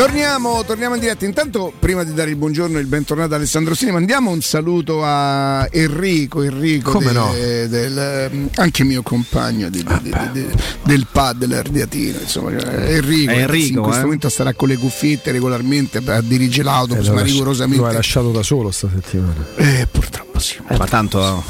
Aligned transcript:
Torniamo, 0.00 0.64
torniamo, 0.64 0.94
in 0.94 1.00
diretta. 1.02 1.26
Intanto, 1.26 1.74
prima 1.78 2.04
di 2.04 2.14
dare 2.14 2.30
il 2.30 2.36
buongiorno 2.36 2.78
e 2.78 2.80
il 2.80 2.86
bentornato 2.86 3.34
a 3.34 3.36
Alessandro 3.36 3.74
Sini, 3.74 3.90
mandiamo 3.90 4.30
un 4.30 4.40
saluto 4.40 5.04
a 5.04 5.68
Enrico. 5.70 6.40
Enrico 6.40 6.92
Come 6.92 7.08
de, 7.08 7.12
no? 7.12 7.34
del, 7.34 8.48
anche 8.54 8.82
mio 8.84 9.02
compagno 9.02 9.68
di, 9.68 9.84
di, 10.00 10.14
di, 10.32 10.46
del 10.84 11.06
pad 11.12 11.36
dell'Ardiatino. 11.36 12.18
Insomma, 12.18 12.50
Enrico, 12.50 13.30
Enrico 13.30 13.78
in 13.78 13.82
questo 13.82 14.00
eh? 14.00 14.04
momento 14.04 14.28
starà 14.30 14.54
con 14.54 14.68
le 14.68 14.78
cuffiette 14.78 15.32
regolarmente 15.32 16.00
a 16.02 16.22
dirigere 16.22 16.64
l'autobus, 16.64 17.06
Eh, 17.06 17.10
ma 17.10 17.20
lasci- 17.20 17.32
rigorosamente. 17.32 17.82
Lo 17.82 17.88
hai 17.88 17.94
lasciato 17.94 18.30
da 18.30 18.42
solo 18.42 18.70
sta 18.70 18.88
settimana. 18.88 19.44
Eh, 19.56 19.86
purtroppo 19.90 20.38
sì. 20.38 20.56
Eh, 20.66 20.78
ma 20.78 20.86
tanto 20.86 21.44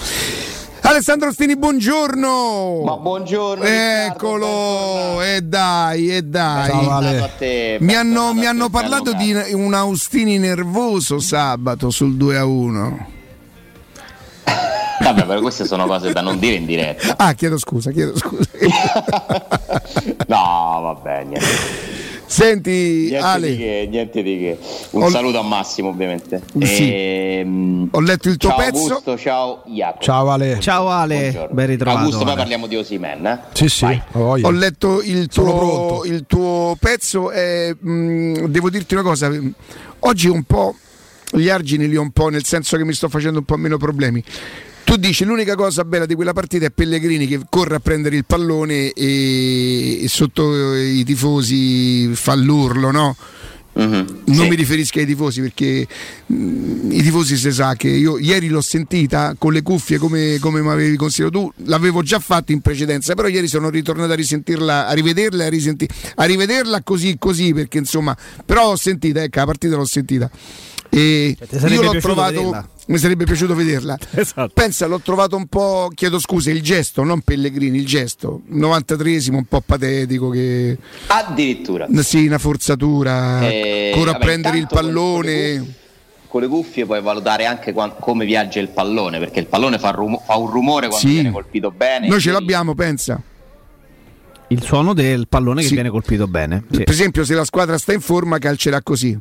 Alessandro 0.90 1.30
Stini, 1.30 1.56
buongiorno. 1.56 2.82
Ma 2.84 2.96
buongiorno. 2.96 3.62
Eccolo, 3.62 5.22
e 5.22 5.40
dai, 5.40 6.16
e 6.16 6.22
dai. 6.22 6.68
Ciao, 6.68 6.90
Ale. 6.90 7.10
Bentornato 7.10 7.24
a 7.32 7.36
te, 7.38 7.78
Mi 7.80 7.94
hanno, 7.94 8.34
mi 8.34 8.44
hanno 8.44 8.64
te, 8.64 8.70
parlato 8.72 9.12
di 9.12 9.32
un 9.52 9.72
Austini 9.72 10.36
nervoso 10.38 11.20
sabato 11.20 11.90
sul 11.90 12.16
2 12.16 12.36
a 12.36 12.44
1. 12.44 12.82
caro. 12.82 13.18
Vabbè, 14.98 15.26
però 15.26 15.40
queste 15.40 15.64
sono 15.64 15.86
cose 15.86 16.12
da 16.12 16.22
non 16.22 16.40
dire 16.40 16.56
in 16.56 16.66
diretta. 16.66 17.14
Ah, 17.16 17.34
chiedo 17.34 17.56
scusa, 17.56 17.92
chiedo 17.92 18.18
scusa. 18.18 18.50
No, 20.26 20.80
vabbè, 20.82 21.24
niente. 21.24 21.46
Senti, 22.30 22.70
Niente 22.70 23.08
di 23.10 23.16
Ale, 23.16 23.56
che, 23.56 23.88
niente 23.90 24.22
di 24.22 24.38
che. 24.38 24.58
Un 24.90 25.02
Ho- 25.02 25.10
saluto 25.10 25.40
a 25.40 25.42
Massimo, 25.42 25.88
ovviamente. 25.88 26.40
Sì. 26.60 26.88
Ehm, 26.92 27.88
ho 27.90 28.00
letto 28.00 28.28
il 28.28 28.36
tuo 28.36 28.50
ciao 28.50 28.58
pezzo. 28.58 28.78
Augusto, 28.84 29.18
ciao 29.18 29.62
Jacopo. 29.66 30.04
Ciao 30.04 30.30
Ale. 30.30 30.60
Ciao 30.60 30.88
Ale, 30.88 31.18
Buongiorno. 31.18 31.54
ben 31.54 31.66
ritrovato. 31.66 31.98
Augusto, 32.04 32.24
poi 32.24 32.36
parliamo 32.36 32.66
di 32.68 32.76
Osimen, 32.76 33.26
eh? 33.26 33.38
Sì, 33.52 33.68
sì, 33.68 34.00
Vai. 34.12 34.42
ho 34.44 34.50
letto 34.50 35.02
il 35.02 35.26
tuo, 35.26 36.02
il 36.04 36.24
tuo 36.28 36.76
pezzo 36.78 37.32
e 37.32 37.74
mh, 37.76 38.44
devo 38.46 38.70
dirti 38.70 38.94
una 38.94 39.02
cosa. 39.02 39.28
Oggi 39.98 40.28
un 40.28 40.44
po' 40.44 40.76
gli 41.32 41.48
argini 41.48 41.88
li 41.88 41.96
ho 41.96 42.02
un 42.02 42.12
po', 42.12 42.28
nel 42.28 42.44
senso 42.44 42.76
che 42.76 42.84
mi 42.84 42.92
sto 42.92 43.08
facendo 43.08 43.40
un 43.40 43.44
po' 43.44 43.56
meno 43.56 43.76
problemi. 43.76 44.22
Tu 44.84 44.96
dici 44.96 45.24
l'unica 45.24 45.54
cosa 45.54 45.84
bella 45.84 46.04
di 46.06 46.14
quella 46.14 46.32
partita 46.32 46.66
è 46.66 46.70
Pellegrini 46.70 47.26
che 47.26 47.40
corre 47.48 47.76
a 47.76 47.80
prendere 47.80 48.16
il 48.16 48.24
pallone 48.24 48.90
e, 48.92 50.02
e 50.02 50.08
sotto 50.08 50.74
i 50.74 51.04
tifosi 51.04 52.10
fa 52.14 52.34
l'urlo, 52.34 52.90
no? 52.90 53.16
Mhm, 53.72 54.22
Non 54.24 54.36
sì. 54.36 54.48
mi 54.48 54.56
riferisco 54.56 54.98
ai 54.98 55.06
tifosi 55.06 55.42
perché 55.42 55.86
mh, 56.26 56.90
i 56.90 57.02
tifosi 57.02 57.36
si 57.36 57.52
sa 57.52 57.76
che 57.76 57.88
io 57.88 58.18
ieri 58.18 58.48
l'ho 58.48 58.60
sentita 58.60 59.36
con 59.38 59.52
le 59.52 59.62
cuffie 59.62 59.96
come, 59.98 60.38
come 60.40 60.60
mi 60.60 60.68
avevi 60.70 60.96
consigliato 60.96 61.38
tu, 61.38 61.52
l'avevo 61.66 62.02
già 62.02 62.18
fatto 62.18 62.50
in 62.50 62.60
precedenza, 62.60 63.14
però 63.14 63.28
ieri 63.28 63.46
sono 63.46 63.70
ritornato 63.70 64.10
a 64.10 64.16
risentirla, 64.16 64.88
a 64.88 64.92
rivederla 64.92 65.44
a, 65.44 65.48
risenti- 65.48 65.88
a 66.16 66.24
rivederla 66.24 66.82
così 66.82 67.16
così 67.16 67.54
perché 67.54 67.78
insomma, 67.78 68.16
però 68.44 68.70
l'ho 68.70 68.76
sentita, 68.76 69.22
ecco, 69.22 69.38
la 69.38 69.46
partita 69.46 69.76
l'ho 69.76 69.86
sentita. 69.86 70.28
E 70.92 71.36
Cioè, 71.48 71.70
io 71.70 71.82
l'ho 71.82 72.00
trovato, 72.00 72.32
vederla? 72.32 72.68
mi 72.86 72.98
sarebbe 72.98 73.24
piaciuto 73.24 73.54
vederla. 73.54 73.96
Esatto. 74.12 74.50
Pensa, 74.52 74.86
l'ho 74.86 74.98
trovato 75.00 75.36
un 75.36 75.46
po', 75.46 75.88
chiedo 75.94 76.18
scusa, 76.18 76.50
il 76.50 76.62
gesto, 76.62 77.04
non 77.04 77.20
Pellegrini, 77.20 77.78
il 77.78 77.86
gesto, 77.86 78.42
93esimo, 78.52 79.34
un 79.34 79.44
po' 79.44 79.60
patetico 79.64 80.30
che... 80.30 80.76
Addirittura. 81.06 81.86
Sì, 82.02 82.26
una 82.26 82.38
forzatura, 82.38 83.48
Eh, 83.48 83.92
corre 83.94 84.10
a 84.10 84.14
prendere 84.18 84.58
il 84.58 84.66
con- 84.66 84.78
le 84.78 84.84
pallone. 84.92 85.74
Con 86.26 86.40
le 86.42 86.46
cuffie 86.48 86.84
puoi 86.86 87.00
valutare 87.02 87.44
anche 87.46 87.72
quan- 87.72 87.94
come 87.98 88.24
viaggia 88.24 88.58
il 88.60 88.68
pallone, 88.68 89.18
perché 89.20 89.40
il 89.40 89.46
pallone 89.46 89.78
fa, 89.78 89.90
rumo- 89.90 90.22
fa 90.24 90.36
un 90.36 90.48
rumore 90.50 90.88
quando 90.88 91.06
Sì. 91.06 91.14
viene 91.14 91.30
colpito 91.30 91.70
bene. 91.70 92.08
Noi 92.08 92.20
ce 92.20 92.30
l'abbiamo, 92.32 92.74
pensa. 92.74 93.20
Il 94.48 94.62
suono 94.62 94.94
del 94.94 95.28
pallone 95.28 95.60
che 95.62 95.68
Sì. 95.68 95.74
viene 95.74 95.90
colpito 95.90 96.26
bene. 96.26 96.64
Sì. 96.70 96.78
Per 96.84 96.90
esempio, 96.90 97.24
se 97.24 97.34
la 97.34 97.44
squadra 97.44 97.78
sta 97.78 97.92
in 97.92 98.00
forma, 98.00 98.38
calcerà 98.38 98.82
così. 98.82 99.16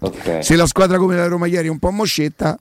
Ok, 0.00 0.38
Se 0.42 0.56
la 0.56 0.66
squadra 0.66 0.98
come 0.98 1.16
la 1.16 1.26
Roma 1.26 1.46
ieri 1.46 1.68
è 1.68 1.70
un 1.70 1.78
po' 1.78 1.90
moscetta, 1.90 2.58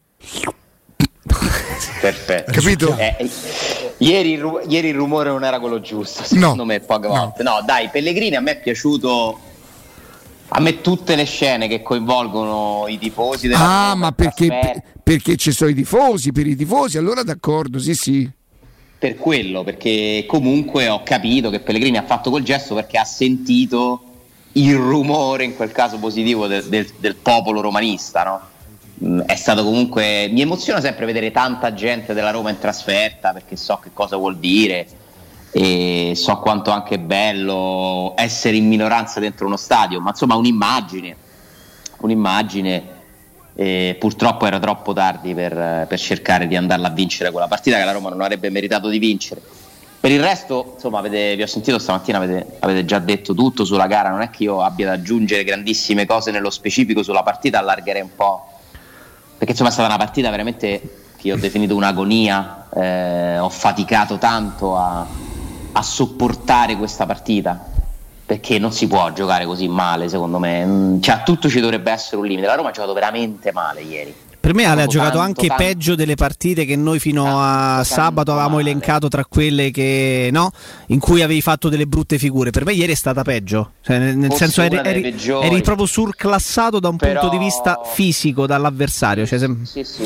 perfetto. 2.02 2.52
capito? 2.52 2.96
Eh, 2.98 3.16
eh, 3.18 3.30
ieri, 3.98 4.42
ieri 4.68 4.90
il 4.90 4.96
rumore 4.96 5.30
non 5.30 5.44
era 5.44 5.60
quello 5.60 5.80
giusto, 5.82 6.24
secondo 6.24 6.56
No. 6.56 6.66
me, 6.66 6.80
poche 6.80 7.08
volte. 7.08 7.44
No. 7.44 7.62
dai, 7.66 7.90
Pellegrini 7.90 8.36
a 8.36 8.40
me 8.42 8.52
è 8.52 8.60
piaciuto. 8.62 9.40
A 10.56 10.60
me 10.60 10.82
tutte 10.82 11.16
le 11.16 11.24
scene 11.24 11.68
che 11.68 11.82
coinvolgono 11.82 12.86
i 12.88 13.00
tifosi 13.00 13.48
della 13.48 13.60
Ah, 13.60 13.90
Roma, 13.94 13.96
ma 13.96 14.12
perché, 14.12 14.84
perché 15.02 15.36
ci 15.36 15.52
sono 15.52 15.72
i 15.72 15.74
tifosi? 15.74 16.32
Per 16.32 16.46
i 16.46 16.56
tifosi, 16.56 16.98
allora 17.00 17.24
d'accordo, 17.24 17.80
sì, 17.80 17.96
sì. 17.96 18.30
per 19.00 19.16
quello, 19.16 19.64
perché 19.64 20.26
comunque 20.28 20.90
ho 20.90 21.02
capito 21.04 21.50
che 21.50 21.60
Pellegrini 21.60 21.98
ha 21.98 22.04
fatto 22.06 22.30
quel 22.30 22.44
gesto 22.44 22.76
perché 22.76 23.00
ha 23.00 23.04
sentito 23.04 24.04
il 24.54 24.76
rumore, 24.76 25.44
in 25.44 25.56
quel 25.56 25.72
caso 25.72 25.98
positivo, 25.98 26.48
del, 26.48 26.66
del- 26.66 26.92
del 26.98 27.16
popolo 27.16 27.62
romanista, 27.62 28.24
no? 28.24 28.42
Mm, 29.06 29.22
È 29.22 29.36
stato 29.36 29.64
comunque. 29.64 30.30
Mi 30.32 30.42
emoziona 30.42 30.80
sempre 30.82 31.06
vedere 31.06 31.32
tanta 31.32 31.74
gente 31.74 32.14
della 32.14 32.32
Roma 32.32 32.50
in 32.50 32.60
trasferta 32.60 33.34
perché 33.34 33.56
so 33.56 33.78
che 33.82 33.90
cosa 33.94 34.16
vuol 34.18 34.38
dire 34.38 34.88
e 35.56 36.14
so 36.16 36.38
quanto 36.38 36.72
anche 36.72 36.96
è 36.96 37.00
bello 37.00 38.14
essere 38.18 38.56
in 38.58 38.68
minoranza 38.68 39.20
dentro 39.20 39.46
uno 39.46 39.56
stadio, 39.58 40.00
ma 40.02 40.10
insomma 40.10 40.36
un'immagine, 40.36 41.16
un'immagine. 42.00 42.92
E 43.56 43.96
purtroppo 44.00 44.48
era 44.48 44.58
troppo 44.58 44.94
tardi 44.94 45.36
per, 45.36 45.86
per 45.88 46.00
cercare 46.00 46.48
di 46.48 46.56
andarla 46.56 46.88
a 46.88 46.92
vincere 46.92 47.30
quella 47.30 47.48
partita 47.48 47.78
che 47.78 47.84
la 47.84 47.92
Roma 47.92 48.10
non 48.10 48.22
avrebbe 48.22 48.50
meritato 48.50 48.88
di 48.90 48.98
vincere. 48.98 49.42
Per 50.04 50.12
il 50.12 50.22
resto, 50.22 50.72
insomma, 50.74 51.00
avete- 51.00 51.34
vi 51.38 51.44
ho 51.44 51.48
sentito 51.48 51.80
stamattina, 51.80 52.18
avete, 52.18 52.58
avete 52.60 52.84
già 52.84 53.00
detto 53.00 53.34
tutto 53.34 53.64
sulla 53.64 53.88
gara, 53.88 54.10
non 54.10 54.20
è 54.20 54.30
che 54.30 54.44
io 54.44 54.62
abbia 54.62 54.88
da 54.88 54.92
aggiungere 54.96 55.46
grandissime 55.46 56.06
cose 56.06 56.30
nello 56.30 56.50
specifico 56.50 57.04
sulla 57.04 57.24
partita, 57.24 57.60
allargherei 57.60 58.02
un 58.02 58.14
po', 58.14 58.50
perché 59.38 59.52
insomma 59.52 59.70
è 59.70 59.72
stata 59.72 59.88
una 59.88 59.96
partita 59.96 60.30
veramente 60.30 60.82
che 61.16 61.28
io 61.30 61.36
ho 61.36 61.38
definito 61.38 61.74
un'agonia, 61.74 62.68
eh, 62.76 63.40
ho 63.40 63.48
faticato 63.48 64.18
tanto 64.18 64.76
a, 64.76 65.08
a 65.72 65.82
sopportare 65.82 66.76
questa 66.76 67.06
partita, 67.06 67.66
perché 68.26 68.60
non 68.60 68.74
si 68.74 68.88
può 68.88 69.10
giocare 69.14 69.46
così 69.46 69.70
male 69.70 70.10
secondo 70.10 70.38
me, 70.38 70.66
Mm, 70.66 71.00
cioè, 71.00 71.16
a 71.16 71.20
tutto 71.22 71.48
ci 71.48 71.62
dovrebbe 71.62 71.92
essere 71.92 72.18
un 72.18 72.26
limite, 72.26 72.46
la 72.48 72.56
Roma 72.56 72.68
ha 72.68 72.72
giocato 72.74 72.92
veramente 72.92 73.54
male 73.54 73.80
ieri. 73.80 74.14
Per 74.44 74.54
me 74.54 74.66
Ale 74.66 74.82
ha 74.82 74.88
giocato 74.88 75.20
tanto, 75.20 75.40
anche 75.40 75.48
tanto. 75.48 75.64
peggio 75.64 75.96
delle 75.96 76.16
partite 76.16 76.66
che 76.66 76.76
noi 76.76 77.00
fino 77.00 77.40
a 77.40 77.76
Tanto, 77.76 77.84
sabato 77.86 78.14
tanto 78.16 78.32
avevamo 78.34 78.56
male. 78.58 78.70
elencato 78.72 79.08
tra 79.08 79.24
quelle 79.24 79.72
che 79.72 80.28
no, 80.34 80.52
in 80.88 81.00
cui 81.00 81.22
avevi 81.22 81.40
fatto 81.40 81.70
delle 81.70 81.86
brutte 81.88 82.18
figure. 82.18 82.50
Per 82.50 82.66
me 82.66 82.74
ieri 82.74 82.92
è 82.92 82.96
stata 82.96 83.22
peggio, 83.22 83.72
cioè, 83.82 84.00
nel, 84.00 84.20
Forse 84.28 84.38
senso 84.38 84.62
eri, 84.64 84.76
eri- 84.84 85.16
eri 85.42 85.62
proprio 85.62 85.86
surclassato 85.86 86.82
da 86.82 86.90
un 86.90 86.98
Però- 86.98 87.22
punto 87.22 87.38
di 87.38 87.42
vista 87.42 87.80
fisico 87.86 88.46
dall'avversario, 88.46 89.26
cioè, 89.26 89.40
sem- 89.40 89.64
Sì, 89.64 89.82
sì. 89.86 90.04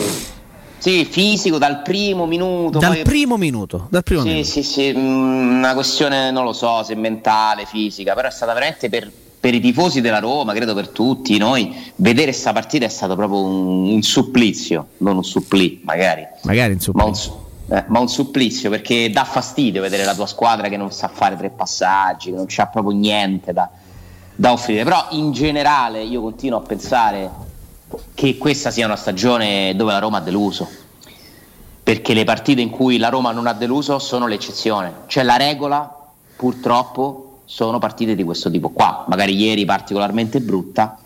Sì, 0.77 1.07
fisico 1.09 1.57
dal 1.57 1.81
primo 1.81 2.27
minuto. 2.27 2.77
dal 2.77 2.93
poi- 2.93 3.01
primo 3.01 3.37
minuto, 3.37 3.87
dal 3.89 4.03
primo 4.03 4.21
Sì, 4.21 4.27
minuto. 4.27 4.47
sì, 4.47 4.61
sì, 4.61 4.93
mm, 4.95 5.57
una 5.57 5.73
questione 5.73 6.29
non 6.29 6.43
lo 6.43 6.53
so 6.53 6.83
se 6.83 6.93
mentale, 6.93 7.65
fisica, 7.65 8.13
però 8.13 8.27
è 8.27 8.31
stata 8.31 8.53
veramente 8.53 8.87
per, 8.87 9.11
per 9.39 9.53
i 9.53 9.59
tifosi 9.59 10.01
della 10.01 10.19
Roma, 10.19 10.53
credo 10.53 10.73
per 10.73 10.89
tutti 10.89 11.37
noi, 11.37 11.91
vedere 11.95 12.31
questa 12.31 12.53
partita 12.53 12.85
è 12.85 12.89
stato 12.89 13.15
proprio 13.15 13.43
un, 13.43 13.91
un 13.91 14.01
supplizio, 14.01 14.87
non 14.97 15.17
un 15.17 15.23
supplì 15.23 15.81
magari, 15.83 16.25
Magari 16.43 16.73
insomma. 16.73 17.03
ma 17.03 17.09
un, 17.09 17.15
eh, 17.69 17.83
ma 17.87 17.99
un 17.99 18.09
supplizio 18.09 18.69
perché 18.69 19.09
dà 19.11 19.23
fastidio 19.23 19.81
vedere 19.81 20.05
la 20.05 20.15
tua 20.15 20.25
squadra 20.25 20.69
che 20.69 20.77
non 20.77 20.91
sa 20.91 21.07
fare 21.07 21.37
tre 21.37 21.49
passaggi, 21.49 22.31
che 22.31 22.35
non 22.35 22.45
c'ha 22.47 22.65
proprio 22.67 22.97
niente 22.97 23.53
da, 23.53 23.69
da 24.35 24.51
offrire, 24.51 24.83
però 24.83 25.07
in 25.11 25.31
generale 25.31 26.01
io 26.01 26.21
continuo 26.21 26.59
a 26.59 26.61
pensare 26.61 27.29
che 28.13 28.37
questa 28.37 28.71
sia 28.71 28.85
una 28.85 28.95
stagione 28.95 29.75
dove 29.75 29.91
la 29.91 29.99
Roma 29.99 30.17
ha 30.17 30.21
deluso. 30.21 30.67
Perché 31.83 32.13
le 32.13 32.25
partite 32.25 32.59
in 32.59 32.69
cui 32.69 32.97
la 32.97 33.07
Roma 33.07 33.31
non 33.31 33.47
ha 33.47 33.53
deluso 33.53 33.97
sono 33.99 34.27
l'eccezione, 34.27 34.93
cioè 35.05 35.23
la 35.23 35.37
regola 35.37 35.89
purtroppo 36.35 37.26
sono 37.47 37.79
partite 37.79 38.13
di 38.13 38.25
questo 38.25 38.51
tipo 38.51 38.69
qua, 38.69 39.05
magari 39.07 39.33
ieri 39.33 39.63
particolarmente 39.63 40.41
brutta, 40.41 40.97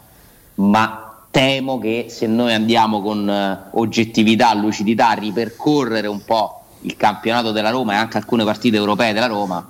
ma 0.55 1.25
temo 1.29 1.77
che 1.77 2.07
se 2.09 2.25
noi 2.25 2.51
andiamo 2.51 2.99
con 2.99 3.29
eh, 3.29 3.69
oggettività, 3.73 4.51
lucidità 4.55 5.09
a 5.09 5.13
ripercorrere 5.13 6.07
un 6.07 6.25
po' 6.25 6.63
il 6.81 6.97
campionato 6.97 7.51
della 7.51 7.69
Roma 7.69 7.93
e 7.93 7.97
anche 7.97 8.17
alcune 8.17 8.43
partite 8.43 8.75
europee 8.75 9.13
della 9.13 9.27
Roma, 9.27 9.63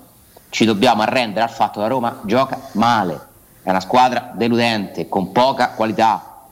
ci 0.48 0.64
dobbiamo 0.64 1.02
arrendere 1.02 1.44
al 1.44 1.52
fatto 1.52 1.74
che 1.74 1.82
la 1.82 1.88
Roma 1.88 2.22
gioca 2.24 2.70
male, 2.72 3.20
è 3.64 3.70
una 3.70 3.82
squadra 3.82 4.32
deludente, 4.34 5.10
con 5.10 5.34
poca 5.34 5.72
qualità, 5.72 6.46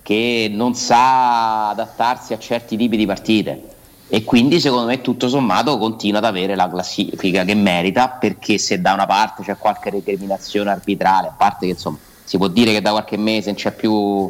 che 0.00 0.48
non 0.48 0.76
sa 0.76 1.70
adattarsi 1.70 2.34
a 2.34 2.38
certi 2.38 2.76
tipi 2.76 2.96
di 2.96 3.04
partite 3.04 3.78
e 4.12 4.24
quindi 4.24 4.58
secondo 4.58 4.86
me 4.86 5.00
tutto 5.00 5.28
sommato 5.28 5.78
continua 5.78 6.18
ad 6.18 6.24
avere 6.24 6.56
la 6.56 6.68
classifica 6.68 7.44
che 7.44 7.54
merita 7.54 8.08
perché 8.08 8.58
se 8.58 8.80
da 8.80 8.92
una 8.92 9.06
parte 9.06 9.44
c'è 9.44 9.56
qualche 9.56 9.88
recriminazione 9.88 10.70
arbitrale, 10.70 11.28
a 11.28 11.34
parte 11.36 11.66
che 11.66 11.72
insomma 11.72 11.96
si 12.24 12.36
può 12.36 12.48
dire 12.48 12.72
che 12.72 12.80
da 12.80 12.90
qualche 12.90 13.16
mese 13.16 13.46
non 13.46 13.54
c'è 13.54 13.72
più, 13.72 14.28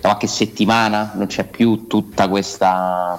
da 0.00 0.08
qualche 0.08 0.26
settimana 0.26 1.12
non 1.14 1.26
c'è 1.26 1.44
più 1.44 1.86
questa 2.28 3.18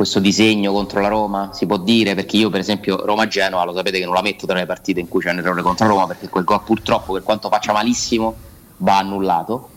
questo 0.00 0.18
disegno 0.18 0.72
contro 0.72 1.00
la 1.00 1.08
Roma, 1.08 1.50
si 1.52 1.66
può 1.66 1.76
dire, 1.76 2.14
perché 2.14 2.38
io 2.38 2.48
per 2.48 2.60
esempio 2.60 3.04
Roma-Genoa 3.04 3.64
lo 3.64 3.74
sapete 3.74 3.98
che 3.98 4.06
non 4.06 4.14
la 4.14 4.22
metto 4.22 4.46
tra 4.46 4.56
le 4.56 4.64
partite 4.64 4.98
in 4.98 5.08
cui 5.08 5.20
c'è 5.20 5.30
un 5.30 5.38
errore 5.38 5.60
contro 5.60 5.86
Roma, 5.86 6.06
perché 6.06 6.30
quel 6.30 6.44
gol 6.44 6.62
purtroppo 6.62 7.12
per 7.12 7.22
quanto 7.22 7.50
faccia 7.50 7.74
malissimo 7.74 8.34
va 8.78 8.96
annullato. 8.96 9.69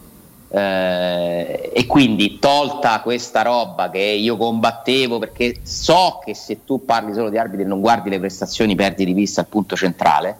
Eh, 0.55 1.71
e 1.73 1.85
quindi 1.87 2.37
tolta 2.37 3.01
questa 3.01 3.41
roba 3.41 3.89
che 3.89 3.99
io 3.99 4.37
combattevo 4.37 5.17
perché 5.17 5.61
so 5.63 6.21
che 6.23 6.35
se 6.35 6.63
tu 6.63 6.85
parli 6.85 7.11
solo 7.13 7.29
di 7.29 7.39
arbitri 7.39 7.63
e 7.63 7.65
non 7.67 7.79
guardi 7.79 8.11
le 8.11 8.19
prestazioni 8.19 8.75
perdi 8.75 9.03
di 9.03 9.13
vista 9.13 9.41
il 9.41 9.47
punto 9.47 9.75
centrale 9.75 10.37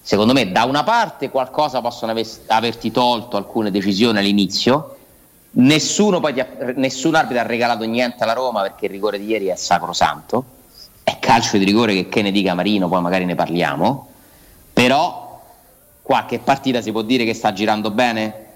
secondo 0.00 0.32
me 0.32 0.50
da 0.50 0.64
una 0.64 0.84
parte 0.84 1.28
qualcosa 1.28 1.82
possono 1.82 2.12
aver, 2.12 2.26
averti 2.46 2.90
tolto 2.90 3.36
alcune 3.36 3.70
decisioni 3.70 4.16
all'inizio 4.16 4.96
Nessuno 5.52 6.20
poi 6.20 6.38
ha, 6.38 6.46
nessun 6.76 7.14
arbitro 7.16 7.42
ha 7.42 7.46
regalato 7.46 7.84
niente 7.84 8.22
alla 8.22 8.34
Roma 8.34 8.62
perché 8.62 8.84
il 8.84 8.92
rigore 8.92 9.18
di 9.18 9.26
ieri 9.26 9.46
è 9.46 9.56
sacrosanto. 9.56 10.44
È 11.02 11.18
calcio 11.18 11.58
di 11.58 11.64
rigore 11.64 11.94
che, 11.94 12.08
che 12.08 12.22
ne 12.22 12.30
dica 12.30 12.54
Marino, 12.54 12.88
poi 12.88 13.00
magari 13.00 13.24
ne 13.24 13.34
parliamo. 13.34 14.08
Però 14.72 15.42
qualche 16.02 16.38
partita 16.38 16.80
si 16.80 16.92
può 16.92 17.02
dire 17.02 17.24
che 17.24 17.34
sta 17.34 17.52
girando 17.52 17.90
bene? 17.90 18.46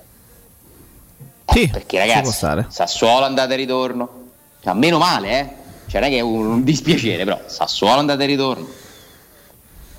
Sì, 1.47 1.63
eh, 1.63 1.69
perché 1.69 1.99
ragazzi, 1.99 2.47
Sassuolo 2.69 3.25
andata 3.25 3.53
e 3.53 3.57
ritorno. 3.57 4.23
Cioè, 4.63 4.75
meno 4.75 4.99
male, 4.99 5.41
eh? 5.41 5.49
Cioè, 5.87 6.01
non 6.01 6.11
è 6.11 6.13
che 6.13 6.19
è 6.19 6.23
un, 6.23 6.65
dispiacere, 6.65 7.25
però 7.25 7.41
Sassuolo 7.47 7.99
andata 7.99 8.23
e 8.23 8.27
ritorno. 8.27 8.67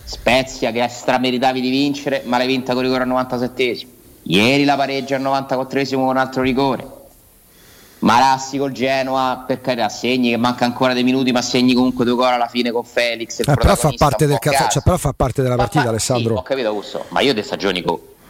Spezia 0.04 0.72
che 0.72 0.88
strameritavi 0.88 1.62
di 1.62 1.70
vincere, 1.70 2.22
ma 2.26 2.38
l'hai 2.38 2.48
vinta 2.48 2.74
con 2.74 2.82
rigore 2.84 3.04
al 3.04 3.10
97esimo. 3.10 3.88
Ieri 4.24 4.64
la 4.64 4.76
pareggia 4.76 5.16
al 5.16 5.22
94esimo 5.22 5.96
con 5.96 6.08
un 6.08 6.18
altro 6.18 6.42
rigore. 6.42 7.04
Marassi 8.00 8.58
col 8.58 8.72
Genoa, 8.72 9.44
per 9.48 9.62
carità, 9.62 9.90
segni 9.90 10.30
che 10.32 10.38
manca 10.38 10.66
ancora 10.66 10.94
dei 10.94 11.04
minuti, 11.04 11.32
ma 11.32 11.42
segni 11.42 11.74
comunque 11.74 12.06
due 12.06 12.16
gol 12.16 12.34
alla 12.34 12.48
fine 12.48 12.72
con 12.72 12.84
Felix. 12.84 13.40
Eh, 13.40 13.44
però, 13.44 13.76
fa 13.76 13.94
parte 13.98 14.28
del 14.28 14.38
cazzo, 14.38 14.68
cioè, 14.70 14.84
però 14.84 14.98
fa 14.98 15.14
parte 15.14 15.42
della 15.42 15.56
partita, 15.56 15.84
fa, 15.84 15.90
Alessandro. 15.90 16.34
Sì, 16.34 16.40
ho 16.40 16.44
capito, 16.44 16.68
Augusto, 16.68 17.06
ma 17.10 17.22
io 17.22 17.34
di 17.34 17.42
stagioni 17.42 17.82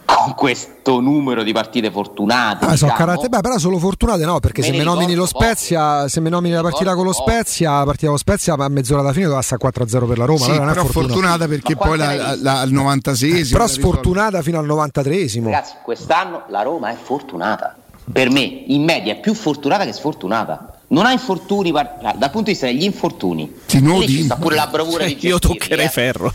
con 0.05 0.33
questo 0.35 0.99
numero 0.99 1.43
di 1.43 1.51
partite 1.51 1.91
fortunate. 1.91 2.65
Ah, 2.65 2.71
diciamo. 2.71 2.91
so, 2.91 2.97
carattere, 2.97 3.29
beh, 3.29 3.41
però 3.41 3.57
solo 3.57 3.79
fortunate 3.79 4.23
no, 4.23 4.39
perché 4.39 4.61
me 4.61 4.67
se 4.67 4.73
mi 4.73 4.83
nomini 4.83 5.15
lo 5.15 5.25
Spezia, 5.25 5.97
poco. 5.97 6.07
se 6.07 6.21
mi 6.21 6.29
nomini 6.29 6.53
la 6.53 6.61
partita 6.61 6.93
con 6.93 7.05
lo 7.05 7.13
Spezia, 7.13 7.71
la 7.79 7.85
partita 7.85 8.05
con 8.05 8.13
lo 8.13 8.17
Spezia 8.17 8.53
a 8.53 8.69
mezz'ora 8.69 9.01
alla 9.01 9.11
fine 9.11 9.25
doveva 9.25 9.41
stare 9.41 9.61
4-0 9.63 10.07
per 10.07 10.17
la 10.17 10.25
Roma. 10.25 10.45
Sì, 10.45 10.51
allora 10.51 10.71
però 10.71 10.85
fortunata, 10.85 11.13
fortunata 11.13 11.47
perché 11.47 11.75
poi 11.75 11.97
la, 11.97 12.35
la, 12.35 12.59
al 12.61 12.71
96 12.71 13.39
eh, 13.39 13.47
però 13.51 13.67
sfortunata 13.67 14.41
fino 14.41 14.59
al 14.59 14.67
93esimo. 14.67 15.45
Ragazzi, 15.45 15.73
quest'anno 15.83 16.43
la 16.47 16.61
Roma 16.61 16.91
è 16.91 16.95
fortunata. 17.01 17.75
Per 18.11 18.29
me, 18.29 18.41
in 18.41 18.83
media, 18.83 19.13
è 19.13 19.19
più 19.19 19.33
fortunata 19.33 19.83
che 19.83 19.91
sfortunata 19.91 20.75
non 20.87 21.05
ha 21.05 21.11
infortuni 21.11 21.71
dal 21.71 22.17
punto 22.31 22.41
di 22.41 22.51
vista 22.51 22.67
degli 22.67 22.83
infortuni. 22.83 23.51
Ti? 23.65 23.81
Ci 24.07 24.23
sta 24.23 24.35
pure 24.35 24.55
la 24.55 24.67
bravura 24.67 25.05
di 25.05 25.17
Io 25.21 25.39
toccherei 25.39 25.85
eh. 25.85 25.89
ferro. 25.89 26.33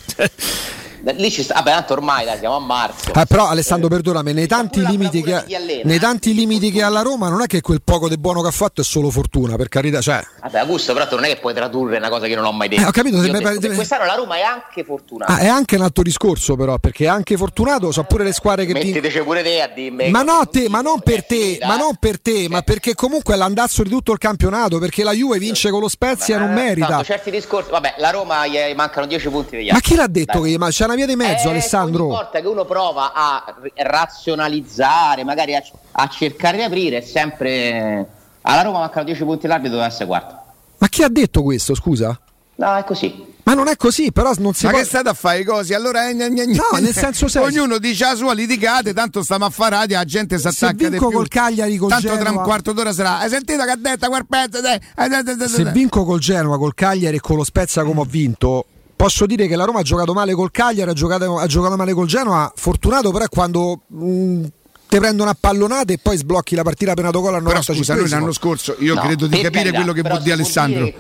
Lì 1.03 1.31
ci 1.31 1.43
sta, 1.43 1.55
vabbè, 1.55 1.71
tanto 1.71 1.93
ormai 1.95 2.25
dai, 2.25 2.39
siamo 2.39 2.57
a 2.57 2.61
marzo. 2.61 3.13
Eh, 3.13 3.27
però 3.27 3.49
Alessandro, 3.49 3.87
eh, 3.87 3.91
perdonami, 3.91 4.33
nei 4.33 4.47
tanti, 4.47 4.85
limiti 4.85 5.23
che, 5.23 5.45
nei 5.85 5.99
tanti 5.99 6.35
limiti 6.35 6.71
che 6.71 6.83
ha 6.83 6.89
la 6.89 7.03
Roma, 7.03 7.29
non 7.29 7.43
è 7.43 7.47
che 7.47 7.61
quel 7.61 7.83
poco 7.83 8.09
di 8.09 8.19
buono 8.19 8.43
che 8.43 8.49
ha 8.49 8.53
fatto 8.53 8.81
è 8.81 8.85
solo 8.85 9.11
fortuna, 9.11 9.57
per 9.57 9.69
carità. 9.69 10.01
Cioè... 10.01 10.23
Vabbè, 10.43 10.59
Augusto, 10.59 10.93
però 10.93 11.07
non 11.11 11.25
è 11.25 11.29
che 11.29 11.37
puoi 11.37 11.55
tradurre 11.55 11.97
una 11.97 12.09
cosa 12.09 12.27
che 12.27 12.35
non 12.35 12.45
ho 12.45 12.53
mai 12.53 12.69
detto. 12.69 12.83
Eh, 12.83 12.87
ho 12.87 12.91
capito, 12.91 13.21
se 13.21 13.31
detto, 13.31 13.59
detto, 13.59 13.75
quest'anno 13.75 14.05
la 14.05 14.15
Roma 14.15 14.37
è 14.37 14.43
anche 14.43 14.85
fortunata. 14.85 15.33
Ah, 15.33 15.39
è 15.39 15.47
anche 15.47 15.77
un 15.77 15.83
altro 15.83 16.03
discorso, 16.03 16.57
però, 16.57 16.79
perché 16.79 17.05
è 17.05 17.09
anche 17.09 17.37
fortunato, 17.37 17.93
so 17.93 18.03
pure 18.05 18.25
le 18.25 18.33
squadre 18.33 18.67
che 18.67 18.73
Mettiteci 18.73 19.23
pure 19.23 19.43
te 19.43 19.63
a 19.63 19.69
dirmi. 19.69 20.11
Ma 20.11 20.23
no, 20.23 20.47
te, 20.51 20.69
ma 20.69 20.81
non 20.81 21.01
per 21.01 21.25
te, 21.25 21.59
ma 21.63 21.77
non 21.77 21.97
per 21.99 22.21
te, 22.21 22.47
ma 22.49 22.63
perché 22.63 22.95
comunque 22.95 23.35
è 23.35 23.37
l'andazzo 23.37 23.83
di 23.83 23.91
tutto 23.91 24.13
il 24.13 24.19
campionato, 24.19 24.79
perché 24.79 25.03
la 25.03 25.13
Juve 25.13 25.39
vince 25.39 25.71
con 25.71 25.81
lo 25.81 25.89
Spezia 25.89 26.37
e 26.37 26.39
non 26.39 26.53
merita. 26.53 27.03
Certi 27.03 27.31
discorsi, 27.31 27.71
vabbè, 27.71 27.95
la 27.99 28.11
Roma 28.11 28.47
gli 28.47 28.57
mancano 28.75 29.07
10 29.07 29.29
punti. 29.29 29.69
Ma 29.71 29.81
chi 29.81 29.95
l'ha 29.95 30.07
detto 30.07 30.41
che 30.41 30.59
c'è 30.59 30.87
una 30.91 31.05
via 31.05 31.07
di 31.07 31.17
mezzo, 31.17 31.49
eh, 31.49 31.51
Alessandro? 31.51 32.05
Ogni 32.05 32.15
volta 32.15 32.41
che 32.41 32.47
uno 32.47 32.65
prova 32.65 33.13
a 33.13 33.55
razionalizzare, 33.77 35.25
magari 35.25 35.55
a, 35.55 35.63
a 35.93 36.09
cercare 36.09 36.57
di 36.57 36.63
aprire, 36.63 36.99
è 36.99 37.01
sempre 37.01 38.07
alla 38.43 38.63
Roma 38.63 38.79
mancano 38.79 39.05
10 39.05 39.25
punti 39.25 39.47
l'arbitro 39.47 39.77
deve 39.77 39.89
essere 39.89 40.07
quarto. 40.07 40.39
Ma 40.79 40.89
chi 40.89 41.03
ha 41.03 41.09
detto 41.09 41.43
questo, 41.43 41.75
scusa? 41.75 42.19
No, 42.57 42.77
è 42.77 42.85
così. 42.85 43.29
Ma 43.43 43.55
non 43.55 43.69
è 43.69 43.77
così, 43.77 44.13
però 44.13 44.33
non 44.39 44.53
si 44.53 44.67
Ma 44.67 44.73
può... 44.73 44.81
che 44.81 44.87
state 44.87 45.09
a 45.09 45.15
fare 45.15 45.41
i 45.41 45.45
cosi? 45.45 45.75
Allora, 45.75 46.09
eh, 46.09 46.15
gna, 46.15 46.29
gna, 46.29 46.45
gna. 46.45 46.63
no, 46.73 46.79
nel 46.79 46.93
senso 46.93 47.27
se... 47.29 47.39
ognuno 47.39 47.79
dice 47.79 48.05
la 48.05 48.15
sua 48.15 48.33
litigate, 48.33 48.93
tanto 48.93 49.23
stiamo 49.23 49.47
a 49.47 49.51
fare 49.51 49.77
radio, 49.77 49.97
la 49.97 50.05
gente 50.05 50.39
si 50.39 50.47
attacca 50.47 50.75
Se 50.79 50.91
vinco 50.91 51.11
col 51.11 51.29
Cagliari 51.29 51.77
col 51.77 51.89
tanto 51.89 52.09
Genoa... 52.09 52.21
tra 52.21 52.31
un 52.31 52.43
quarto 52.43 52.73
d'ora 52.73 52.93
sarà. 52.93 53.19
Hai 53.19 53.29
sentito 53.29 53.65
che 53.65 53.71
ha 53.71 53.77
detto 53.77 54.09
quel 54.09 54.27
pezzo? 54.27 55.49
Se 55.49 55.65
vinco 55.73 56.05
col 56.05 56.19
Genoa, 56.19 56.59
col 56.59 56.75
Cagliari 56.75 57.17
e 57.17 57.21
con 57.21 57.37
lo 57.37 57.45
Spezia 57.45 57.83
come 57.83 58.01
ho 58.01 58.05
vinto, 58.05 58.67
posso 59.01 59.25
dire 59.25 59.47
che 59.47 59.57
la 59.57 59.65
Roma 59.65 59.81
ha 59.81 59.83
giocato 59.83 60.13
male 60.13 60.35
col 60.35 60.51
Cagliari, 60.51 60.91
ha 60.91 60.93
giocato, 60.93 61.39
ha 61.39 61.47
giocato 61.47 61.75
male 61.77 61.95
col 61.95 62.07
Genoa. 62.07 62.53
Fortunato, 62.55 63.11
però, 63.11 63.25
è 63.25 63.29
quando. 63.29 63.81
Mh, 63.87 64.45
ti 64.91 64.99
prendono 64.99 65.31
a 65.31 65.37
pallonate 65.39 65.93
e 65.95 65.99
poi 66.03 66.17
sblocchi 66.17 66.57
la 66.57 66.63
partita 66.65 66.91
appena 66.91 67.11
gol 67.11 67.33
al 67.33 67.43
90 67.43 67.61
Però 67.61 67.79
scusa, 67.79 67.95
noi 67.95 68.09
l'anno 68.09 68.33
scorso 68.33 68.75
io 68.81 68.95
no, 68.95 69.03
credo 69.03 69.29
di 69.29 69.37
capire 69.37 69.71
carità, 69.71 69.77
quello 69.77 69.93
che 69.93 70.03
vuol 70.03 70.21
dire 70.21 70.35
Alessandro. 70.35 70.93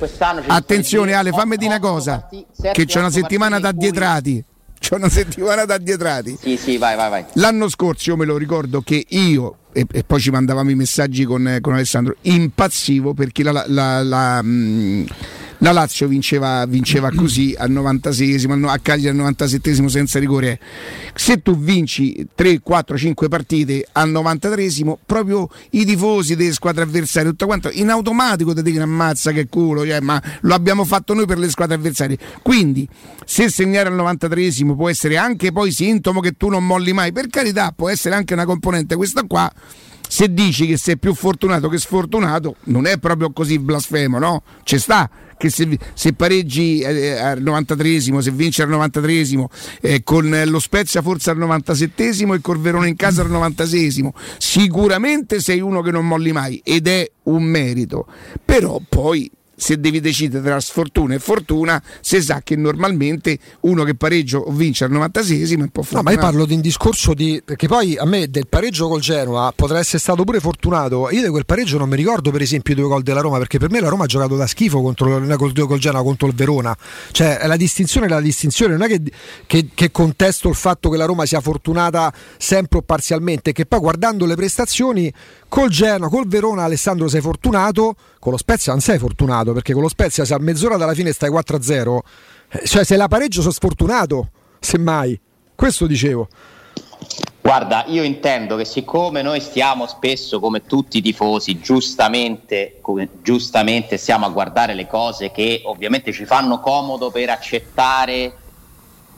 Attenzione 0.46 1.12
Ale, 1.12 1.32
fammi 1.32 1.56
dire 1.56 1.70
una 1.70 1.80
cosa, 1.80 2.28
che 2.72 2.84
c'è 2.86 3.00
una 3.00 3.10
settimana 3.10 3.58
da 3.58 3.72
dietrati. 3.72 4.42
C'è 4.78 4.94
una 4.94 5.08
settimana 5.10 5.64
da 5.66 5.76
dietrati. 5.76 6.38
Sì, 6.40 6.56
sì, 6.56 6.78
vai, 6.78 6.96
vai, 6.96 7.10
vai. 7.10 7.24
L'anno 7.34 7.68
scorso 7.68 8.10
io 8.10 8.16
me 8.16 8.24
lo 8.24 8.36
ricordo 8.36 8.80
che 8.80 9.04
io 9.08 9.56
e, 9.72 9.84
e 9.90 10.04
poi 10.04 10.20
ci 10.20 10.30
mandavamo 10.30 10.70
i 10.70 10.74
messaggi 10.74 11.24
con, 11.24 11.58
con 11.60 11.74
Alessandro, 11.74 12.16
impazzivo 12.22 13.12
perché 13.12 13.42
la, 13.42 13.64
la, 13.66 14.02
la, 14.02 14.40
mh, 14.40 15.06
la 15.60 15.72
Lazio 15.72 16.06
vinceva, 16.08 16.64
vinceva 16.66 17.10
così 17.14 17.54
al 17.56 17.70
96esimo, 17.70 18.66
a 18.66 18.78
Cagliari 18.78 19.18
al 19.18 19.24
97esimo 19.32 19.86
senza 19.86 20.18
rigore. 20.18 20.58
Se 21.14 21.42
tu 21.42 21.56
vinci 21.56 22.26
3, 22.34 22.60
4, 22.60 22.96
5 22.96 23.28
partite 23.28 23.86
al 23.92 24.10
93esimo, 24.10 24.94
proprio 25.04 25.48
i 25.70 25.84
tifosi 25.84 26.36
delle 26.36 26.52
squadre 26.52 26.82
avversarie, 26.82 27.30
tutto 27.30 27.46
quanto, 27.46 27.70
in 27.72 27.90
automatico 27.90 28.54
ti 28.54 28.62
dicono 28.62 28.84
ammazza 28.84 29.32
che 29.32 29.46
culo, 29.48 29.84
cioè, 29.84 30.00
ma 30.00 30.20
lo 30.42 30.54
abbiamo 30.54 30.84
fatto 30.84 31.14
noi 31.14 31.26
per 31.26 31.38
le 31.38 31.48
squadre 31.50 31.76
avversarie. 31.76 32.18
Quindi 32.42 32.88
se 33.24 33.48
segnare 33.48 33.88
al 33.88 33.96
93esimo 33.96 34.74
può 34.74 34.88
essere 34.88 35.16
anche 35.16 35.52
poi 35.52 35.70
sintomo 35.72 36.20
che 36.20 36.32
tu 36.32 36.48
non 36.48 36.66
molli 36.66 36.92
mai, 36.92 37.12
per 37.12 37.28
carità 37.28 37.72
può 37.74 37.88
essere 37.88 38.14
anche 38.14 38.34
una 38.34 38.44
componente, 38.44 38.96
questa 38.96 39.24
qua 39.24 39.50
se 40.10 40.34
dici 40.34 40.66
che 40.66 40.76
sei 40.76 40.98
più 40.98 41.14
fortunato 41.14 41.68
che 41.68 41.78
sfortunato, 41.78 42.56
non 42.64 42.86
è 42.86 42.98
proprio 42.98 43.30
così 43.30 43.60
blasfemo, 43.60 44.18
no? 44.18 44.42
Ci 44.64 44.76
sta 44.76 45.08
che 45.36 45.50
se, 45.50 45.78
se 45.94 46.14
pareggi 46.14 46.80
eh, 46.80 47.16
al 47.16 47.40
93esimo, 47.40 48.18
se 48.18 48.32
vinci 48.32 48.60
al 48.60 48.70
93esimo, 48.70 49.44
eh, 49.80 50.02
con 50.02 50.28
lo 50.46 50.58
Spezia 50.58 51.00
forse 51.00 51.30
al 51.30 51.38
97esimo 51.38 52.34
e 52.34 52.40
col 52.40 52.58
Verona 52.58 52.88
in 52.88 52.96
casa 52.96 53.22
al 53.22 53.30
96esimo, 53.30 54.08
sicuramente 54.36 55.38
sei 55.38 55.60
uno 55.60 55.80
che 55.80 55.92
non 55.92 56.04
molli 56.08 56.32
mai 56.32 56.60
ed 56.64 56.88
è 56.88 57.08
un 57.22 57.44
merito. 57.44 58.08
Però 58.44 58.80
poi 58.88 59.30
se 59.60 59.78
devi 59.78 60.00
decidere 60.00 60.42
tra 60.42 60.58
sfortuna 60.58 61.14
e 61.14 61.18
fortuna, 61.18 61.80
si 62.00 62.20
sa 62.22 62.40
che 62.42 62.56
normalmente 62.56 63.38
uno 63.60 63.84
che 63.84 63.94
pareggio 63.94 64.38
o 64.38 64.52
vince 64.52 64.84
al 64.84 64.90
96esimo 64.90 65.58
è 65.58 65.62
un 65.62 65.68
po' 65.68 65.82
fortunato. 65.82 65.96
No, 65.96 66.02
ma 66.02 66.10
io 66.12 66.18
parlo 66.18 66.46
di 66.46 66.54
un 66.54 66.62
discorso 66.62 67.12
di. 67.12 67.42
perché 67.44 67.68
poi 67.68 67.94
a 67.98 68.06
me 68.06 68.30
del 68.30 68.46
pareggio 68.48 68.88
col 68.88 69.00
Genoa 69.00 69.52
potrà 69.54 69.78
essere 69.78 69.98
stato 69.98 70.24
pure 70.24 70.40
fortunato. 70.40 71.10
Io 71.10 71.22
di 71.22 71.28
quel 71.28 71.44
pareggio 71.44 71.76
non 71.76 71.90
mi 71.90 71.96
ricordo, 71.96 72.30
per 72.30 72.40
esempio, 72.40 72.72
i 72.72 72.76
due 72.76 72.88
gol 72.88 73.02
della 73.02 73.20
Roma, 73.20 73.36
perché 73.36 73.58
per 73.58 73.68
me 73.70 73.80
la 73.80 73.90
Roma 73.90 74.04
ha 74.04 74.06
giocato 74.06 74.34
da 74.34 74.46
schifo 74.46 74.80
contro, 74.80 75.20
col, 75.36 75.52
col 75.52 75.78
Genoa 75.78 76.02
contro 76.02 76.26
il 76.26 76.34
Verona. 76.34 76.74
Cioè, 77.10 77.46
la 77.46 77.56
distinzione 77.56 78.06
è 78.06 78.08
la 78.08 78.20
distinzione, 78.22 78.78
non 78.78 78.88
è 78.88 78.88
che, 78.88 79.02
che, 79.46 79.68
che 79.74 79.90
contesto 79.90 80.48
il 80.48 80.54
fatto 80.54 80.88
che 80.88 80.96
la 80.96 81.04
Roma 81.04 81.26
sia 81.26 81.42
fortunata 81.42 82.10
sempre 82.38 82.78
o 82.78 82.82
parzialmente, 82.82 83.52
che 83.52 83.66
poi 83.66 83.80
guardando 83.80 84.24
le 84.24 84.36
prestazioni 84.36 85.12
col 85.50 85.68
Genoa, 85.68 86.08
col 86.08 86.28
Verona, 86.28 86.62
Alessandro 86.62 87.08
sei 87.08 87.20
fortunato, 87.20 87.96
con 88.20 88.32
lo 88.32 88.38
Spezia 88.38 88.72
non 88.72 88.80
sei 88.80 88.98
fortunato, 88.98 89.52
perché 89.52 89.72
con 89.74 89.82
lo 89.82 89.88
Spezia 89.88 90.24
se 90.24 90.32
a 90.32 90.38
mezz'ora 90.38 90.76
dalla 90.76 90.94
fine 90.94 91.12
stai 91.12 91.28
4-0, 91.28 91.98
eh, 92.52 92.66
cioè 92.66 92.84
se 92.84 92.96
la 92.96 93.08
pareggio 93.08 93.40
sono 93.40 93.52
sfortunato, 93.52 94.30
semmai. 94.60 95.20
Questo 95.54 95.86
dicevo. 95.86 96.28
Guarda, 97.42 97.84
io 97.88 98.04
intendo 98.04 98.54
che 98.54 98.64
siccome 98.64 99.22
noi 99.22 99.40
stiamo 99.40 99.86
spesso, 99.86 100.38
come 100.38 100.66
tutti 100.66 100.98
i 100.98 101.02
tifosi, 101.02 101.58
giustamente, 101.58 102.78
come, 102.80 103.08
giustamente 103.20 103.96
stiamo 103.96 104.26
a 104.26 104.30
guardare 104.30 104.74
le 104.74 104.86
cose 104.86 105.32
che 105.32 105.62
ovviamente 105.64 106.12
ci 106.12 106.26
fanno 106.26 106.60
comodo 106.60 107.10
per 107.10 107.28
accettare 107.30 108.36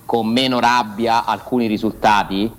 con 0.06 0.28
meno 0.28 0.60
rabbia 0.60 1.26
alcuni 1.26 1.66
risultati, 1.66 2.50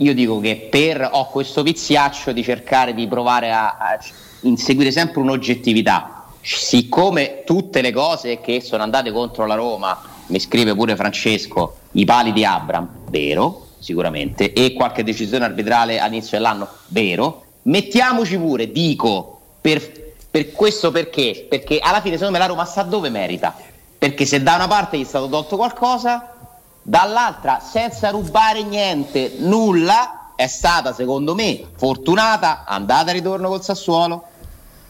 io 0.00 0.14
dico 0.14 0.38
che 0.40 0.68
per, 0.70 1.08
ho 1.10 1.28
questo 1.28 1.62
viziaccio 1.62 2.32
di 2.32 2.42
cercare 2.42 2.92
di 2.92 3.06
provare 3.06 3.52
a, 3.52 3.76
a 3.78 3.98
inseguire 4.42 4.90
sempre 4.90 5.20
un'oggettività. 5.20 6.26
Siccome 6.42 7.42
tutte 7.44 7.80
le 7.80 7.92
cose 7.92 8.40
che 8.40 8.60
sono 8.60 8.82
andate 8.82 9.12
contro 9.12 9.46
la 9.46 9.54
Roma, 9.54 10.00
mi 10.26 10.40
scrive 10.40 10.74
pure 10.74 10.96
Francesco, 10.96 11.76
i 11.92 12.04
pali 12.04 12.32
di 12.32 12.44
Abram, 12.44 12.88
vero, 13.08 13.68
sicuramente, 13.78 14.52
e 14.52 14.72
qualche 14.72 15.04
decisione 15.04 15.44
arbitrale 15.44 15.98
all'inizio 15.98 16.38
dell'anno, 16.38 16.68
vero, 16.88 17.44
mettiamoci 17.62 18.36
pure, 18.38 18.70
dico, 18.70 19.40
per, 19.60 19.98
Per 20.30 20.52
questo 20.52 20.92
perché? 20.92 21.44
Perché 21.48 21.80
alla 21.80 22.00
fine 22.00 22.14
secondo 22.14 22.38
me 22.38 22.38
la 22.38 22.46
Roma 22.46 22.64
sta 22.64 22.84
dove 22.84 23.10
merita. 23.10 23.52
Perché 23.98 24.24
se 24.24 24.40
da 24.42 24.54
una 24.54 24.68
parte 24.68 24.96
gli 24.96 25.02
è 25.02 25.04
stato 25.04 25.28
tolto 25.28 25.56
qualcosa, 25.56 26.39
dall'altra 26.82 27.60
senza 27.60 28.10
rubare 28.10 28.62
niente, 28.62 29.34
nulla, 29.38 30.32
è 30.34 30.46
stata 30.46 30.94
secondo 30.94 31.34
me 31.34 31.64
fortunata, 31.76 32.64
andata 32.66 33.10
e 33.10 33.14
ritorno 33.14 33.48
col 33.48 33.62
Sassuolo, 33.62 34.24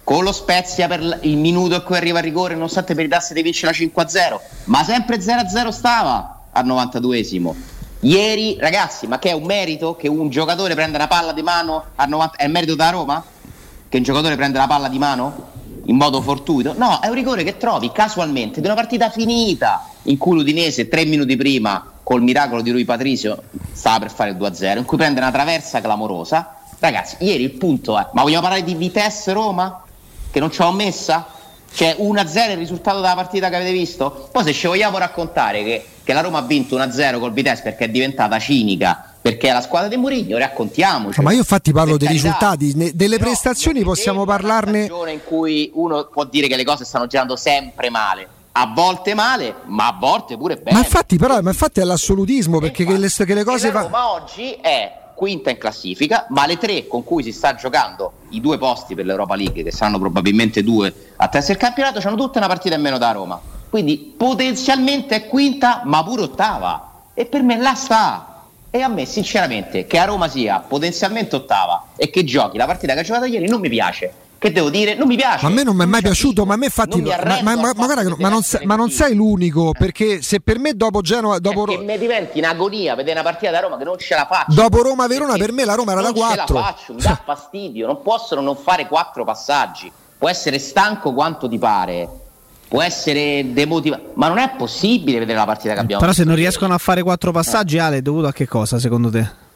con 0.05 0.25
lo 0.25 0.33
Spezia 0.33 0.87
per 0.89 1.19
il 1.23 1.37
minuto 1.37 1.75
in 1.75 1.83
cui 1.83 1.97
arriva 1.97 2.19
il 2.19 2.25
rigore, 2.25 2.55
nonostante 2.55 2.95
meritasse 2.95 3.35
di 3.35 3.43
vincere 3.43 3.73
la 3.73 4.03
5-0, 4.03 4.41
ma 4.65 4.85
sempre 4.85 5.19
0-0 5.19 5.69
stava 5.69 6.43
al 6.53 6.67
92esimo. 6.67 7.55
Ieri, 8.01 8.57
ragazzi, 8.59 9.07
ma 9.07 9.19
che 9.19 9.31
è 9.31 9.33
un 9.33 9.45
merito 9.45 9.95
che 9.95 10.09
un 10.09 10.31
giocatore 10.31 10.75
prenda 10.75 10.97
una 10.97 11.07
palla 11.07 11.33
di 11.33 11.43
mano 11.43 11.85
al 11.97 12.09
90 12.09 12.37
È 12.37 12.47
merito 12.47 12.75
da 12.75 12.91
Roma? 12.91 13.23
Che 13.89 13.97
un 13.97 14.03
giocatore 14.03 14.37
prenda 14.37 14.59
la 14.59 14.67
palla 14.67 14.89
di 14.89 14.99
mano? 14.99 15.49
In 15.85 15.97
modo 15.97 16.23
fortuito? 16.23 16.73
No, 16.77 17.01
è 17.01 17.09
un 17.09 17.15
rigore 17.15 17.45
che 17.45 17.57
trovi 17.57 17.93
casualmente 17.93 18.61
di 18.61 18.67
una 18.67 18.75
partita 18.75 19.11
finita 19.11 19.90
in 20.05 20.17
cui 20.19 20.35
l'Udinese 20.35 20.89
tre 20.89 21.05
minuti 21.05 21.37
prima 21.37 21.93
col 22.03 22.23
miracolo 22.23 22.63
di 22.63 22.71
Rui 22.71 22.85
Patricio 22.85 23.43
stava 23.73 24.01
per 24.01 24.11
fare 24.11 24.31
il 24.31 24.37
2-0, 24.37 24.79
in 24.79 24.85
cui 24.85 24.97
prende 24.97 25.21
una 25.21 25.31
traversa 25.31 25.81
clamorosa. 25.81 26.57
Ragazzi, 26.79 27.17
ieri 27.21 27.45
il 27.45 27.53
punto 27.53 27.99
è, 27.99 28.07
ma 28.13 28.23
vogliamo 28.23 28.43
parlare 28.43 28.65
di 28.65 28.75
Vitesse 28.75 29.33
Roma? 29.33 29.83
Che 30.31 30.41
non 30.41 30.51
ce 30.51 30.63
l'ho 30.63 30.73
messa? 30.73 31.27
Cioè 31.73 31.97
1-0 32.01 32.51
il 32.51 32.57
risultato 32.57 33.01
della 33.01 33.15
partita 33.15 33.49
che 33.49 33.57
avete 33.57 33.71
visto? 33.71 34.29
Poi 34.33 34.43
se 34.43 34.53
ci 34.53 34.67
vogliamo 34.67 34.99
raccontare 34.99 35.63
che, 35.63 35.85
che 36.03 36.13
la 36.13 36.21
Roma 36.21 36.39
ha 36.39 36.43
vinto 36.43 36.77
1-0 36.77 37.21
col 37.21 37.33
Vitesse 37.33 37.63
perché 37.63 37.85
è 37.85 37.89
diventata 37.89 38.39
cinica 38.39 39.05
perché 39.21 39.51
è 39.51 39.53
la 39.53 39.61
squadra 39.61 39.89
di 39.89 39.97
Mourinho, 39.97 40.39
raccontiamoci. 40.39 41.21
ma 41.21 41.33
io 41.33 41.39
infatti 41.39 41.73
parlo 41.73 41.99
dei 41.99 42.09
risultati, 42.09 42.73
ne, 42.75 42.93
delle 42.95 43.19
prestazioni 43.19 43.83
possiamo 43.83 44.25
parlarne. 44.25 44.87
È 44.87 44.91
una 44.91 45.11
in 45.11 45.23
cui 45.23 45.71
uno 45.75 46.07
può 46.07 46.25
dire 46.25 46.49
che 46.49 46.57
le 46.57 46.65
cose 46.65 46.87
stanno 46.87 47.07
girando 47.07 47.37
sempre 47.37 47.91
male. 47.91 48.40
A 48.61 48.67
volte 48.75 49.15
male, 49.15 49.55
ma 49.67 49.87
a 49.87 49.97
volte 49.99 50.37
pure 50.37 50.57
bene. 50.57 50.73
Ma 50.73 50.85
infatti, 50.85 51.17
però, 51.17 51.41
ma 51.41 51.49
infatti 51.49 51.81
è 51.81 51.85
l'assolutismo 51.85 52.59
perché 52.59 52.83
infatti, 52.83 53.01
che, 53.01 53.19
le, 53.19 53.27
che 53.27 53.35
le 53.35 53.45
cose 53.45 53.71
vanno. 53.71 53.89
Ma 53.89 54.13
oggi 54.13 54.53
è 54.61 54.99
quinta 55.15 55.49
in 55.49 55.57
classifica, 55.57 56.27
ma 56.29 56.45
le 56.45 56.59
tre 56.59 56.87
con 56.87 57.03
cui 57.03 57.23
si 57.23 57.33
sta 57.33 57.55
giocando 57.55 58.13
i 58.31 58.41
due 58.41 58.59
posti 58.59 58.95
per 58.95 59.07
l'Europa 59.07 59.35
League, 59.35 59.63
che 59.63 59.71
saranno 59.71 59.99
probabilmente 59.99 60.63
due 60.63 61.13
a 61.17 61.29
testa 61.29 61.53
del 61.53 61.61
campionato, 61.61 62.07
hanno 62.07 62.17
tutte 62.17 62.37
una 62.37 62.49
partita 62.49 62.75
in 62.75 62.83
meno 62.83 62.99
da 62.99 63.13
Roma. 63.13 63.41
Quindi 63.71 64.15
potenzialmente 64.15 65.15
è 65.15 65.27
quinta, 65.27 65.81
ma 65.87 66.03
pure 66.05 66.23
ottava. 66.23 67.05
E 67.15 67.25
per 67.25 67.43
me 67.43 67.57
là 67.57 67.75
sta. 67.75 68.45
E 68.71 68.83
a 68.83 68.89
me, 68.89 69.07
sinceramente, 69.07 69.87
che 69.87 69.99
a 69.99 70.05
Roma 70.05 70.29
sia 70.29 70.59
potenzialmente 70.61 71.35
ottava 71.35 71.89
e 71.97 72.11
che 72.11 72.25
giochi 72.25 72.59
la 72.59 72.67
partita 72.67 72.93
che 72.93 73.01
ha 73.01 73.05
giocato 73.05 73.25
ieri 73.25 73.49
non 73.49 73.61
mi 73.61 73.71
piace. 73.71 74.13
Che 74.41 74.53
devo 74.53 74.71
dire? 74.71 74.95
Non 74.95 75.07
mi 75.07 75.17
piace. 75.17 75.45
Ma 75.45 75.51
a 75.51 75.55
me 75.55 75.63
non 75.63 75.77
mi 75.77 75.83
è 75.83 75.87
mai 75.87 76.01
piaciuto, 76.01 76.47
ma 76.47 76.55
a 76.55 76.57
me 76.57 76.65
infatti. 76.65 77.03
Ma, 77.03 77.19
ma, 77.23 77.41
ma, 77.43 77.73
ma, 77.77 77.85
guarda, 77.85 78.15
ma, 78.17 78.29
non, 78.31 78.43
sei, 78.43 78.65
ma 78.65 78.75
non 78.75 78.89
sei 78.89 79.15
l'unico, 79.15 79.73
perché 79.79 80.23
se 80.23 80.41
per 80.41 80.59
me 80.59 80.73
dopo 80.73 81.03
Genova. 81.03 81.39
Dopo 81.39 81.67
Ro- 81.67 81.83
mi 81.83 81.99
diventi 81.99 82.39
in 82.39 82.47
agonia 82.47 82.95
vedere 82.95 83.21
una 83.21 83.29
partita 83.29 83.51
da 83.51 83.61
Roma 83.61 83.77
che 83.77 83.85
non 83.85 83.99
ce 83.99 84.15
la 84.15 84.27
faccio. 84.27 84.55
Dopo 84.55 84.81
Roma-Verona, 84.81 85.37
per 85.37 85.53
me 85.53 85.67
la 85.67 85.75
Roma 85.75 85.93
era 85.93 86.01
da 86.01 86.13
4. 86.13 86.37
Non 86.37 86.47
ce 86.47 86.53
la 86.55 86.63
faccio, 86.63 86.95
mi 86.95 87.01
dà 87.03 87.21
fastidio. 87.23 87.87
Non 87.87 88.01
possono 88.01 88.41
non 88.41 88.57
fare 88.57 88.87
quattro 88.87 89.25
passaggi. 89.25 89.93
Può 90.17 90.31
essere 90.31 90.59
stanco 90.59 91.13
quanto 91.13 91.47
ti 91.47 91.59
pare 91.59 92.09
può 92.67 92.83
essere 92.83 93.53
demotivato, 93.53 94.13
ma 94.15 94.29
non 94.29 94.39
è 94.39 94.53
possibile 94.57 95.19
vedere 95.19 95.37
la 95.37 95.45
partita 95.45 95.75
che 95.75 95.81
abbiamo 95.81 96.01
Però 96.01 96.13
se 96.13 96.23
non 96.23 96.37
riescono 96.37 96.73
a 96.73 96.79
fare 96.79 97.03
quattro 97.03 97.33
passaggi, 97.33 97.79
Ale, 97.79 97.97
è 97.97 98.01
dovuto 98.01 98.29
a 98.29 98.33
che 98.33 98.47
cosa 98.47 98.79
secondo 98.79 99.11
te? 99.11 99.49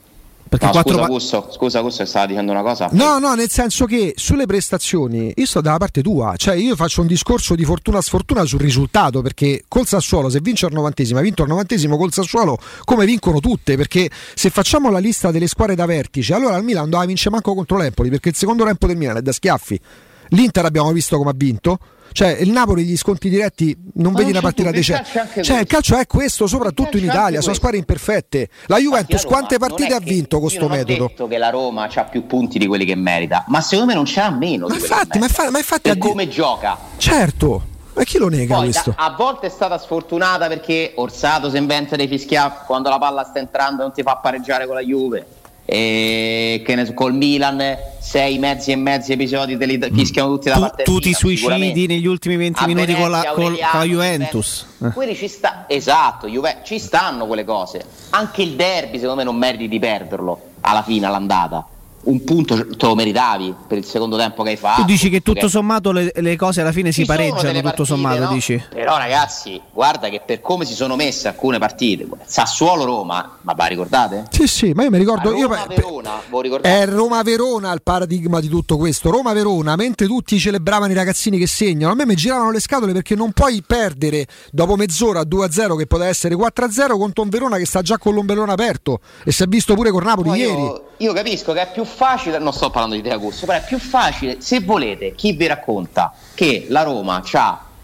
Perché 0.48 0.66
no, 0.66 0.72
quattro 0.72 0.92
scusa, 0.92 1.06
Gusto, 1.06 1.48
scusa, 1.50 1.80
Gusto, 1.80 2.04
stava 2.04 2.26
dicendo 2.26 2.52
una 2.52 2.62
cosa. 2.62 2.88
No, 2.92 3.18
no, 3.18 3.34
nel 3.34 3.50
senso 3.50 3.86
che 3.86 4.12
sulle 4.16 4.46
prestazioni 4.46 5.32
io 5.34 5.46
sto 5.46 5.60
dalla 5.60 5.78
parte 5.78 6.02
tua, 6.02 6.34
cioè 6.36 6.54
io 6.54 6.76
faccio 6.76 7.00
un 7.00 7.06
discorso 7.06 7.54
di 7.54 7.64
fortuna 7.64 8.00
sfortuna 8.00 8.44
sul 8.44 8.60
risultato, 8.60 9.20
perché 9.22 9.64
col 9.66 9.86
Sassuolo, 9.86 10.28
se 10.28 10.40
vince 10.40 10.66
il 10.66 10.72
novantesimo, 10.72 11.18
ha 11.18 11.22
vinto 11.22 11.42
il 11.42 11.48
novantesimo 11.48 11.96
col 11.96 12.12
Sassuolo, 12.12 12.58
come 12.84 13.04
vincono 13.04 13.40
tutte, 13.40 13.76
perché 13.76 14.08
se 14.34 14.50
facciamo 14.50 14.90
la 14.90 14.98
lista 14.98 15.30
delle 15.30 15.48
squadre 15.48 15.74
da 15.74 15.86
vertice, 15.86 16.34
allora 16.34 16.56
il 16.56 16.64
Milan 16.64 16.84
doveva 16.84 17.06
vincere 17.06 17.30
manco 17.30 17.54
contro 17.54 17.76
l'Empoli, 17.76 18.10
perché 18.10 18.28
il 18.28 18.36
secondo 18.36 18.64
tempo 18.64 18.86
del 18.86 18.96
Milan 18.96 19.16
è 19.16 19.22
da 19.22 19.32
schiaffi. 19.32 19.80
L'Inter 20.28 20.64
abbiamo 20.64 20.92
visto 20.92 21.16
come 21.16 21.30
ha 21.30 21.34
vinto, 21.36 21.78
cioè 22.12 22.36
il 22.40 22.50
Napoli 22.50 22.84
gli 22.84 22.96
sconti 22.96 23.28
diretti 23.28 23.76
non 23.94 24.12
Ma 24.12 24.18
vedi 24.18 24.30
una 24.30 24.40
partita 24.40 24.70
decente. 24.70 25.42
Cioè 25.42 25.60
il 25.60 25.66
calcio 25.66 25.96
è 25.96 26.06
questo, 26.06 26.46
soprattutto 26.46 26.96
in 26.96 27.04
Italia, 27.04 27.40
sono 27.40 27.54
squadre 27.54 27.78
imperfette. 27.78 28.48
La 28.66 28.78
Juventus 28.78 29.22
Roma, 29.22 29.36
quante 29.36 29.58
partite 29.58 29.94
ha 29.94 30.00
vinto 30.00 30.38
con 30.38 30.46
questo 30.46 30.68
metodo? 30.68 31.04
Ho 31.04 31.08
detto 31.08 31.26
che 31.26 31.38
la 31.38 31.50
Roma 31.50 31.88
ha 31.92 32.04
più 32.04 32.26
punti 32.26 32.58
di 32.58 32.66
quelli 32.66 32.84
che 32.84 32.94
merita, 32.94 33.44
ma 33.48 33.60
secondo 33.60 33.90
me 33.90 33.94
non 33.96 34.06
ce 34.06 34.20
l'ha 34.20 34.30
meno. 34.30 34.68
Ma 34.68 34.74
infatti, 34.74 35.18
ma, 35.18 35.28
fa, 35.28 35.50
ma 35.50 35.58
infatti 35.58 35.88
per 35.88 35.98
come 35.98 36.28
gioca. 36.28 36.78
Certo. 36.96 37.72
Ma 37.94 38.02
chi 38.02 38.18
lo 38.18 38.28
nega 38.28 38.56
Poi, 38.56 38.64
questo? 38.64 38.94
Da, 38.96 39.04
a 39.04 39.14
volte 39.16 39.46
è 39.46 39.50
stata 39.50 39.78
sfortunata 39.78 40.48
perché 40.48 40.92
Orsato 40.96 41.48
si 41.48 41.56
inventa 41.56 41.94
dei 41.94 42.08
fischiaffi 42.08 42.64
quando 42.66 42.88
la 42.88 42.98
palla 42.98 43.22
sta 43.22 43.38
entrando 43.38 43.82
e 43.82 43.84
non 43.84 43.94
ti 43.94 44.02
fa 44.02 44.16
pareggiare 44.16 44.66
con 44.66 44.74
la 44.74 44.82
Juve 44.82 45.26
e 45.64 46.62
che 46.64 46.74
ne 46.74 46.84
so, 46.84 46.92
col 46.94 47.14
Milan 47.14 47.76
sei 47.98 48.38
mezzi 48.38 48.70
e 48.70 48.76
mezzi 48.76 49.12
episodi 49.12 49.56
te 49.56 49.64
li 49.64 49.80
fischiano 49.92 50.28
tutti 50.28 50.48
da 50.48 50.54
tu, 50.56 50.60
parte 50.60 50.82
tu 50.82 50.98
ti 50.98 51.12
suicidi 51.14 51.86
negli 51.86 52.06
ultimi 52.06 52.36
20 52.36 52.62
a 52.62 52.66
minuti 52.66 52.92
Venezia, 52.92 53.02
con, 53.02 53.10
la, 53.10 53.32
con, 53.32 53.44
con 53.70 53.80
la 53.80 53.84
Juventus. 53.84 54.66
Eh. 54.82 55.14
ci 55.14 55.28
sta 55.28 55.64
esatto 55.66 56.28
Juve, 56.28 56.58
ci 56.64 56.78
stanno 56.78 57.26
quelle 57.26 57.44
cose. 57.44 57.84
Anche 58.10 58.42
il 58.42 58.56
derby 58.56 58.98
secondo 58.98 59.16
me 59.16 59.24
non 59.24 59.36
meriti 59.36 59.68
di 59.68 59.78
perderlo 59.78 60.40
alla 60.60 60.82
fine 60.82 61.06
all'andata 61.06 61.66
un 62.04 62.24
punto 62.24 62.66
te 62.66 62.86
lo 62.86 62.94
meritavi 62.94 63.54
per 63.66 63.78
il 63.78 63.84
secondo 63.84 64.16
tempo 64.16 64.42
che 64.42 64.50
hai 64.50 64.56
fatto. 64.56 64.80
Tu 64.82 64.86
dici 64.86 65.08
che 65.08 65.20
tutto 65.20 65.48
sommato 65.48 65.92
le, 65.92 66.12
le 66.14 66.36
cose 66.36 66.60
alla 66.60 66.72
fine 66.72 66.92
si 66.92 67.04
pareggiano, 67.04 67.52
tutto 67.52 67.62
partite, 67.62 67.84
sommato, 67.84 68.20
no? 68.20 68.32
dici? 68.32 68.62
Però 68.68 68.96
ragazzi, 68.96 69.60
guarda 69.72 70.08
che 70.08 70.20
per 70.24 70.40
come 70.40 70.64
si 70.64 70.74
sono 70.74 70.96
messe 70.96 71.28
alcune 71.28 71.58
partite, 71.58 72.06
Sassuolo-Roma, 72.24 73.38
ma 73.40 73.52
va 73.52 73.66
ricordate? 73.66 74.24
Sì, 74.30 74.46
sì, 74.46 74.72
ma 74.72 74.84
io 74.84 74.90
mi 74.90 74.98
ricordo... 74.98 75.30
Roma-Verona, 75.30 76.20
È 76.60 76.86
Roma-Verona 76.86 77.72
il 77.72 77.82
paradigma 77.82 78.40
di 78.40 78.48
tutto 78.48 78.76
questo. 78.76 79.10
Roma-Verona, 79.10 79.76
mentre 79.76 80.06
tutti 80.06 80.38
celebravano 80.38 80.92
i 80.92 80.94
ragazzini 80.94 81.38
che 81.38 81.46
segnano, 81.46 81.92
a 81.92 81.94
me 81.94 82.06
mi 82.06 82.14
giravano 82.14 82.50
le 82.50 82.60
scatole 82.60 82.92
perché 82.92 83.14
non 83.14 83.32
puoi 83.32 83.62
perdere 83.66 84.26
dopo 84.50 84.76
mezz'ora 84.76 85.22
2-0 85.22 85.76
che 85.76 85.86
poteva 85.86 86.08
essere 86.08 86.34
4-0 86.34 86.98
contro 86.98 87.22
un 87.22 87.28
Verona 87.28 87.56
che 87.56 87.66
sta 87.66 87.82
già 87.82 87.98
con 87.98 88.14
l'ombrellone 88.14 88.52
aperto 88.52 89.00
e 89.24 89.32
si 89.32 89.42
è 89.42 89.46
visto 89.46 89.74
pure 89.74 89.90
con 89.90 90.02
Napoli 90.02 90.28
no, 90.28 90.34
ieri. 90.34 90.62
Io, 90.62 90.84
io 90.98 91.12
capisco 91.12 91.52
che 91.52 91.62
è 91.62 91.72
più 91.72 91.84
facile, 91.94 92.38
non 92.38 92.52
sto 92.52 92.70
parlando 92.70 92.96
di 92.96 93.02
te 93.02 93.12
Augusto, 93.12 93.46
però 93.46 93.58
è 93.58 93.64
più 93.64 93.78
facile, 93.78 94.40
se 94.40 94.60
volete, 94.60 95.14
chi 95.14 95.32
vi 95.32 95.46
racconta 95.46 96.12
che 96.34 96.66
la 96.68 96.82
Roma 96.82 97.22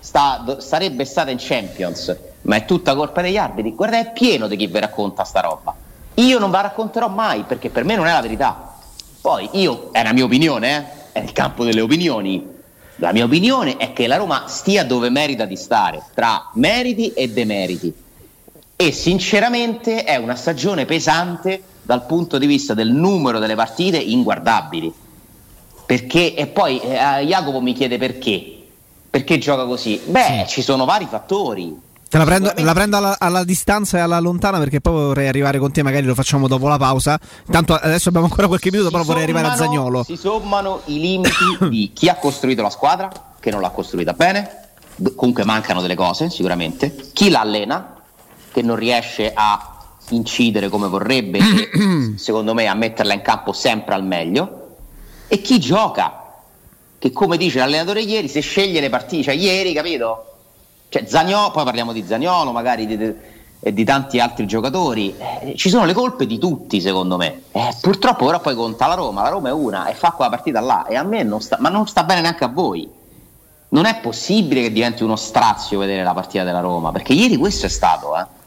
sta, 0.01 0.57
sarebbe 0.59 1.05
stata 1.05 1.31
in 1.31 1.39
Champions, 1.39 2.17
ma 2.43 2.57
è 2.57 2.65
tutta 2.65 2.95
colpa 2.95 3.23
degli 3.23 3.37
arbitri, 3.37 3.75
guarda 3.75 3.99
è 3.99 4.13
pieno 4.13 4.49
di 4.49 4.57
chi 4.57 4.67
vi 4.67 4.81
racconta 4.81 5.25
sta 5.25 5.41
roba. 5.41 5.75
Io 6.15 6.39
non 6.39 6.51
la 6.51 6.61
racconterò 6.61 7.09
mai 7.09 7.45
perché 7.45 7.71
per 7.71 7.85
me 7.85 7.97
non 7.97 8.07
è 8.07 8.13
la 8.13 8.21
verità. 8.21 8.75
Poi 9.21 9.49
io, 9.53 9.91
è 9.93 10.03
la 10.03 10.13
mia 10.13 10.25
opinione, 10.25 10.77
eh? 11.13 11.19
è 11.21 11.23
il 11.23 11.33
campo 11.33 11.65
delle 11.65 11.81
opinioni. 11.81 12.59
La 12.97 13.13
mia 13.13 13.25
opinione 13.25 13.77
è 13.77 13.93
che 13.93 14.07
la 14.07 14.17
Roma 14.17 14.45
stia 14.47 14.85
dove 14.85 15.09
merita 15.09 15.45
di 15.47 15.57
stare, 15.57 16.03
tra 16.15 16.51
meriti 16.55 17.13
e 17.13 17.31
demeriti. 17.31 17.95
E 18.77 18.93
sinceramente 18.93 20.05
è 20.05 20.17
una 20.17 20.35
stagione 20.35 20.85
pesante 20.85 21.63
dal 21.91 22.07
punto 22.07 22.39
di 22.39 22.47
vista 22.47 22.73
del 22.73 22.93
numero 22.93 23.41
delle 23.41 23.57
partite 23.57 23.97
inguardabili. 23.99 24.95
Perché, 25.85 26.37
e 26.37 26.47
poi 26.47 26.79
eh, 26.79 27.27
Jacopo 27.27 27.61
mi 27.61 27.73
chiede 27.73 27.99
perché. 27.99 28.59
Perché 29.11 29.39
gioca 29.39 29.65
così? 29.65 30.01
Beh, 30.05 30.45
ci 30.47 30.63
sono 30.63 30.85
vari 30.85 31.09
fattori. 31.11 31.77
Te 32.09 32.17
la 32.17 32.25
prendo, 32.25 32.53
la 32.55 32.73
prendo 32.75 32.97
alla, 32.97 33.17
alla, 33.19 33.43
distanza 33.43 33.99
e 33.99 34.01
alla 34.03 34.21
lontana 34.21 34.59
perché 34.59 34.81
poi 34.81 34.93
vorrei 34.93 35.27
arrivare 35.27 35.59
con 35.59 35.73
te, 35.73 35.83
magari 35.83 36.07
lo 36.07 36.15
facciamo 36.15 36.47
dopo 36.47 36.69
la 36.69 36.79
pausa. 36.79 37.19
Tanto 37.51 37.75
adesso 37.75 38.09
abbiamo 38.11 38.27
ancora 38.27 38.47
qualche 38.47 38.71
minuto, 38.71 38.89
si 38.89 38.93
però 38.93 39.05
vorrei 39.05 39.25
arrivare 39.25 39.49
a 39.49 39.57
Zagnolo. 39.57 40.05
Si 40.05 40.17
sommano 40.17 40.83
i 40.85 41.01
limiti 41.01 41.69
di 41.69 41.91
chi 41.93 42.09
ha 42.09 42.15
costruito 42.15 42.63
la 42.63 42.71
squadra, 42.71 43.11
che 43.41 43.51
non 43.51 43.61
l'ha 43.61 43.71
costruita 43.71 44.13
bene, 44.13 44.69
comunque 45.17 45.45
mancano 45.45 45.81
delle 45.81 45.97
cose 45.97 46.31
sicuramente, 46.31 46.95
chi 47.13 47.31
l'allena, 47.31 47.97
che 48.53 48.63
non 48.63 48.77
riesce 48.77 49.33
a 49.35 49.70
incidere 50.15 50.69
come 50.69 50.89
vorrebbe 50.89 51.39
e 51.39 52.19
secondo 52.19 52.55
me 52.55 52.67
a 52.67 52.75
metterla 52.75 53.15
in 53.15 53.23
campo 53.23 53.53
sempre 53.53 53.95
al 53.95 54.05
meglio. 54.05 54.77
E 55.29 55.41
chi 55.41 55.59
gioca? 55.59 56.17
Che 56.99 57.13
come 57.13 57.37
dice 57.37 57.59
l'allenatore 57.59 58.03
ieri 58.03 58.29
se 58.29 58.41
sceglie 58.41 58.81
le 58.81 58.91
partite 58.91 59.23
cioè 59.23 59.35
ieri 59.35 59.73
capito? 59.73 60.27
Cioè 60.89 61.07
Zagnolo 61.07 61.51
poi 61.51 61.65
parliamo 61.65 61.93
di 61.93 62.05
Zagnolo 62.07 62.53
magari 62.53 62.87
di, 62.87 63.15
e 63.61 63.73
di 63.73 63.85
tanti 63.85 64.19
altri 64.19 64.47
giocatori. 64.47 65.15
Eh, 65.17 65.55
ci 65.57 65.69
sono 65.69 65.85
le 65.85 65.93
colpe 65.93 66.27
di 66.27 66.39
tutti 66.39 66.81
secondo 66.81 67.17
me. 67.17 67.43
Eh, 67.53 67.75
purtroppo 67.81 68.27
ora 68.27 68.41
poi 68.41 68.55
conta 68.55 68.87
la 68.87 68.95
Roma 68.95 69.23
la 69.23 69.29
Roma 69.29 69.49
è 69.49 69.53
una 69.53 69.87
e 69.87 69.95
fa 69.95 70.11
quella 70.11 70.31
partita 70.31 70.61
là 70.61 70.87
e 70.87 70.97
a 70.97 71.03
me 71.03 71.23
non 71.23 71.41
sta 71.41 71.57
ma 71.61 71.69
non 71.69 71.87
sta 71.87 72.05
bene 72.05 72.23
neanche 72.23 72.45
a 72.45 72.49
voi. 72.49 72.89
Non 73.73 73.85
è 73.85 74.01
possibile 74.01 74.63
che 74.63 74.73
diventi 74.73 75.05
uno 75.05 75.15
strazio 75.15 75.79
vedere 75.79 76.03
la 76.03 76.13
partita 76.13 76.43
della 76.43 76.61
Roma 76.61 76.91
perché 76.91 77.13
ieri 77.13 77.37
questo 77.37 77.67
è 77.67 77.69
stato 77.69 78.19
eh 78.19 78.39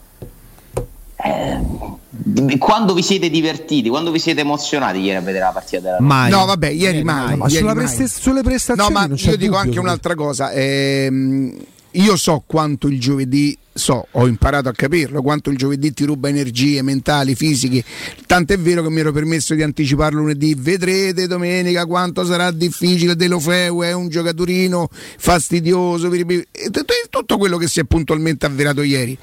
eh, 1.23 2.57
Quando 2.57 2.93
vi 2.93 3.01
siete 3.03 3.29
divertiti, 3.29 3.89
quando 3.89 4.11
vi 4.11 4.19
siete 4.19 4.41
emozionati 4.41 4.99
ieri 4.99 5.17
a 5.17 5.21
vedere 5.21 5.45
la 5.45 5.51
partita 5.51 5.79
della 5.81 5.97
Roma? 5.97 6.13
Mai. 6.15 6.29
No, 6.31 6.45
vabbè, 6.45 6.67
ieri, 6.67 6.81
ieri 6.97 7.03
mai. 7.03 7.35
Ma 7.37 7.45
ieri 7.45 7.57
sulla 7.57 7.73
mai. 7.73 7.85
presta- 7.85 8.07
sulle 8.21 8.41
prestazioni 8.43 8.93
No, 8.93 8.99
ma 8.99 9.05
non 9.07 9.17
c'è 9.17 9.29
io 9.31 9.37
dico 9.37 9.43
dubbio, 9.45 9.57
anche 9.59 9.69
però. 9.71 9.81
un'altra 9.81 10.15
cosa. 10.15 10.51
ehm, 10.51 11.57
io 11.93 12.15
so 12.15 12.43
quanto 12.45 12.87
il 12.87 12.99
giovedì, 12.99 13.57
so, 13.71 14.07
ho 14.09 14.27
imparato 14.27 14.69
a 14.69 14.73
capirlo, 14.73 15.21
quanto 15.21 15.49
il 15.49 15.57
giovedì 15.57 15.93
ti 15.93 16.05
ruba 16.05 16.29
energie 16.29 16.81
mentali, 16.81 17.35
fisiche. 17.35 17.83
Tant'è 18.25 18.57
vero 18.57 18.81
che 18.81 18.89
mi 18.89 18.99
ero 18.99 19.11
permesso 19.11 19.53
di 19.53 19.61
anticipare 19.61 20.15
lunedì. 20.15 20.55
Vedrete 20.57 21.27
domenica 21.27 21.85
quanto 21.85 22.25
sarà 22.25 22.51
difficile. 22.51 23.15
Delofeu 23.15 23.81
è 23.81 23.93
un 23.93 24.09
giocatorino 24.09 24.89
fastidioso. 24.91 26.09
Tutto 27.09 27.37
quello 27.37 27.57
che 27.57 27.67
si 27.67 27.79
è 27.79 27.83
puntualmente 27.83 28.45
avverato 28.45 28.81
ieri. 28.81 29.17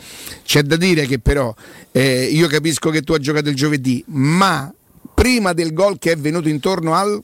C'è 0.44 0.62
da 0.62 0.76
dire 0.76 1.06
che 1.06 1.18
però 1.18 1.52
eh, 1.92 2.24
io 2.24 2.46
capisco 2.46 2.90
che 2.90 3.02
tu 3.02 3.12
hai 3.12 3.20
giocato 3.20 3.48
il 3.48 3.56
giovedì, 3.56 4.02
ma 4.08 4.72
prima 5.12 5.52
del 5.52 5.72
gol 5.72 5.98
che 5.98 6.12
è 6.12 6.16
venuto 6.16 6.48
intorno 6.48 6.94
al 6.94 7.20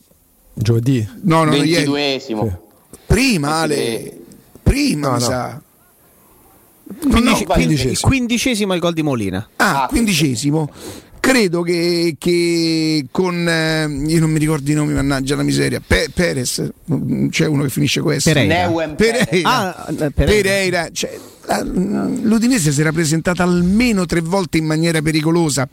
Giovedì. 0.59 1.07
no, 1.23 1.45
no, 1.45 1.50
no, 1.50 1.62
ieri. 1.62 1.85
22esimo. 1.85 2.59
Prima 3.07 3.57
Ale, 3.57 4.25
prima 4.70 5.08
No, 5.08 5.14
mi 5.14 5.20
no. 5.20 5.25
sa. 5.25 5.61
Quindici- 6.87 7.11
no, 7.20 7.20
quindi- 7.23 7.44
quindicesimo. 7.46 7.90
il 7.92 7.99
quindicesimo 8.00 8.75
il 8.75 8.80
gol 8.80 8.92
di 8.92 9.02
Molina. 9.02 9.49
Ah, 9.56 9.82
Ah, 9.85 9.87
quindicesimo. 9.88 10.70
Credo 11.18 11.62
che, 11.62 12.14
che 12.18 13.06
con 13.11 13.49
eh, 13.49 13.87
io 14.06 14.20
non 14.20 14.30
mi 14.30 14.38
ricordo 14.38 14.70
i 14.70 14.75
nomi, 14.75 14.92
mannaggia 14.92 15.35
la 15.35 15.42
miseria. 15.42 15.82
Pe- 15.85 16.08
Perez, 16.14 16.70
c'è 17.30 17.46
uno 17.46 17.64
che 17.64 17.68
finisce 17.68 18.00
questo. 18.00 18.30
Pereira. 18.32 18.68
Pereira. 18.94 19.85
Ah, 19.85 19.87
eh, 19.90 20.11
Pereira. 20.12 20.12
Pereira, 20.42 20.88
cioè, 20.92 21.18
l'Udinese 21.64 22.70
si 22.70 22.80
era 22.80 22.92
presentata 22.92 23.42
almeno 23.42 24.06
tre 24.06 24.20
volte 24.20 24.58
in 24.58 24.66
maniera 24.66 25.02
pericolosa. 25.02 25.68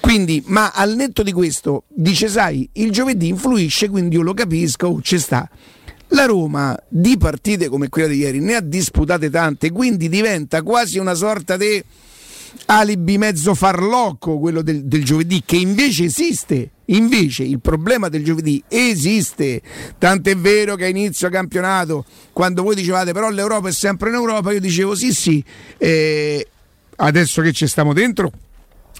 Quindi, 0.00 0.42
ma 0.46 0.70
al 0.74 0.94
netto 0.96 1.22
di 1.22 1.32
questo, 1.32 1.84
dice, 1.88 2.28
sai, 2.28 2.68
il 2.74 2.90
giovedì 2.92 3.28
influisce, 3.28 3.88
quindi 3.88 4.16
io 4.16 4.22
lo 4.22 4.34
capisco, 4.34 4.86
oh, 4.88 5.00
ci 5.00 5.18
sta. 5.18 5.48
La 6.12 6.24
Roma 6.24 6.76
di 6.88 7.16
partite 7.16 7.68
come 7.68 7.88
quella 7.88 8.08
di 8.08 8.18
ieri 8.18 8.40
ne 8.40 8.54
ha 8.54 8.60
disputate 8.60 9.30
tante, 9.30 9.70
quindi 9.70 10.08
diventa 10.08 10.62
quasi 10.62 10.98
una 10.98 11.14
sorta 11.14 11.56
di 11.56 11.82
alibi 12.66 13.16
mezzo 13.16 13.54
farlocco 13.54 14.38
quello 14.38 14.62
del, 14.62 14.84
del 14.84 15.04
giovedì 15.04 15.42
che 15.44 15.56
invece 15.56 16.04
esiste. 16.04 16.70
Invece 16.90 17.44
il 17.44 17.60
problema 17.60 18.08
del 18.08 18.24
giovedì 18.24 18.60
esiste, 18.66 19.62
tant'è 19.96 20.36
vero 20.36 20.74
che 20.74 20.86
a 20.86 20.88
inizio 20.88 21.28
campionato, 21.28 22.04
quando 22.32 22.64
voi 22.64 22.74
dicevate 22.74 23.12
però 23.12 23.30
l'Europa 23.30 23.68
è 23.68 23.72
sempre 23.72 24.08
in 24.08 24.16
Europa, 24.16 24.50
io 24.50 24.58
dicevo 24.58 24.96
sì 24.96 25.14
sì, 25.14 25.44
eh, 25.78 26.44
adesso 26.96 27.42
che 27.42 27.52
ci 27.52 27.68
stiamo 27.68 27.92
dentro 27.92 28.32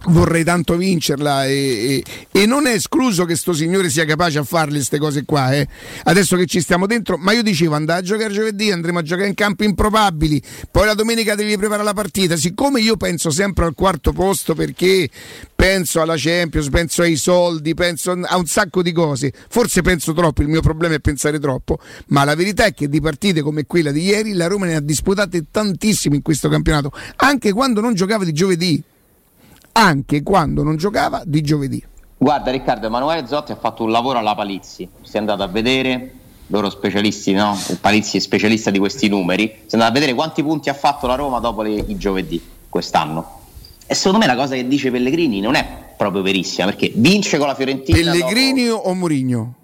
vorrei 0.06 0.44
tanto 0.44 0.76
vincerla 0.76 1.46
e, 1.46 2.02
e- 2.32 2.40
e 2.40 2.46
non 2.46 2.66
è 2.66 2.72
escluso 2.72 3.26
che 3.26 3.36
sto 3.36 3.52
signore 3.52 3.90
sia 3.90 4.06
capace 4.06 4.38
a 4.38 4.44
farle 4.44 4.76
queste 4.76 4.98
cose 4.98 5.24
qua 5.26 5.52
eh. 5.52 5.68
adesso 6.04 6.36
che 6.36 6.46
ci 6.46 6.60
stiamo 6.60 6.86
dentro 6.86 7.18
ma 7.18 7.32
io 7.32 7.42
dicevo 7.42 7.74
andare 7.74 8.00
a 8.00 8.02
giocare 8.02 8.32
giovedì 8.32 8.70
andremo 8.70 9.00
a 9.00 9.02
giocare 9.02 9.28
in 9.28 9.34
campi 9.34 9.64
improbabili 9.64 10.42
poi 10.70 10.86
la 10.86 10.94
domenica 10.94 11.34
devi 11.34 11.54
preparare 11.58 11.84
la 11.84 11.92
partita 11.92 12.36
siccome 12.36 12.80
io 12.80 12.96
penso 12.96 13.30
sempre 13.30 13.66
al 13.66 13.74
quarto 13.74 14.12
posto 14.12 14.54
perché 14.54 15.08
penso 15.54 16.00
alla 16.00 16.14
Champions 16.16 16.70
penso 16.70 17.02
ai 17.02 17.16
soldi 17.16 17.74
penso 17.74 18.12
a 18.12 18.36
un 18.38 18.46
sacco 18.46 18.82
di 18.82 18.92
cose 18.92 19.32
forse 19.50 19.82
penso 19.82 20.14
troppo 20.14 20.40
il 20.40 20.48
mio 20.48 20.62
problema 20.62 20.94
è 20.94 21.00
pensare 21.00 21.38
troppo 21.38 21.78
ma 22.06 22.24
la 22.24 22.34
verità 22.34 22.64
è 22.64 22.72
che 22.72 22.88
di 22.88 23.02
partite 23.02 23.42
come 23.42 23.66
quella 23.66 23.90
di 23.90 24.02
ieri 24.02 24.32
la 24.32 24.46
Roma 24.46 24.64
ne 24.64 24.76
ha 24.76 24.80
disputate 24.80 25.44
tantissime 25.50 26.16
in 26.16 26.22
questo 26.22 26.48
campionato 26.48 26.90
anche 27.16 27.52
quando 27.52 27.82
non 27.82 27.92
giocava 27.92 28.24
di 28.24 28.32
giovedì 28.32 28.82
anche 29.72 30.22
quando 30.22 30.62
non 30.62 30.76
giocava 30.76 31.22
di 31.24 31.40
giovedì. 31.42 31.82
Guarda 32.16 32.50
Riccardo, 32.50 32.86
Emanuele 32.86 33.26
Zotti 33.26 33.52
ha 33.52 33.56
fatto 33.56 33.82
un 33.82 33.90
lavoro 33.90 34.18
alla 34.18 34.34
Palizzi, 34.34 34.88
si 35.02 35.16
è 35.16 35.18
andato 35.18 35.42
a 35.42 35.46
vedere, 35.46 36.12
loro 36.48 36.68
specialisti, 36.68 37.32
no? 37.32 37.56
Palizzi 37.80 38.18
è 38.18 38.20
specialista 38.20 38.70
di 38.70 38.78
questi 38.78 39.08
numeri, 39.08 39.46
si 39.46 39.54
è 39.70 39.72
andato 39.74 39.90
a 39.90 39.94
vedere 39.94 40.14
quanti 40.14 40.42
punti 40.42 40.68
ha 40.68 40.74
fatto 40.74 41.06
la 41.06 41.14
Roma 41.14 41.38
dopo 41.38 41.62
le- 41.62 41.84
i 41.86 41.96
giovedì 41.96 42.42
quest'anno. 42.68 43.38
E 43.86 43.94
secondo 43.94 44.18
me 44.18 44.26
la 44.26 44.36
cosa 44.36 44.54
che 44.54 44.68
dice 44.68 44.90
Pellegrini 44.90 45.40
non 45.40 45.54
è 45.54 45.66
proprio 45.96 46.22
verissima, 46.22 46.66
perché 46.66 46.92
vince 46.94 47.38
con 47.38 47.46
la 47.46 47.54
Fiorentina. 47.54 47.96
Pellegrini 47.98 48.66
dopo- 48.66 48.88
o 48.88 48.94
Murigno? 48.94 49.54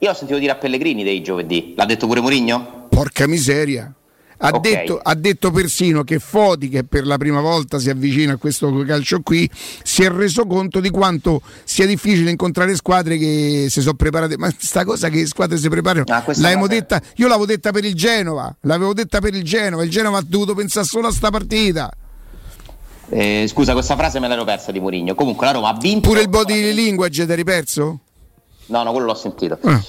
Io 0.00 0.10
ho 0.10 0.14
sentito 0.14 0.38
dire 0.38 0.52
a 0.52 0.56
Pellegrini 0.56 1.02
dei 1.02 1.22
giovedì, 1.22 1.72
l'ha 1.76 1.84
detto 1.86 2.06
pure 2.06 2.20
Murigno? 2.20 2.86
Porca 2.88 3.26
miseria. 3.26 3.92
Ha, 4.40 4.50
Ok. 4.50 4.60
detto, 4.60 5.00
ha 5.02 5.14
detto 5.14 5.50
persino 5.50 6.04
che 6.04 6.20
Foti, 6.20 6.68
che 6.68 6.84
per 6.84 7.04
la 7.06 7.16
prima 7.18 7.40
volta 7.40 7.78
si 7.80 7.90
avvicina 7.90 8.34
a 8.34 8.36
questo 8.36 8.70
calcio 8.86 9.20
qui, 9.20 9.50
si 9.82 10.04
è 10.04 10.10
reso 10.10 10.46
conto 10.46 10.78
di 10.78 10.90
quanto 10.90 11.42
sia 11.64 11.86
difficile 11.86 12.30
incontrare 12.30 12.76
squadre 12.76 13.18
che 13.18 13.66
si 13.68 13.80
sono 13.80 13.94
preparate. 13.94 14.36
Ma 14.38 14.48
sta 14.56 14.84
cosa 14.84 15.08
che 15.08 15.26
squadre 15.26 15.58
si 15.58 15.68
preparano, 15.68 16.04
Ah, 16.08 16.22
detta, 16.68 17.00
io 17.16 17.26
l'avevo 17.26 17.46
detta 17.46 17.72
per 17.72 17.84
il 17.84 17.94
Genova, 17.94 18.54
l'avevo 18.62 18.92
detta 18.94 19.20
per 19.20 19.34
il 19.34 19.42
Genova, 19.42 19.82
il 19.82 19.90
Genova 19.90 20.18
ha 20.18 20.24
dovuto 20.24 20.54
pensare 20.54 20.86
solo 20.86 21.08
a 21.08 21.12
sta 21.12 21.30
partita. 21.30 21.90
Eh, 23.10 23.46
scusa, 23.48 23.72
questa 23.72 23.96
frase 23.96 24.20
me 24.20 24.28
l'ero 24.28 24.44
persa 24.44 24.70
di 24.70 24.80
Murigno. 24.80 25.14
Comunque 25.14 25.46
la 25.46 25.52
Roma 25.52 25.70
ha 25.70 25.76
vinto. 25.78 26.08
Pure 26.08 26.20
il 26.20 26.28
body 26.28 26.74
language 26.74 27.24
ti 27.24 27.30
hai 27.30 27.36
riperso? 27.36 28.00
No, 28.66 28.82
no, 28.82 28.90
quello 28.92 29.06
l'ho 29.06 29.14
sentito. 29.14 29.58
Ah. 29.62 29.82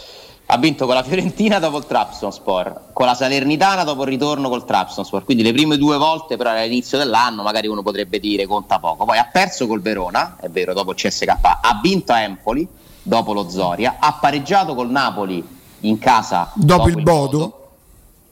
Ha 0.51 0.57
vinto 0.57 0.87
con 0.87 0.95
la 0.95 1.03
Fiorentina 1.03 1.59
dopo 1.59 1.77
il 1.77 1.85
Trabzonspor, 1.85 2.85
con 2.91 3.05
la 3.05 3.13
Salernitana 3.13 3.83
dopo 3.83 4.01
il 4.01 4.07
ritorno 4.07 4.49
col 4.49 4.65
Trabzonspor. 4.65 5.23
Quindi 5.23 5.43
le 5.43 5.51
prime 5.51 5.77
due 5.77 5.97
volte, 5.97 6.37
però 6.37 6.49
all'inizio 6.49 6.97
dell'anno, 6.97 7.43
magari 7.43 7.67
uno 7.67 7.83
potrebbe 7.83 8.19
dire 8.19 8.47
conta 8.47 8.79
poco. 8.79 9.05
Poi 9.05 9.19
ha 9.19 9.29
perso 9.31 9.67
col 9.67 9.79
Verona, 9.79 10.37
è 10.39 10.49
vero, 10.49 10.73
dopo 10.73 10.89
il 10.89 10.97
CSK, 10.97 11.27
ha 11.27 11.79
vinto 11.83 12.13
a 12.13 12.21
Empoli 12.21 12.67
dopo 13.03 13.31
lo 13.31 13.47
Zoria, 13.47 13.97
ha 13.99 14.13
pareggiato 14.13 14.73
col 14.73 14.89
Napoli 14.89 15.47
in 15.81 15.99
casa 15.99 16.49
Dopo 16.55 16.87
il 16.87 16.99
Bodo. 17.03 17.69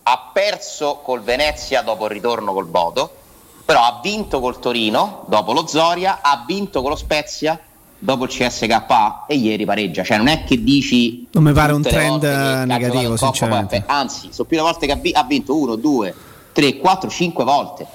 ha 0.02 0.30
perso 0.34 1.02
col 1.04 1.22
Venezia 1.22 1.84
dopo 1.84 2.06
il 2.06 2.12
ritorno 2.12 2.52
col 2.52 2.66
Bodo, 2.66 3.16
però 3.64 3.82
ha 3.84 4.00
vinto 4.02 4.40
col 4.40 4.58
Torino 4.58 5.24
dopo 5.28 5.54
lo 5.54 5.68
Zoria, 5.68 6.18
ha 6.24 6.44
vinto 6.48 6.82
con 6.82 6.90
lo 6.90 6.96
Spezia 6.96 7.60
dopo 8.00 8.26
il 8.26 8.30
CSKA 8.30 9.26
e 9.28 9.36
ieri 9.36 9.66
pareggia. 9.66 10.04
Cioè 10.04 10.18
non 10.18 10.28
è 10.28 10.44
che 10.44 10.64
dici... 10.64 11.28
Non 11.32 11.44
mi 11.44 11.54
pare 11.54 11.74
un 11.74 11.82
trend, 11.82 12.24
negativo, 12.24 13.16
Coppa, 13.16 13.68
Anzi, 13.86 14.30
sono 14.32 14.48
più 14.48 14.58
le 14.58 14.64
volte 14.64 14.86
che 14.86 14.92
ha, 14.92 14.98
vi- 14.98 15.14
ha 15.14 15.24
vinto 15.24 15.58
uno, 15.58 15.76
due, 15.76 16.14
tre, 16.52 16.78
quattro, 16.78 17.10
cinque 17.10 17.44
volte. 17.44 17.88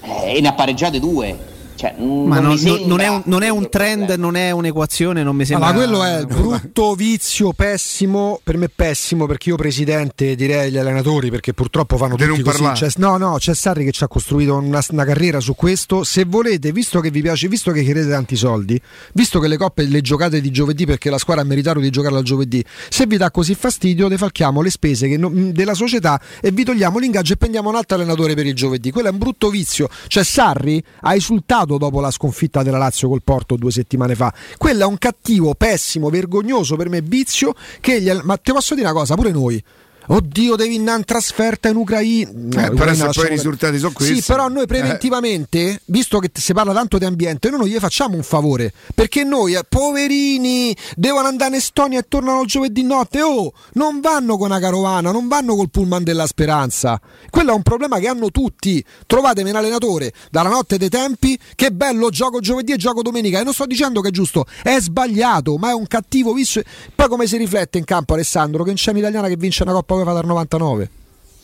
Eh, 0.00 0.36
e 0.36 0.40
ne 0.40 0.48
ha 0.48 0.52
pareggiate 0.52 0.98
due. 0.98 1.50
Cioè, 1.74 1.94
mm, 2.00 2.26
Ma 2.26 2.38
non 2.38 2.44
non, 2.44 2.54
mi 2.54 2.64
non- 2.64 2.76
sembra 2.78 2.86
non 2.86 3.00
è 3.00 3.08
un, 3.08 3.22
non 3.24 3.42
è 3.42 3.48
un 3.48 3.68
trend, 3.68 4.10
non 4.10 4.36
è 4.36 4.50
un'equazione, 4.50 5.22
non 5.22 5.34
mi 5.36 5.44
sembra. 5.44 5.68
Allora, 5.68 5.84
quello 5.86 6.04
è 6.04 6.18
il 6.20 6.26
brutto 6.26 6.94
vizio 6.94 7.52
pessimo, 7.52 8.40
per 8.42 8.56
me 8.56 8.68
pessimo, 8.68 9.26
perché 9.26 9.48
io 9.50 9.56
presidente 9.56 10.34
direi 10.34 10.68
agli 10.68 10.76
allenatori, 10.78 11.30
perché 11.30 11.52
purtroppo 11.54 11.96
fanno 11.96 12.16
Di 12.16 12.24
tutti 12.24 12.36
non 12.36 12.42
così. 12.44 12.58
parlare. 12.62 12.78
C'è- 12.78 12.92
no, 12.98 13.16
no, 13.16 13.36
c'è 13.38 13.54
Sarri 13.54 13.84
che 13.84 13.92
ci 13.92 14.04
ha 14.04 14.08
costruito 14.08 14.56
una, 14.56 14.80
una 14.90 15.04
carriera 15.04 15.40
su 15.40 15.54
questo. 15.54 16.04
Se 16.04 16.24
volete, 16.24 16.72
visto 16.72 17.00
che 17.00 17.10
vi 17.10 17.20
piace, 17.22 17.48
visto 17.48 17.72
che 17.72 17.82
chiedete 17.82 18.08
tanti 18.08 18.36
soldi, 18.36 18.80
visto 19.14 19.40
che 19.40 19.48
le 19.48 19.56
coppe 19.56 19.84
le 19.84 20.00
giocate 20.00 20.40
di 20.40 20.50
giovedì 20.50 20.86
perché 20.86 21.10
la 21.10 21.18
squadra 21.18 21.42
ha 21.42 21.46
meritato 21.46 21.80
di 21.80 21.90
giocarla 21.90 22.18
al 22.18 22.24
giovedì, 22.24 22.64
se 22.88 23.06
vi 23.06 23.16
dà 23.16 23.30
così 23.30 23.54
fastidio, 23.54 24.08
defalchiamo 24.08 24.60
le 24.60 24.70
spese 24.70 25.08
che 25.08 25.16
non- 25.16 25.52
della 25.52 25.74
società 25.74 26.20
e 26.40 26.50
vi 26.50 26.64
togliamo 26.64 26.98
l'ingaggio 26.98 27.32
e 27.32 27.36
prendiamo 27.36 27.68
un 27.68 27.76
altro 27.76 27.96
allenatore 27.96 28.34
per 28.34 28.46
il 28.46 28.54
giovedì. 28.54 28.90
Quello 28.90 29.08
è 29.08 29.10
un 29.10 29.18
brutto 29.18 29.48
vizio. 29.50 29.88
Cioè, 30.06 30.22
Sarri 30.24 30.82
ha 31.00 31.14
esultato 31.14 31.61
dopo 31.64 32.00
la 32.00 32.10
sconfitta 32.10 32.62
della 32.62 32.78
Lazio 32.78 33.08
col 33.08 33.22
Porto 33.22 33.56
due 33.56 33.70
settimane 33.70 34.14
fa. 34.14 34.32
Quello 34.56 34.82
è 34.82 34.86
un 34.86 34.98
cattivo, 34.98 35.54
pessimo, 35.54 36.10
vergognoso 36.10 36.76
per 36.76 36.88
me 36.88 37.00
vizio. 37.00 37.54
Che 37.80 38.00
gli 38.00 38.10
ma 38.22 38.36
ti 38.36 38.52
posso 38.52 38.74
dire 38.74 38.86
una 38.88 38.98
cosa, 38.98 39.14
pure 39.14 39.30
noi. 39.30 39.62
Oddio, 40.04 40.56
devi 40.56 40.76
andare 40.76 40.98
in 40.98 41.04
trasferta 41.04 41.68
in 41.68 41.76
Ucraina. 41.76 42.30
No, 42.32 42.48
Eh, 42.48 42.50
però 42.50 42.72
Ucraina 42.72 43.12
se 43.12 43.20
poi 43.20 43.26
i 43.26 43.34
risultati 43.34 43.78
sono 43.78 43.90
Sì, 43.90 43.96
questi. 43.96 44.22
però 44.26 44.48
noi 44.48 44.64
Eh. 44.64 44.66
preventivamente, 44.66 45.80
visto 45.86 46.18
che 46.18 46.30
si 46.34 46.52
parla 46.52 46.72
tanto 46.72 46.98
di 46.98 47.04
ambiente, 47.04 47.48
noi 47.50 47.60
non 47.60 47.68
gli 47.68 47.78
facciamo 47.78 48.16
un 48.16 48.22
favore. 48.22 48.72
Perché 48.94 49.24
noi, 49.24 49.54
eh, 49.54 49.62
poverini, 49.68 50.76
devono 50.96 51.28
andare 51.28 51.50
in 51.50 51.56
Estonia 51.56 52.00
e 52.00 52.04
tornano 52.08 52.42
il 52.42 52.46
giovedì 52.48 52.82
notte. 52.82 53.22
Oh, 53.22 53.52
non 53.74 54.00
vanno 54.00 54.36
con 54.36 54.46
una 54.50 54.58
carovana, 54.58 55.12
non 55.12 55.28
vanno 55.28 55.54
col 55.54 55.70
pullman 55.70 56.02
della 56.02 56.26
speranza. 56.26 57.00
Quello 57.30 57.52
è 57.52 57.54
un 57.54 57.62
problema 57.62 57.98
che 57.98 58.08
hanno 58.08 58.30
tutti. 58.30 58.84
Trovatemi 59.06 59.50
un 59.50 59.56
allenatore 59.56 60.12
dalla 60.30 60.48
notte 60.48 60.78
dei 60.78 60.88
tempi. 60.88 61.38
Che 61.54 61.70
bello, 61.70 62.10
gioco 62.10 62.40
giovedì 62.40 62.72
e 62.72 62.76
gioco 62.76 63.02
domenica. 63.02 63.40
E 63.40 63.44
non 63.44 63.52
sto 63.52 63.66
dicendo 63.66 64.00
che 64.00 64.08
è 64.08 64.12
giusto, 64.12 64.46
è 64.62 64.78
sbagliato, 64.80 65.56
ma 65.56 65.70
è 65.70 65.74
un 65.74 65.86
cattivo 65.86 66.32
vizio. 66.32 66.62
Poi 66.94 67.08
come 67.08 67.26
si 67.26 67.36
riflette 67.36 67.78
in 67.78 67.84
campo, 67.84 68.14
Alessandro, 68.14 68.62
che 68.62 68.68
non 68.70 68.76
c'è 68.76 68.90
un'italiana 68.90 69.28
che 69.28 69.36
vince 69.36 69.62
una 69.62 69.72
coppa 69.72 69.91
UEFA 69.94 70.12
dal 70.12 70.26
99? 70.26 70.90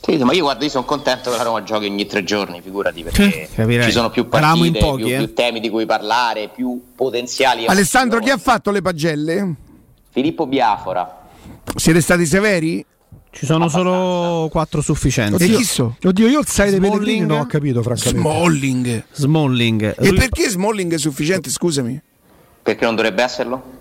Sì, 0.00 0.16
ma 0.18 0.32
io 0.32 0.42
guarda, 0.42 0.64
io 0.64 0.70
sono 0.70 0.84
contento 0.84 1.30
che 1.30 1.36
la 1.36 1.42
Roma 1.42 1.62
giochi 1.62 1.86
ogni 1.86 2.06
tre 2.06 2.24
giorni, 2.24 2.60
figurati, 2.62 3.02
perché 3.02 3.48
Capirei. 3.54 3.84
ci 3.84 3.90
sono 3.90 4.10
più 4.10 4.28
partite, 4.28 4.78
pochi, 4.78 5.02
più, 5.02 5.12
eh. 5.12 5.16
più 5.16 5.34
temi 5.34 5.60
di 5.60 5.68
cui 5.68 5.86
parlare, 5.86 6.48
più 6.54 6.80
potenziali. 6.94 7.66
Alessandro, 7.66 8.20
chi 8.20 8.30
ha 8.30 8.38
fatto 8.38 8.70
le 8.70 8.80
pagelle? 8.80 9.54
Filippo 10.10 10.46
Biafora. 10.46 11.26
Siete 11.74 12.00
stati 12.00 12.24
severi? 12.24 12.84
Ci 13.30 13.44
sono 13.44 13.68
solo 13.68 14.48
quattro 14.50 14.80
sufficienti. 14.80 15.44
E 15.44 15.48
chi 15.48 15.64
so? 15.64 15.96
Oddio, 16.02 16.28
io 16.28 16.40
il 16.40 16.46
6 16.46 16.70
dei 16.70 16.78
Smalling? 16.78 16.98
Pellegrini 16.98 17.26
non 17.26 17.40
ho 17.40 17.46
capito, 17.46 17.82
francamente. 17.82 18.18
Smalling. 18.20 19.04
Smalling. 19.12 19.94
E 19.98 20.12
perché 20.14 20.48
Smalling 20.48 20.94
è 20.94 20.98
sufficiente, 20.98 21.50
scusami? 21.50 22.00
Perché 22.62 22.84
non 22.84 22.94
dovrebbe 22.94 23.22
esserlo? 23.22 23.76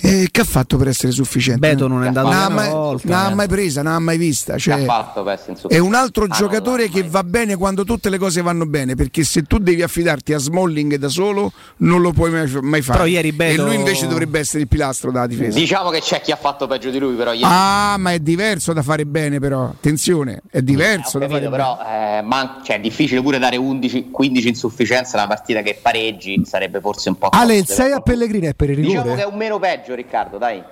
E 0.00 0.28
che 0.30 0.40
ha 0.42 0.44
fatto 0.44 0.76
per 0.76 0.88
essere 0.88 1.10
sufficiente? 1.12 1.58
Beto 1.68 1.88
non 1.88 2.04
è 2.04 2.06
andato 2.06 2.28
ha 2.28 2.48
mai, 2.48 2.70
volta. 2.70 3.08
non 3.08 3.18
ha 3.18 3.30
eh. 3.30 3.34
mai 3.34 3.48
presa, 3.48 3.82
non 3.82 3.92
ha 3.94 3.98
mai 3.98 4.16
vista. 4.16 4.56
Cioè, 4.56 4.84
fatto 4.84 5.22
per 5.24 5.32
essere 5.34 5.56
è 5.68 5.78
un 5.78 5.94
altro 5.94 6.24
Ah, 6.24 6.28
giocatore 6.28 6.84
l'ha 6.84 6.90
che 6.92 7.02
va 7.02 7.24
bene 7.24 7.56
quando 7.56 7.84
tutte 7.84 8.08
le 8.08 8.18
cose 8.18 8.40
vanno 8.40 8.64
bene. 8.66 8.94
Perché 8.94 9.24
se 9.24 9.42
tu 9.42 9.58
devi 9.58 9.82
affidarti 9.82 10.32
a 10.34 10.38
Smalling 10.38 10.94
da 10.96 11.08
solo, 11.08 11.52
non 11.78 12.00
lo 12.00 12.12
puoi 12.12 12.30
mai, 12.30 12.48
mai 12.62 12.80
fare. 12.82 12.98
Però 12.98 13.10
ieri 13.10 13.32
Beto- 13.32 13.60
E 13.62 13.64
lui 13.64 13.74
invece 13.74 14.06
dovrebbe 14.06 14.38
essere 14.38 14.62
il 14.62 14.68
pilastro 14.68 15.10
della 15.10 15.26
difesa. 15.26 15.58
Diciamo 15.58 15.90
che 15.90 16.00
c'è 16.00 16.20
chi 16.20 16.30
ha 16.30 16.36
fatto 16.36 16.66
peggio 16.66 16.90
di 16.90 16.98
lui, 16.98 17.14
però 17.14 17.32
ieri. 17.32 17.44
Ah, 17.46 17.96
ma 17.98 18.12
è 18.12 18.20
diverso 18.20 18.72
da 18.72 18.82
fare 18.82 19.04
bene, 19.04 19.38
però. 19.40 19.64
Attenzione, 19.64 20.42
è 20.50 20.60
diverso 20.62 21.18
da 21.18 21.26
capito, 21.26 21.50
fare 21.50 21.56
però 21.62 21.76
bene. 21.82 22.18
eh, 22.18 22.22
man- 22.22 22.60
cioè, 22.64 22.76
è 22.76 22.80
difficile 22.80 23.20
pure 23.20 23.38
dare 23.38 23.56
11, 23.56 24.10
15 24.10 24.48
insufficienze 24.48 25.16
a 25.16 25.20
una 25.20 25.28
partita 25.28 25.60
che 25.62 25.78
pareggi 25.80 26.42
sarebbe 26.44 26.80
forse 26.80 27.08
un 27.08 27.16
po'. 27.18 27.28
Ale, 27.30 27.56
il 27.56 27.64
deve 27.64 27.74
6 27.74 27.92
a 27.92 28.00
Pellegrini 28.00 28.46
è 28.46 28.54
per 28.54 28.70
il 28.70 28.76
Diciamo 28.76 29.02
rigore? 29.02 29.16
che 29.16 29.22
è 29.22 29.26
un 29.26 29.36
meno 29.36 29.58
peggio, 29.58 29.87
Riccardo, 29.94 30.38
dai. 30.38 30.62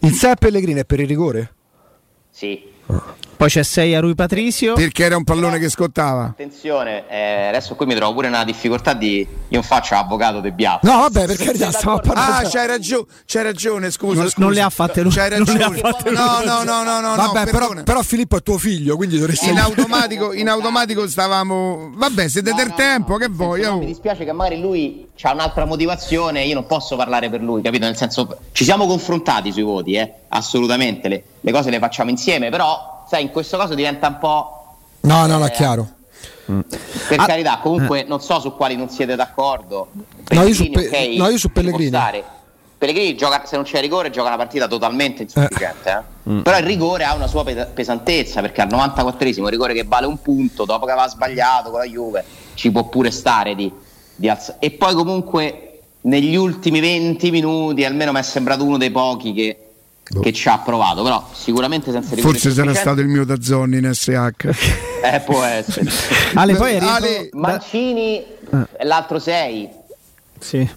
Il 0.00 0.12
6 0.12 0.30
a 0.30 0.34
Pellegrini 0.34 0.80
è 0.80 0.84
per 0.84 1.00
il 1.00 1.06
rigore? 1.06 1.54
Sì. 2.30 2.70
Poi 2.86 3.50
c'è 3.50 3.64
6 3.64 3.94
a 3.96 3.98
Rui 4.00 4.14
Patricio. 4.14 4.74
Perché 4.74 5.02
era 5.02 5.16
un 5.16 5.24
pallone 5.24 5.58
che 5.58 5.68
scottava. 5.68 6.26
Attenzione, 6.26 7.08
eh, 7.08 7.48
adesso 7.48 7.74
qui 7.74 7.86
mi 7.86 7.94
trovo 7.96 8.12
pure 8.14 8.28
nella 8.28 8.44
difficoltà 8.44 8.92
di. 8.92 9.18
Io 9.18 9.26
non 9.50 9.62
faccio 9.64 9.96
avvocato 9.96 10.38
di 10.38 10.52
Biafra. 10.52 10.88
No, 10.88 10.98
vabbè, 11.00 11.26
per 11.26 11.36
carità, 11.38 11.72
stiamo 11.72 11.98
parlando. 11.98 12.46
Ah, 12.46 12.48
c'hai 12.48 12.68
ragione, 12.68 13.06
c'hai 13.26 13.42
ragione, 13.42 13.90
scusa. 13.90 14.20
Non- 14.20 14.28
scusa. 14.30 14.44
non 14.46 14.52
le 14.52 14.60
ha 14.60 14.70
fatte 14.70 15.02
lui. 15.02 15.10
C'hai 15.10 15.30
Non 15.30 15.42
le 15.42 15.52
ha 15.64 15.68
ragione. 15.68 15.78
fatte 15.78 16.10
lui. 16.10 16.18
No, 16.18 16.40
no, 16.44 16.62
no, 16.62 16.82
no, 16.84 17.00
no, 17.00 17.16
Vabbè, 17.16 17.44
no, 17.46 17.50
però, 17.50 17.82
però 17.82 18.02
Filippo 18.02 18.36
è 18.36 18.42
tuo 18.44 18.58
figlio, 18.58 18.94
quindi 18.94 19.18
dovresti. 19.18 19.48
in 19.48 19.58
automatico, 19.58 20.32
in 20.32 20.48
automatico 20.48 21.08
stavamo. 21.08 21.90
Vabbè, 21.94 22.28
siete 22.28 22.50
No, 22.50 22.56
del 22.56 22.68
no, 22.68 22.74
tempo, 22.76 23.12
no, 23.12 23.18
che 23.18 23.26
vuoi? 23.28 23.60
no. 23.62 23.78
Mi 23.78 23.86
dispiace 23.86 24.24
che 24.24 24.30
magari 24.32 24.60
lui 24.60 25.08
ha 25.20 25.32
un'altra 25.32 25.64
motivazione, 25.64 26.44
io 26.44 26.54
non 26.54 26.66
posso 26.66 26.94
parlare 26.94 27.28
per 27.28 27.42
lui, 27.42 27.60
capito? 27.60 27.86
Nel 27.86 27.96
senso, 27.96 28.38
ci 28.52 28.62
siamo 28.62 28.86
confrontati 28.86 29.50
sui 29.50 29.62
voti, 29.62 29.94
eh? 29.94 30.12
assolutamente, 30.28 31.08
le, 31.08 31.24
le 31.44 31.52
cose 31.52 31.70
le 31.70 31.78
facciamo 31.78 32.08
insieme, 32.10 32.48
però, 32.50 33.04
sai, 33.08 33.22
in 33.22 33.30
questo 33.30 33.56
caso 33.58 33.74
diventa 33.74 34.08
un 34.08 34.18
po'. 34.18 34.76
No, 35.00 35.26
no, 35.26 35.38
no, 35.38 35.44
è 35.44 35.50
chiaro. 35.50 35.86
Per 36.44 37.18
Ah, 37.20 37.26
carità, 37.26 37.58
comunque 37.62 38.04
non 38.06 38.20
so 38.20 38.40
su 38.40 38.54
quali 38.56 38.76
non 38.76 38.88
siete 38.88 39.14
d'accordo. 39.16 39.88
No, 40.30 40.42
io 40.42 40.54
su 40.54 40.68
Pellegrini, 40.70 40.90
Pe- 40.90 41.12
ok, 41.14 41.18
no, 41.18 41.28
io 41.30 41.38
su 41.38 41.50
Pellegrini. 41.52 42.24
Pellegrini 42.78 43.14
gioca, 43.16 43.42
se 43.44 43.54
non 43.56 43.64
c'è 43.64 43.80
rigore 43.80 44.10
gioca 44.10 44.26
una 44.28 44.36
partita 44.36 44.66
totalmente 44.66 45.22
insufficiente, 45.22 45.90
eh. 46.24 46.30
Mm. 46.30 46.40
però 46.40 46.58
il 46.58 46.64
rigore 46.64 47.04
ha 47.04 47.14
una 47.14 47.26
sua 47.28 47.44
pe- 47.44 47.66
pesantezza 47.72 48.40
perché 48.40 48.60
al 48.60 48.68
94esimo 48.68 49.44
il 49.44 49.50
rigore 49.50 49.72
che 49.74 49.84
vale 49.84 50.06
un 50.06 50.20
punto 50.20 50.64
dopo 50.64 50.84
che 50.86 50.90
aveva 50.92 51.08
sbagliato 51.08 51.70
con 51.70 51.78
la 51.80 51.86
Juve 51.86 52.24
ci 52.54 52.70
può 52.72 52.84
pure 52.88 53.10
stare 53.12 53.54
di, 53.54 53.72
di 54.16 54.28
alza- 54.28 54.56
e 54.58 54.72
poi 54.72 54.94
comunque 54.94 55.80
negli 56.02 56.34
ultimi 56.34 56.80
20 56.80 57.30
minuti 57.30 57.84
almeno 57.84 58.10
mi 58.12 58.18
è 58.18 58.22
sembrato 58.22 58.64
uno 58.64 58.78
dei 58.78 58.90
pochi 58.90 59.32
che, 59.32 59.71
che 60.20 60.32
ci 60.32 60.48
ha 60.48 60.58
provato 60.58 61.02
però 61.02 61.26
sicuramente 61.32 61.90
senza 61.90 62.14
rigore 62.14 62.32
Forse 62.32 62.52
sarà 62.52 62.74
stato 62.74 63.00
il 63.00 63.08
mio 63.08 63.24
Dazzoni 63.24 63.78
in 63.78 63.90
SH. 63.92 64.08
eh, 65.02 65.20
può 65.24 65.42
essere 65.42 65.90
Ale, 66.34 66.54
poi 66.54 66.74
è 66.74 66.78
Ale, 66.78 67.28
Mancini 67.32 68.16
e 68.18 68.84
l'altro 68.84 69.18
6 69.18 69.68
Sì. 70.38 70.70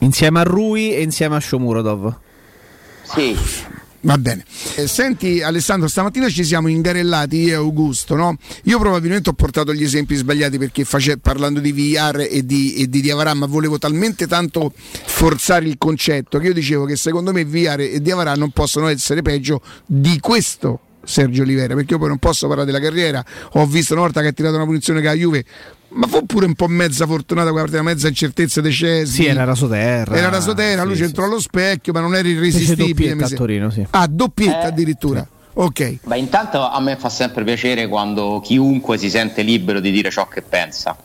Insieme 0.00 0.40
a 0.40 0.42
Rui 0.42 0.94
e 0.94 1.02
insieme 1.02 1.36
a 1.36 1.40
Shomurodov. 1.40 2.14
sì 3.02 3.36
Va 4.04 4.18
bene. 4.18 4.44
Eh, 4.76 4.88
senti 4.88 5.42
Alessandro, 5.42 5.86
stamattina 5.86 6.28
ci 6.28 6.42
siamo 6.42 6.66
ingarellati 6.66 7.36
io 7.36 7.50
e 7.50 7.54
Augusto, 7.54 8.16
no? 8.16 8.36
Io 8.64 8.78
probabilmente 8.80 9.30
ho 9.30 9.32
portato 9.32 9.72
gli 9.72 9.84
esempi 9.84 10.16
sbagliati 10.16 10.58
perché 10.58 10.84
face- 10.84 11.18
parlando 11.18 11.60
di 11.60 11.72
VR 11.72 12.26
e 12.28 12.44
di, 12.44 12.74
e 12.74 12.88
di 12.88 13.00
Diavarà, 13.00 13.32
ma 13.34 13.46
volevo 13.46 13.78
talmente 13.78 14.26
tanto 14.26 14.72
forzare 14.74 15.66
il 15.66 15.78
concetto 15.78 16.38
che 16.38 16.48
io 16.48 16.52
dicevo 16.52 16.84
che 16.84 16.96
secondo 16.96 17.32
me 17.32 17.44
VR 17.44 17.80
e 17.80 18.00
Diavarà 18.00 18.34
non 18.34 18.50
possono 18.50 18.88
essere 18.88 19.22
peggio 19.22 19.62
di 19.86 20.18
questo 20.18 20.80
Sergio 21.04 21.42
Olivera, 21.42 21.74
perché 21.74 21.92
io 21.92 21.98
poi 21.98 22.08
non 22.08 22.18
posso 22.18 22.48
parlare 22.48 22.70
della 22.70 22.84
carriera. 22.84 23.24
Ho 23.52 23.66
visto 23.66 23.92
una 23.92 24.02
volta 24.02 24.20
che 24.20 24.28
ha 24.28 24.32
tirato 24.32 24.56
una 24.56 24.64
punizione 24.64 25.00
che 25.00 25.06
la 25.06 25.14
Juve, 25.14 25.44
ma 25.94 26.06
fu 26.06 26.24
pure 26.26 26.46
un 26.46 26.54
po' 26.54 26.66
mezza 26.68 27.06
fortunata 27.06 27.48
quella 27.50 27.64
partita, 27.64 27.82
mezza 27.82 28.08
incertezza 28.08 28.60
dei 28.60 28.72
Cesni. 28.72 29.24
Sì, 29.24 29.26
era 29.26 29.44
rasoterra. 29.44 30.16
Era 30.16 30.28
rasoterra, 30.28 30.84
lui 30.84 30.96
Sì, 30.96 31.02
c'entrò 31.02 31.24
sì. 31.24 31.30
allo 31.30 31.40
specchio, 31.40 31.92
ma 31.92 32.00
non 32.00 32.14
era 32.14 32.26
irresistibile. 32.28 33.14
doppietta 33.14 33.24
a 33.34 33.36
Torino, 33.36 33.70
sì. 33.70 33.86
Ah, 33.90 34.06
doppietta 34.08 34.62
Eh, 34.62 34.66
addirittura. 34.66 35.26
Ok. 35.54 35.98
Beh, 36.04 36.18
intanto 36.18 36.66
a 36.66 36.80
me 36.80 36.96
fa 36.96 37.08
sempre 37.10 37.44
piacere 37.44 37.86
quando 37.88 38.40
chiunque 38.42 38.96
si 38.96 39.10
sente 39.10 39.42
libero 39.42 39.80
di 39.80 39.90
dire 39.90 40.10
ciò 40.10 40.26
che 40.26 40.40
pensa. 40.42 40.96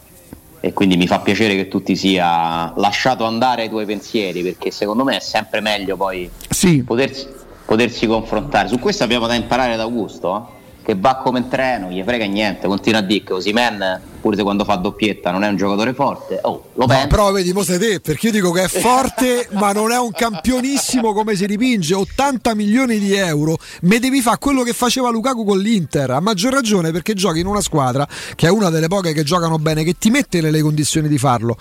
E 0.60 0.74
quindi 0.74 0.98
mi 0.98 1.06
fa 1.06 1.20
piacere 1.20 1.56
che 1.56 1.68
tu 1.68 1.84
ti 1.84 1.96
sia 1.96 2.74
lasciato 2.78 3.26
andare 3.26 3.64
ai 3.64 3.70
tuoi 3.70 3.86
pensieri, 3.86 4.42
perché 4.42 4.72
secondo 4.72 5.04
me 5.04 5.18
è 5.18 5.20
sempre 5.22 5.60
meglio 5.62 5.96
poi 5.98 6.30
Sì. 6.50 6.82
potersi, 6.84 7.28
potersi 7.66 8.08
confrontare. 8.08 8.68
Su 8.70 8.80
questo 8.80 9.04
abbiamo 9.04 9.28
da 9.28 9.36
imparare 9.36 9.76
da 9.76 9.84
Augusto, 9.84 10.36
eh, 10.38 10.57
che 10.88 10.96
va 10.96 11.18
come 11.18 11.40
in 11.40 11.50
treno, 11.50 11.90
gli 11.90 12.02
frega 12.02 12.24
niente, 12.24 12.66
continua 12.66 13.00
a 13.00 13.02
dire 13.02 13.22
che 13.22 13.34
Osimen, 13.34 14.02
pure 14.22 14.38
se 14.38 14.44
quando 14.44 14.64
fa 14.64 14.76
doppietta, 14.76 15.32
non 15.32 15.44
è 15.44 15.50
un 15.50 15.58
giocatore 15.58 15.94
forte. 15.94 16.40
Oh, 16.44 16.70
lo 16.76 16.86
No, 16.86 16.88
pensa. 16.88 17.08
però 17.08 17.30
vedi, 17.34 17.52
mo 17.52 17.62
sei 17.62 17.78
te, 17.78 18.00
perché 18.00 18.28
io 18.28 18.32
dico 18.32 18.52
che 18.52 18.64
è 18.64 18.68
forte, 18.70 19.50
ma 19.60 19.74
non 19.74 19.92
è 19.92 20.00
un 20.00 20.12
campionissimo 20.12 21.12
come 21.12 21.36
si 21.36 21.46
dipinge. 21.46 21.94
80 21.94 22.56
milioni 22.56 23.00
di 23.00 23.14
euro, 23.14 23.58
me 23.82 24.00
devi 24.00 24.22
fare 24.22 24.38
quello 24.40 24.64
che 24.64 24.72
faceva 24.72 25.10
Lukaku 25.10 25.44
con 25.44 25.60
l'Inter. 25.60 26.10
A 26.12 26.22
maggior 26.22 26.54
ragione 26.54 26.92
perché 26.92 27.14
giochi 27.16 27.42
in 27.42 27.48
una 27.48 27.60
squadra 27.60 28.08
che 28.36 28.48
è 28.48 28.50
una 28.50 28.70
delle 28.70 28.88
poche 28.88 29.12
che 29.12 29.24
giocano 29.24 29.60
bene, 29.60 29.84
che 29.84 29.96
ti 30.00 30.10
mette 30.10 30.40
nelle 30.40 30.62
condizioni 30.62 31.10
di 31.10 31.18
farlo. 31.18 31.58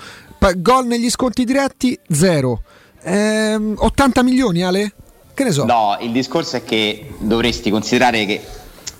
Gol 0.58 0.86
negli 0.86 1.10
sconti 1.10 1.42
diretti, 1.42 1.98
zero. 2.08 2.62
Ehm, 3.02 3.74
80 3.76 4.22
milioni, 4.22 4.62
Ale? 4.62 4.92
Che 5.34 5.42
ne 5.42 5.50
so? 5.50 5.64
No, 5.64 5.96
il 6.00 6.12
discorso 6.12 6.54
è 6.54 6.62
che 6.62 7.12
dovresti 7.18 7.70
considerare 7.70 8.24
che, 8.24 8.40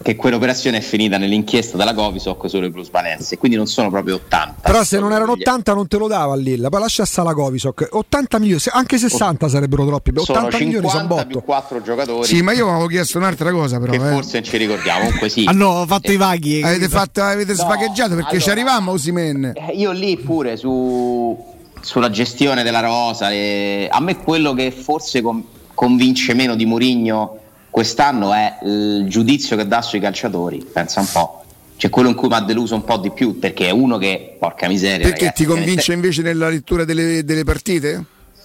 che 0.07 0.15
quell'operazione 0.15 0.77
è 0.79 0.81
finita 0.83 1.19
nell'inchiesta 1.19 1.77
della 1.77 1.93
Covisoc 1.93 2.49
sulle 2.49 2.71
plusvalenze, 2.71 3.39
quindi 3.39 3.57
non 3.57 3.67
sono 3.67 3.91
proprio 3.91 4.15
80. 4.15 4.61
Però 4.63 4.85
se 4.85 5.01
non 5.01 5.11
erano 5.11 5.33
80 5.33 5.75
non 5.75 5.89
te 5.89 5.97
lo 5.99 6.07
dava 6.07 6.35
a 6.35 6.37
Lilla, 6.37 6.69
poi 6.69 6.79
lascia 6.79 7.05
stare 7.05 7.27
la 7.27 7.35
Covisoc. 7.35 7.89
80 7.91 8.39
milioni, 8.39 8.61
anche 8.71 8.99
60 8.99 9.49
sarebbero 9.49 9.85
troppi. 9.85 10.13
sono 10.15 10.39
80 10.39 10.59
milioni 10.59 10.89
sono 10.89 11.01
50 11.01 11.25
più 11.25 11.35
botto. 11.35 11.45
4 11.45 11.83
giocatori 11.83 12.25
Sì, 12.25 12.41
ma 12.43 12.53
io 12.53 12.69
avevo 12.71 12.87
chiesto 12.87 13.19
un'altra 13.19 13.51
cosa, 13.51 13.81
però. 13.81 13.91
che 13.91 13.97
eh. 13.99 14.13
forse 14.13 14.33
non 14.39 14.45
ci 14.45 14.57
ricordiamo. 14.59 15.01
Comunque 15.07 15.29
sì. 15.29 15.43
Hanno 15.49 15.85
fatto 15.89 16.13
i 16.13 16.17
vaghi. 16.17 16.63
Avete, 16.63 16.89
fatto, 16.89 17.23
avete 17.23 17.55
No, 17.55 17.59
svagheggiato 17.59 18.15
perché 18.15 18.39
ci 18.39 18.49
allora- 18.49 18.53
arrivammo 18.53 18.91
a 18.93 18.95
Osimen. 18.95 19.53
Eh, 19.57 19.73
Io 19.75 19.91
lì 19.91 20.17
pure 20.19 20.57
su, 20.57 21.37
sulla 21.81 22.11
gestione 22.11 22.63
della 22.63 22.79
rosa, 22.79 23.29
le- 23.29 23.89
a 23.89 23.99
me 24.01 24.19
quello 24.19 24.55
che 24.55 24.71
forse 24.71 25.21
con- 25.21 25.43
convince 25.75 26.33
meno 26.33 26.55
di 26.55 26.65
Mourinho 26.65 27.39
quest'anno 27.77 28.33
è 28.33 28.57
il 28.63 29.05
giudizio 29.07 29.55
che 29.55 29.69
dà 29.69 29.83
sui 29.83 30.01
calciatori, 30.01 30.67
pensa 30.73 31.01
un 31.01 31.09
po'. 31.13 31.45
Cioè 31.77 31.91
quello 31.91 32.09
in 32.09 32.15
cui 32.15 32.27
mi 32.27 32.33
ha 32.33 32.41
deluso 32.41 32.75
un 32.75 32.85
po' 32.85 32.97
di 32.97 33.11
più, 33.11 33.39
perché 33.39 33.67
è 33.67 33.71
uno 33.71 33.99
che, 33.99 34.35
porca 34.39 34.67
miseria, 34.67 35.07
Perché 35.07 35.27
ragazzi, 35.27 35.43
ti 35.43 35.49
convince 35.51 35.93
invece 35.93 36.23
nella 36.23 36.49
lettura 36.49 36.87
delle, 36.87 37.23
delle 37.23 37.45
partite? 37.45 38.03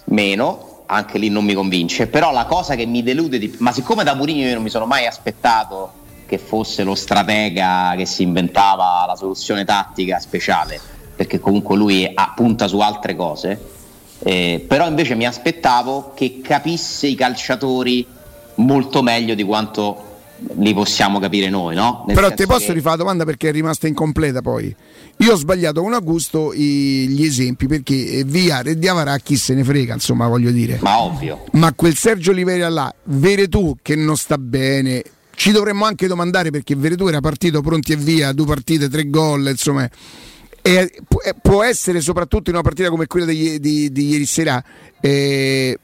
meno, 0.08 0.82
anche 0.84 1.16
lì 1.16 1.30
non 1.30 1.46
mi 1.46 1.54
convince, 1.54 2.08
però 2.08 2.30
la 2.30 2.44
cosa 2.44 2.74
che 2.74 2.84
mi 2.84 3.02
delude 3.02 3.38
di 3.38 3.54
ma 3.60 3.72
siccome 3.72 4.04
da 4.04 4.12
Mourinho 4.12 4.48
io 4.48 4.52
non 4.52 4.62
mi 4.62 4.68
sono 4.68 4.84
mai 4.84 5.06
aspettato 5.06 5.92
che 6.26 6.36
fosse 6.36 6.82
lo 6.82 6.94
stratega 6.94 7.94
che 7.96 8.04
si 8.04 8.24
inventava 8.24 9.06
la 9.06 9.16
soluzione 9.16 9.64
tattica 9.64 10.18
speciale, 10.18 10.78
perché 11.16 11.40
comunque 11.40 11.74
lui 11.74 12.06
punta 12.36 12.68
su 12.68 12.80
altre 12.80 13.16
cose, 13.16 13.58
eh, 14.18 14.62
però 14.68 14.86
invece 14.86 15.14
mi 15.14 15.24
aspettavo 15.24 16.12
che 16.14 16.42
capisse 16.42 17.06
i 17.06 17.14
calciatori 17.14 18.20
molto 18.56 19.02
meglio 19.02 19.34
di 19.34 19.42
quanto 19.44 20.08
li 20.56 20.74
possiamo 20.74 21.20
capire 21.20 21.48
noi, 21.48 21.74
no? 21.76 22.02
Nel 22.06 22.16
Però 22.16 22.32
ti 22.32 22.46
posso 22.46 22.66
che- 22.68 22.72
rifare 22.72 22.96
la 22.96 23.02
domanda 23.02 23.24
perché 23.24 23.48
è 23.50 23.52
rimasta 23.52 23.86
incompleta 23.86 24.40
poi. 24.42 24.74
Io 25.18 25.32
ho 25.32 25.36
sbagliato 25.36 25.82
con 25.82 25.92
Augusto 25.92 26.52
gli 26.52 27.22
esempi 27.24 27.66
perché 27.68 27.94
eh, 28.18 28.24
Villar 28.24 28.66
e 28.66 28.76
Diavarà 28.78 29.16
chi 29.18 29.36
se 29.36 29.54
ne 29.54 29.62
frega, 29.62 29.94
insomma, 29.94 30.26
voglio 30.26 30.50
dire. 30.50 30.78
Ma 30.82 31.00
ovvio. 31.00 31.44
Ma 31.52 31.72
quel 31.74 31.96
Sergio 31.96 32.32
Oliveira 32.32 32.68
là, 32.68 32.92
Veretù 33.04 33.76
che 33.82 33.94
non 33.94 34.16
sta 34.16 34.36
bene, 34.36 35.02
ci 35.36 35.52
dovremmo 35.52 35.84
anche 35.84 36.08
domandare 36.08 36.50
perché 36.50 36.74
Veretù 36.74 37.06
era 37.06 37.20
partito 37.20 37.60
pronti 37.60 37.92
e 37.92 37.96
via, 37.96 38.32
due 38.32 38.46
partite, 38.46 38.88
tre 38.88 39.08
gol, 39.08 39.46
insomma. 39.48 39.88
E, 40.64 40.90
eh, 41.24 41.34
può 41.40 41.62
essere 41.62 42.00
soprattutto 42.00 42.50
in 42.50 42.56
una 42.56 42.64
partita 42.64 42.88
come 42.88 43.06
quella 43.06 43.26
di, 43.26 43.60
di- 43.60 43.92
di 43.92 44.08
ieri 44.08 44.26
sera 44.26 44.62
eh, 45.00 45.78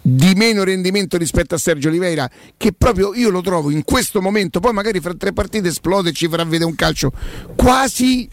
di 0.00 0.32
meno 0.34 0.64
rendimento 0.64 1.16
rispetto 1.16 1.54
a 1.54 1.58
Sergio 1.58 1.88
Oliveira 1.88 2.30
che 2.56 2.72
proprio 2.72 3.14
io 3.14 3.30
lo 3.30 3.40
trovo 3.40 3.70
in 3.70 3.84
questo 3.84 4.22
momento 4.22 4.60
poi 4.60 4.72
magari 4.72 5.00
fra 5.00 5.14
tre 5.14 5.32
partite 5.32 5.68
esplode 5.68 6.10
e 6.10 6.12
ci 6.12 6.28
farà 6.28 6.44
vedere 6.44 6.64
un 6.64 6.74
calcio 6.74 7.12
quasi 7.56 8.28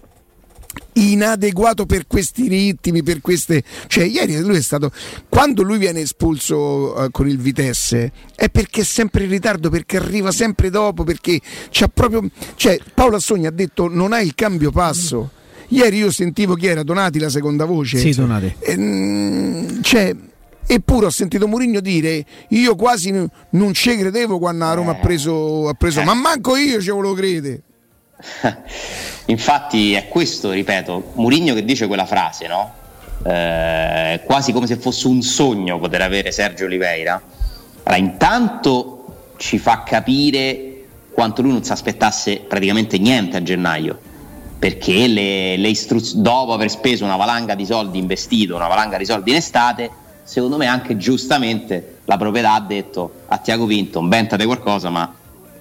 inadeguato 0.93 1.85
per 1.85 2.07
questi 2.07 2.47
ritmi, 2.47 3.03
per 3.03 3.21
queste... 3.21 3.63
Cioè, 3.87 4.03
ieri 4.05 4.39
lui 4.39 4.57
è 4.57 4.61
stato... 4.61 4.91
Quando 5.29 5.61
lui 5.63 5.77
viene 5.77 6.01
espulso 6.01 6.57
uh, 6.97 7.11
con 7.11 7.27
il 7.27 7.37
Vitesse 7.37 8.11
è 8.35 8.49
perché 8.49 8.81
è 8.81 8.83
sempre 8.83 9.23
in 9.23 9.29
ritardo, 9.29 9.69
perché 9.69 9.97
arriva 9.97 10.31
sempre 10.31 10.69
dopo, 10.69 11.03
perché 11.03 11.39
c'ha 11.69 11.87
proprio... 11.87 12.29
Cioè, 12.55 12.79
Paolo 12.93 13.17
Assogna 13.17 13.49
ha 13.49 13.51
detto 13.51 13.87
non 13.89 14.13
ha 14.13 14.21
il 14.21 14.35
cambio 14.35 14.71
passo. 14.71 15.31
Ieri 15.69 15.97
io 15.97 16.11
sentivo 16.11 16.53
chi 16.55 16.67
era 16.67 16.83
Donati 16.83 17.19
la 17.19 17.29
seconda 17.29 17.65
voce. 17.65 17.97
Sì, 17.97 18.11
Donati. 18.11 18.55
E, 18.59 18.77
mm, 18.77 19.81
cioè, 19.81 20.15
Eppure 20.67 21.05
ho 21.05 21.11
sentito 21.11 21.47
Mourinho 21.47 21.79
dire: 21.79 22.25
Io 22.49 22.75
quasi 22.75 23.11
n- 23.11 23.27
non 23.51 23.73
ci 23.73 23.95
credevo 23.95 24.39
quando 24.39 24.65
la 24.65 24.73
Roma 24.73 24.91
ha 24.91 24.95
preso, 24.95 25.67
ha 25.67 25.73
preso 25.73 26.01
ma 26.01 26.13
manco 26.13 26.55
io 26.55 26.81
ci 26.81 26.89
volevo 26.89 27.13
credere. 27.13 27.61
Infatti 29.27 29.93
è 29.93 30.07
questo, 30.07 30.51
ripeto, 30.51 31.11
Mourinho 31.15 31.53
che 31.53 31.63
dice 31.63 31.87
quella 31.87 32.05
frase, 32.05 32.47
no? 32.47 32.73
Eh, 33.23 34.21
quasi 34.25 34.51
come 34.51 34.67
se 34.67 34.77
fosse 34.77 35.07
un 35.07 35.21
sogno 35.21 35.79
poter 35.79 36.01
avere 36.01 36.31
Sergio 36.31 36.65
Oliveira. 36.65 37.21
Allora, 37.83 38.01
intanto 38.01 39.33
ci 39.37 39.57
fa 39.57 39.83
capire 39.83 40.83
quanto 41.11 41.41
lui 41.41 41.51
non 41.51 41.63
si 41.63 41.71
aspettasse 41.71 42.41
praticamente 42.47 42.97
niente 42.97 43.37
a 43.37 43.43
gennaio, 43.43 43.99
perché 44.57 45.07
le, 45.07 45.57
le 45.57 45.67
istruzioni, 45.67 46.23
dopo 46.23 46.53
aver 46.53 46.69
speso 46.69 47.03
una 47.03 47.15
valanga 47.15 47.55
di 47.55 47.65
soldi 47.65 47.99
investito, 47.99 48.55
una 48.55 48.67
valanga 48.67 48.97
di 48.97 49.05
soldi 49.05 49.29
in 49.29 49.37
estate, 49.37 49.89
secondo 50.25 50.57
me 50.57 50.65
anche 50.65 50.97
giustamente 50.97 51.99
la 52.05 52.17
proprietà 52.17 52.55
ha 52.55 52.59
detto 52.59 53.21
a 53.27 53.37
Tiago 53.37 53.65
Vinto, 53.65 53.99
inventate 53.99 54.43
qualcosa, 54.45 54.89
ma 54.89 55.13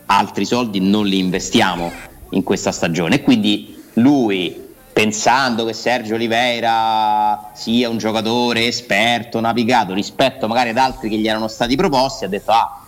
altri 0.06 0.46
soldi 0.46 0.80
non 0.80 1.06
li 1.06 1.18
investiamo 1.18 1.92
in 2.30 2.42
questa 2.42 2.72
stagione. 2.72 3.16
E 3.16 3.22
quindi 3.22 3.80
lui, 3.94 4.58
pensando 4.92 5.66
che 5.66 5.74
Sergio 5.74 6.14
Oliveira 6.14 7.50
sia 7.52 7.90
un 7.90 7.98
giocatore 7.98 8.66
esperto, 8.66 9.38
navigato 9.38 9.92
rispetto 9.92 10.48
magari 10.48 10.70
ad 10.70 10.78
altri 10.78 11.10
che 11.10 11.18
gli 11.18 11.28
erano 11.28 11.46
stati 11.48 11.76
proposti, 11.76 12.24
ha 12.24 12.28
detto 12.28 12.50
ah, 12.50 12.80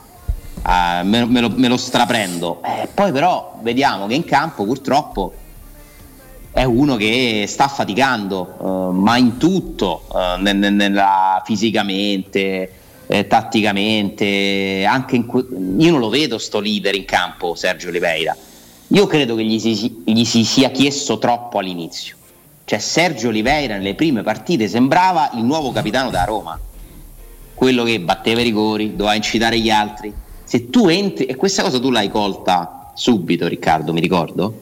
ah 0.63 1.03
me, 1.03 1.27
me, 1.27 1.41
lo, 1.41 1.53
me, 1.55 1.69
lo, 1.69 1.77
straprendo. 1.77 2.63
Eh, 2.65 2.89
poi 2.93 3.13
però 3.13 3.59
vediamo 3.61 4.07
che 4.07 4.15
in 4.15 4.25
campo 4.25 4.65
purtroppo 4.65 5.33
è 6.57 6.65
uno 6.65 6.97
che 6.97 7.45
sta 7.47 7.69
faticando, 7.69 8.55
uh, 8.59 8.91
ma 8.91 9.19
in 9.19 9.37
tutto, 9.37 10.07
uh, 10.09 10.41
nel, 10.41 10.57
nella, 10.57 11.43
fisicamente, 11.45 12.73
eh, 13.07 13.27
tatticamente, 13.27 14.85
anche 14.89 15.17
in, 15.17 15.77
io 15.79 15.91
non 15.91 16.01
lo 16.01 16.09
vedo 16.09 16.39
sto 16.39 16.59
leader 16.59 16.95
in 16.95 17.05
campo 17.05 17.55
Sergio 17.55 17.89
Oliveira 17.89 18.35
io 18.89 19.07
credo 19.07 19.35
che 19.35 19.45
gli 19.45 19.59
si, 19.59 20.03
gli 20.05 20.25
si 20.25 20.45
sia 20.45 20.71
chiesto 20.71 21.19
troppo 21.19 21.59
all'inizio. 21.59 22.15
Cioè 22.65 22.79
Sergio 22.79 23.29
Oliveira 23.29 23.75
nelle 23.77 23.95
prime 23.95 24.23
partite 24.23 24.69
sembrava 24.69 25.31
il 25.35 25.43
nuovo 25.43 25.73
capitano 25.73 26.11
da 26.11 26.25
Roma, 26.25 26.59
quello 27.55 27.83
che 27.85 28.01
batteva 28.01 28.41
i 28.41 28.45
rigori, 28.45 28.95
doveva 28.95 29.15
incitare 29.15 29.59
gli 29.59 29.71
altri. 29.71 30.13
Se 30.45 30.71
tu 30.71 30.89
entri, 30.89 31.25
e 31.27 31.35
questa 31.35 31.63
cosa 31.63 31.81
tu 31.81 31.91
l'hai 31.91 32.09
colta 32.09 32.93
subito 32.95 33.49
Riccardo, 33.49 33.93
mi 33.93 34.01
ricordo, 34.01 34.61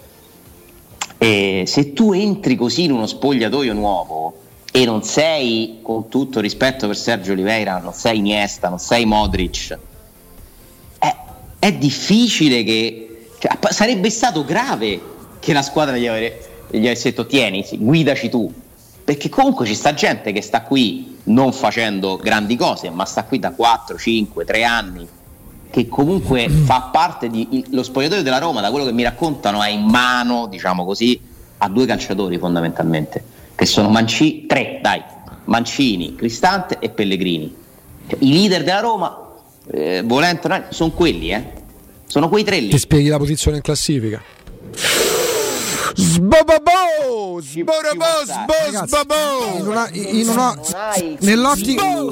e 1.24 1.64
se 1.66 1.94
tu 1.94 2.12
entri 2.12 2.54
così 2.54 2.84
in 2.84 2.92
uno 2.92 3.06
spogliatoio 3.06 3.72
nuovo 3.72 4.40
e 4.70 4.84
non 4.84 5.02
sei, 5.02 5.78
con 5.80 6.10
tutto 6.10 6.38
rispetto 6.40 6.86
per 6.86 6.98
Sergio 6.98 7.32
Oliveira, 7.32 7.78
non 7.78 7.94
sei 7.94 8.18
Iniesta, 8.18 8.68
non 8.68 8.78
sei 8.78 9.06
Modric, 9.06 9.78
è, 10.98 11.16
è 11.58 11.72
difficile 11.72 12.62
che 12.62 13.28
cioè, 13.38 13.56
sarebbe 13.72 14.10
stato 14.10 14.44
grave 14.44 15.00
che 15.40 15.54
la 15.54 15.62
squadra 15.62 15.96
gli, 15.96 16.06
avesse 16.06 17.08
detto 17.08 17.24
tieni, 17.24 17.64
guidaci 17.72 18.28
tu. 18.28 18.52
Perché 19.02 19.30
comunque 19.30 19.64
ci 19.64 19.74
sta 19.74 19.94
gente 19.94 20.30
che 20.30 20.42
sta 20.42 20.60
qui 20.60 21.20
non 21.24 21.54
facendo 21.54 22.18
grandi 22.18 22.56
cose, 22.56 22.90
ma 22.90 23.06
sta 23.06 23.24
qui 23.24 23.38
da 23.38 23.52
4, 23.52 23.96
5, 23.96 24.44
3 24.44 24.64
anni, 24.64 25.08
che 25.74 25.88
comunque 25.88 26.48
fa 26.64 26.90
parte 26.92 27.28
di... 27.28 27.64
Lo 27.70 27.82
spogliatoio 27.82 28.22
della 28.22 28.38
Roma, 28.38 28.60
da 28.60 28.70
quello 28.70 28.84
che 28.84 28.92
mi 28.92 29.02
raccontano, 29.02 29.60
è 29.60 29.70
in 29.70 29.82
mano, 29.82 30.46
diciamo 30.46 30.84
così, 30.84 31.20
a 31.58 31.68
due 31.68 31.84
calciatori 31.84 32.38
fondamentalmente, 32.38 33.24
che 33.56 33.66
sono 33.66 33.88
Mancini, 33.88 34.46
tre, 34.46 34.78
dai, 34.80 35.02
Mancini, 35.46 36.14
Cristante 36.14 36.78
e 36.78 36.90
Pellegrini. 36.90 37.52
Cioè, 38.06 38.18
I 38.22 38.32
leader 38.32 38.62
della 38.62 38.78
Roma, 38.78 39.32
eh, 39.72 40.02
volendo, 40.04 40.48
sono 40.68 40.92
quelli, 40.92 41.30
eh 41.30 41.62
sono 42.06 42.28
quei 42.28 42.44
tre 42.44 42.60
lì. 42.60 42.68
Ti 42.68 42.78
spieghi 42.78 43.08
la 43.08 43.18
posizione 43.18 43.56
in 43.56 43.62
classifica. 43.62 44.22
Sbobobo! 45.96 47.40
Sbobobo! 47.40 48.04
Sbobobo! 48.86 49.82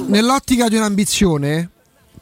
Nell'ottica 0.09 0.69
di 0.69 0.75
un'ambizione 0.75 1.71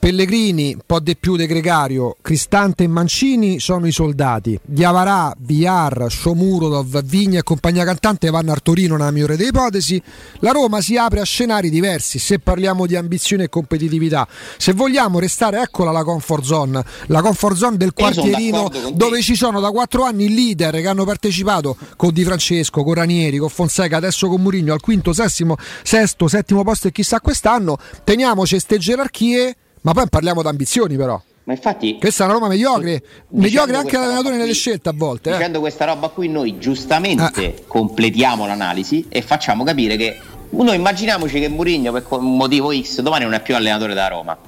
Pellegrini, 0.00 0.72
un 0.72 0.80
po' 0.86 0.98
di 0.98 1.14
più 1.14 1.36
De 1.36 1.44
Gregario, 1.44 2.16
Cristante 2.22 2.84
e 2.84 2.86
Mancini 2.86 3.60
sono 3.60 3.86
i 3.86 3.92
soldati. 3.92 4.58
Diavarà, 4.64 5.34
Biar, 5.36 6.06
Shomurodov, 6.08 7.04
Vigna 7.04 7.40
e 7.40 7.42
compagnia 7.42 7.84
cantante 7.84 8.30
vanno 8.30 8.52
a 8.52 8.56
Torino 8.62 8.96
nella 8.96 9.10
migliore 9.10 9.36
delle 9.36 9.50
ipotesi. 9.50 10.02
La 10.38 10.52
Roma 10.52 10.80
si 10.80 10.96
apre 10.96 11.20
a 11.20 11.24
scenari 11.24 11.68
diversi 11.68 12.18
se 12.18 12.38
parliamo 12.38 12.86
di 12.86 12.96
ambizione 12.96 13.44
e 13.44 13.48
competitività. 13.50 14.26
Se 14.56 14.72
vogliamo 14.72 15.18
restare, 15.18 15.60
eccola 15.60 15.90
la 15.90 16.02
comfort 16.02 16.44
zone, 16.44 16.82
la 17.08 17.20
comfort 17.20 17.56
zone 17.56 17.76
del 17.76 17.92
quartierino 17.92 18.70
dove 18.94 19.20
ci 19.20 19.34
sono 19.34 19.60
da 19.60 19.70
quattro 19.70 20.04
anni 20.04 20.24
i 20.24 20.34
leader 20.34 20.80
che 20.80 20.88
hanno 20.88 21.04
partecipato 21.04 21.76
con 21.96 22.14
Di 22.14 22.24
Francesco, 22.24 22.82
con 22.82 22.94
Ranieri, 22.94 23.36
con 23.36 23.50
Fonseca, 23.50 23.98
adesso 23.98 24.28
con 24.28 24.40
Murigno 24.40 24.72
al 24.72 24.80
quinto, 24.80 25.12
settimo, 25.12 25.56
sesto, 25.82 26.26
settimo 26.26 26.64
posto 26.64 26.88
e 26.88 26.90
chissà 26.90 27.20
quest'anno. 27.20 27.76
Teniamoci 28.02 28.52
queste 28.52 28.78
gerarchie 28.78 29.56
ma 29.82 29.92
poi 29.92 30.08
parliamo 30.08 30.42
di 30.42 30.48
ambizioni 30.48 30.96
però. 30.96 31.20
Ma 31.44 31.52
infatti, 31.54 31.98
questa 31.98 32.22
è 32.22 32.26
una 32.26 32.34
Roma 32.34 32.48
mediocre, 32.48 33.02
mediocre 33.30 33.76
anche 33.76 33.96
l'allenatore 33.96 34.36
nelle 34.36 34.52
scelte 34.52 34.90
a 34.90 34.92
volte. 34.94 35.30
Eh. 35.30 35.32
Dicendo 35.32 35.58
eh. 35.58 35.60
questa 35.62 35.84
roba 35.84 36.08
qui, 36.08 36.28
noi 36.28 36.58
giustamente 36.58 37.44
eh. 37.44 37.64
completiamo 37.66 38.46
l'analisi 38.46 39.06
e 39.08 39.20
facciamo 39.22 39.64
capire 39.64 39.96
che 39.96 40.16
noi 40.50 40.76
immaginiamoci 40.76 41.40
che 41.40 41.48
Mourinho 41.48 41.92
per 41.92 42.04
un 42.10 42.36
motivo 42.36 42.72
X 42.72 43.00
domani 43.00 43.24
non 43.24 43.34
è 43.34 43.42
più 43.42 43.56
allenatore 43.56 43.94
da 43.94 44.08
Roma. 44.08 44.38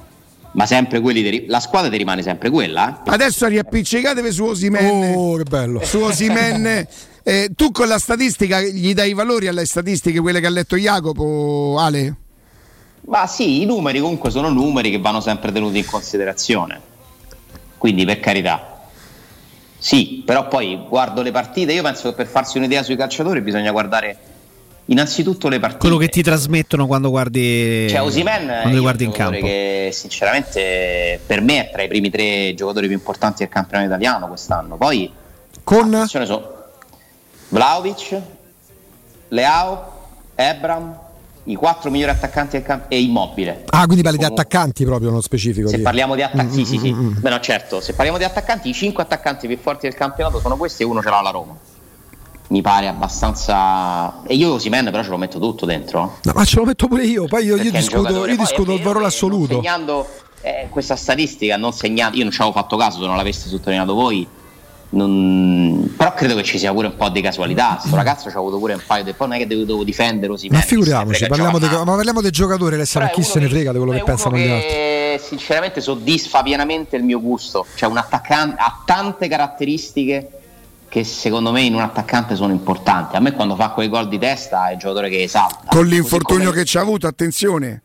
Ma 0.53 0.65
sempre 0.67 0.99
quelli 1.01 1.23
de, 1.23 1.45
la 1.47 1.59
squadra 1.59 1.89
ti 1.89 1.97
rimane 1.97 2.21
sempre 2.21 2.49
quella. 2.51 3.01
Eh? 3.03 3.09
Adesso 3.09 3.47
riappiccicatevi 3.47 4.31
su 4.31 4.43
Osimen. 4.45 5.15
Oh, 5.15 5.35
che 5.35 5.43
bello! 5.43 5.83
Su 5.83 5.99
Osimen. 5.99 6.87
Eh, 7.25 7.49
tu 7.55 7.71
con 7.71 7.87
la 7.87 7.97
statistica 7.97 8.61
gli 8.61 8.93
dai 8.93 9.09
i 9.09 9.13
valori 9.13 9.47
alle 9.47 9.65
statistiche, 9.65 10.19
quelle 10.19 10.39
che 10.39 10.45
ha 10.45 10.49
letto 10.49 10.75
Jacopo, 10.75 11.77
Ale? 11.79 12.17
Ma 13.05 13.27
sì, 13.27 13.61
i 13.61 13.65
numeri 13.65 13.99
comunque 13.99 14.31
sono 14.31 14.49
numeri 14.49 14.89
che 14.89 14.99
vanno 14.99 15.19
sempre 15.19 15.51
tenuti 15.51 15.77
in 15.79 15.85
considerazione. 15.85 16.79
Quindi 17.77 18.05
per 18.05 18.19
carità. 18.19 18.87
Sì, 19.77 20.23
però 20.25 20.47
poi 20.47 20.79
guardo 20.87 21.21
le 21.21 21.31
partite, 21.31 21.73
io 21.73 21.83
penso 21.83 22.09
che 22.09 22.15
per 22.15 22.27
farsi 22.27 22.57
un'idea 22.57 22.83
sui 22.83 22.95
calciatori 22.95 23.41
bisogna 23.41 23.71
guardare 23.71 24.17
innanzitutto 24.85 25.49
le 25.49 25.59
partite. 25.59 25.81
Quello 25.81 25.97
che 25.97 26.07
ti 26.07 26.21
trasmettono 26.21 26.87
quando 26.87 27.09
guardi, 27.09 27.87
cioè, 27.89 28.01
Osimen 28.01 28.59
quando 28.61 28.81
guardi 28.81 29.03
in 29.03 29.11
campo. 29.11 29.39
che 29.39 29.89
sinceramente 29.91 31.19
per 31.25 31.41
me 31.41 31.67
è 31.67 31.71
tra 31.71 31.83
i 31.83 31.89
primi 31.89 32.09
tre 32.09 32.53
giocatori 32.55 32.87
più 32.87 32.95
importanti 32.95 33.39
del 33.39 33.49
campionato 33.49 33.89
italiano 33.89 34.27
quest'anno. 34.27 34.77
Poi 34.77 35.11
con 35.63 36.05
sono 36.07 36.53
Vlaovic, 37.49 38.21
Leao, 39.27 39.91
Ebram, 40.35 40.97
i 41.45 41.55
quattro 41.55 41.89
migliori 41.89 42.11
attaccanti 42.11 42.57
del 42.57 42.65
campo 42.65 42.89
e 42.89 43.01
immobile. 43.01 43.65
Ah, 43.69 43.85
quindi 43.85 44.03
parli 44.03 44.17
di 44.17 44.23
attaccanti 44.23 44.85
proprio 44.85 45.09
nello 45.09 45.21
specifico. 45.21 45.67
Se 45.67 45.79
parliamo 45.79 46.15
di 46.15 46.21
attaccanti, 46.21 46.61
mm, 46.61 46.63
sì, 46.63 46.65
sì, 46.65 46.77
sì. 46.77 46.93
Mm, 46.93 46.99
mm, 46.99 47.13
Beh, 47.19 47.29
no, 47.29 47.39
certo, 47.39 47.81
se 47.81 47.93
parliamo 47.93 48.17
di 48.17 48.23
attaccanti, 48.23 48.69
i 48.69 48.73
cinque 48.73 49.03
attaccanti 49.03 49.47
più 49.47 49.57
forti 49.57 49.87
del 49.87 49.95
campionato 49.95 50.39
sono 50.39 50.55
questi 50.55 50.83
e 50.83 50.85
uno 50.85 51.01
ce 51.01 51.09
l'ha 51.09 51.21
la 51.21 51.29
Roma. 51.31 51.55
Mi 52.47 52.61
pare 52.61 52.87
abbastanza. 52.87 54.21
E 54.25 54.35
io 54.35 54.59
Simen 54.59 54.85
però 54.85 55.03
ce 55.03 55.09
lo 55.09 55.17
metto 55.17 55.39
tutto 55.39 55.65
dentro. 55.65 56.17
No, 56.23 56.33
ma 56.35 56.45
ce 56.45 56.57
lo 56.57 56.65
metto 56.65 56.87
pure 56.87 57.05
io. 57.05 57.25
Poi 57.25 57.45
io, 57.45 57.55
io 57.55 57.71
discuto, 57.71 58.25
io 58.27 58.37
discuto 58.37 58.73
il 58.73 58.81
valore 58.81 59.05
assoluto. 59.05 59.55
Segnando 59.55 60.07
eh, 60.41 60.67
questa 60.69 60.95
statistica, 60.95 61.57
non 61.57 61.73
segnando, 61.73 62.17
io 62.17 62.23
non 62.23 62.31
ci 62.31 62.41
avevo 62.41 62.55
fatto 62.55 62.77
caso 62.77 62.99
se 62.99 63.05
non 63.05 63.15
l'aveste 63.15 63.49
sottolineato 63.49 63.93
voi 63.93 64.27
non... 64.93 65.93
Però 65.97 66.13
credo 66.13 66.35
che 66.35 66.43
ci 66.43 66.57
sia 66.57 66.71
pure 66.71 66.87
un 66.87 66.95
po' 66.95 67.09
di 67.09 67.21
casualità. 67.21 67.77
Questo 67.79 67.95
ragazzo 67.95 68.29
ci 68.29 68.35
ha 68.35 68.39
avuto 68.39 68.57
pure 68.57 68.73
un 68.73 68.81
paio 68.85 69.03
di. 69.03 69.13
Poi 69.13 69.27
non 69.27 69.37
è 69.37 69.39
che 69.39 69.47
dovevo 69.47 69.83
difendere 69.83 70.33
Ma 70.49 70.59
figuriamoci, 70.59 71.27
parliamo, 71.27 71.59
de... 71.59 71.67
ma 71.67 71.83
parliamo 71.83 72.21
del 72.21 72.31
giocatore, 72.31 72.75
adesso 72.75 72.99
chi 73.11 73.23
se 73.23 73.39
ne 73.39 73.47
frega 73.47 73.71
di 73.71 73.77
quello 73.77 73.93
che 73.93 74.03
pensano 74.03 74.37
gli 74.37 74.47
altri. 74.47 75.19
Sinceramente 75.19 75.81
soddisfa 75.81 76.41
pienamente 76.41 76.95
il 76.95 77.03
mio 77.03 77.21
gusto. 77.21 77.65
Cioè, 77.75 77.89
un 77.89 77.97
attaccante 77.97 78.55
ha 78.59 78.81
tante 78.85 79.27
caratteristiche 79.27 80.29
che 80.89 81.03
secondo 81.03 81.51
me 81.51 81.61
in 81.61 81.73
un 81.73 81.81
attaccante 81.81 82.35
sono 82.35 82.53
importanti. 82.53 83.15
A 83.15 83.19
me 83.19 83.33
quando 83.33 83.55
fa 83.55 83.69
quei 83.69 83.89
gol 83.89 84.07
di 84.07 84.19
testa 84.19 84.69
è 84.69 84.73
il 84.73 84.79
giocatore 84.79 85.09
che 85.09 85.23
esalta. 85.23 85.65
Con 85.69 85.85
l'infortunio 85.85 86.49
come... 86.49 86.59
che 86.59 86.65
ci 86.65 86.77
ha 86.77 86.81
avuto, 86.81 87.07
attenzione. 87.07 87.81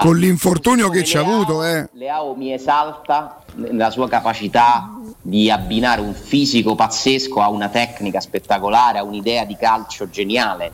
Con 0.00 0.18
l'infortunio 0.18 0.90
che 0.90 1.04
ci 1.04 1.16
ha 1.16 1.20
avuto, 1.20 1.64
eh. 1.64 1.88
Leao 1.94 2.34
mi 2.34 2.52
esalta 2.52 3.42
nella 3.54 3.90
sua 3.90 4.08
capacità 4.08 4.99
di 5.22 5.50
abbinare 5.50 6.00
un 6.00 6.14
fisico 6.14 6.74
pazzesco 6.74 7.40
a 7.40 7.48
una 7.48 7.68
tecnica 7.68 8.20
spettacolare, 8.20 8.98
a 8.98 9.02
un'idea 9.02 9.44
di 9.44 9.56
calcio 9.56 10.08
geniale. 10.08 10.72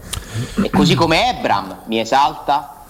E 0.62 0.70
così 0.70 0.94
come 0.94 1.30
Ebram 1.30 1.82
mi 1.86 1.98
esalta 1.98 2.84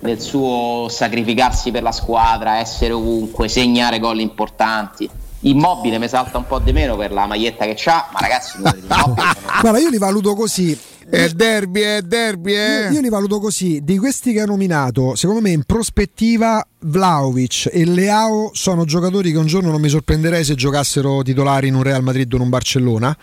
nel 0.00 0.20
suo 0.20 0.86
sacrificarsi 0.88 1.70
per 1.70 1.82
la 1.82 1.92
squadra, 1.92 2.58
essere 2.58 2.92
ovunque, 2.92 3.48
segnare 3.48 3.98
gol 3.98 4.20
importanti. 4.20 5.08
Immobile 5.40 5.98
mi 5.98 6.08
salta 6.08 6.38
un 6.38 6.46
po' 6.46 6.58
di 6.58 6.72
meno 6.72 6.96
per 6.96 7.12
la 7.12 7.26
maglietta 7.26 7.64
che 7.64 7.76
ha, 7.88 8.08
ma 8.12 8.18
ragazzi, 8.18 8.58
guarda, 8.60 9.78
io 9.78 9.88
li 9.88 9.98
valuto 9.98 10.34
così. 10.34 10.76
È 11.10 11.30
derby, 11.30 11.80
è 11.80 12.02
derby. 12.02 12.54
Eh. 12.54 12.82
Io, 12.88 12.90
io, 12.94 13.00
li 13.00 13.08
valuto 13.08 13.40
così: 13.40 13.80
di 13.82 13.96
questi 13.96 14.32
che 14.32 14.40
ha 14.40 14.44
nominato, 14.44 15.14
secondo 15.14 15.40
me 15.40 15.50
in 15.50 15.62
prospettiva 15.64 16.64
Vlaovic 16.80 17.70
e 17.72 17.86
Leao 17.86 18.50
sono 18.52 18.84
giocatori 18.84 19.32
che 19.32 19.38
un 19.38 19.46
giorno 19.46 19.70
non 19.70 19.80
mi 19.80 19.88
sorprenderei 19.88 20.44
se 20.44 20.54
giocassero 20.54 21.22
titolari 21.22 21.68
in 21.68 21.76
un 21.76 21.82
Real 21.82 22.02
Madrid 22.02 22.30
o 22.32 22.36
in 22.36 22.42
un 22.42 22.48
Barcellona. 22.50 23.16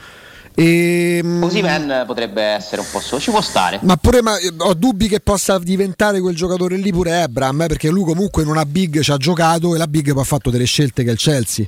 E, 0.56 1.20
ehm, 1.22 1.42
Così 1.42 1.62
Man 1.62 2.06
potrebbe 2.08 2.42
essere 2.42 2.80
un 2.82 2.88
po' 2.90 3.02
solo, 3.02 3.22
ci 3.22 3.30
può 3.30 3.42
stare. 3.42 3.80
Ma 3.84 3.98
pure 3.98 4.22
ma, 4.22 4.36
ho 4.60 4.74
dubbi 4.74 5.08
che 5.08 5.20
possa 5.20 5.60
diventare 5.60 6.22
quel 6.22 6.34
giocatore 6.34 6.78
lì 6.78 6.92
pure 6.92 7.22
Ebram, 7.22 7.62
eh, 7.62 7.68
perché 7.68 7.90
lui 7.90 8.06
comunque 8.06 8.42
in 8.42 8.50
una 8.50 8.66
big 8.66 9.02
ci 9.02 9.12
ha 9.12 9.18
giocato 9.18 9.76
e 9.76 9.78
la 9.78 9.88
big 9.88 10.12
poi 10.14 10.22
ha 10.22 10.26
fatto 10.26 10.50
delle 10.50 10.66
scelte 10.66 11.04
che 11.04 11.10
è 11.10 11.12
il 11.12 11.20
Chelsea. 11.20 11.68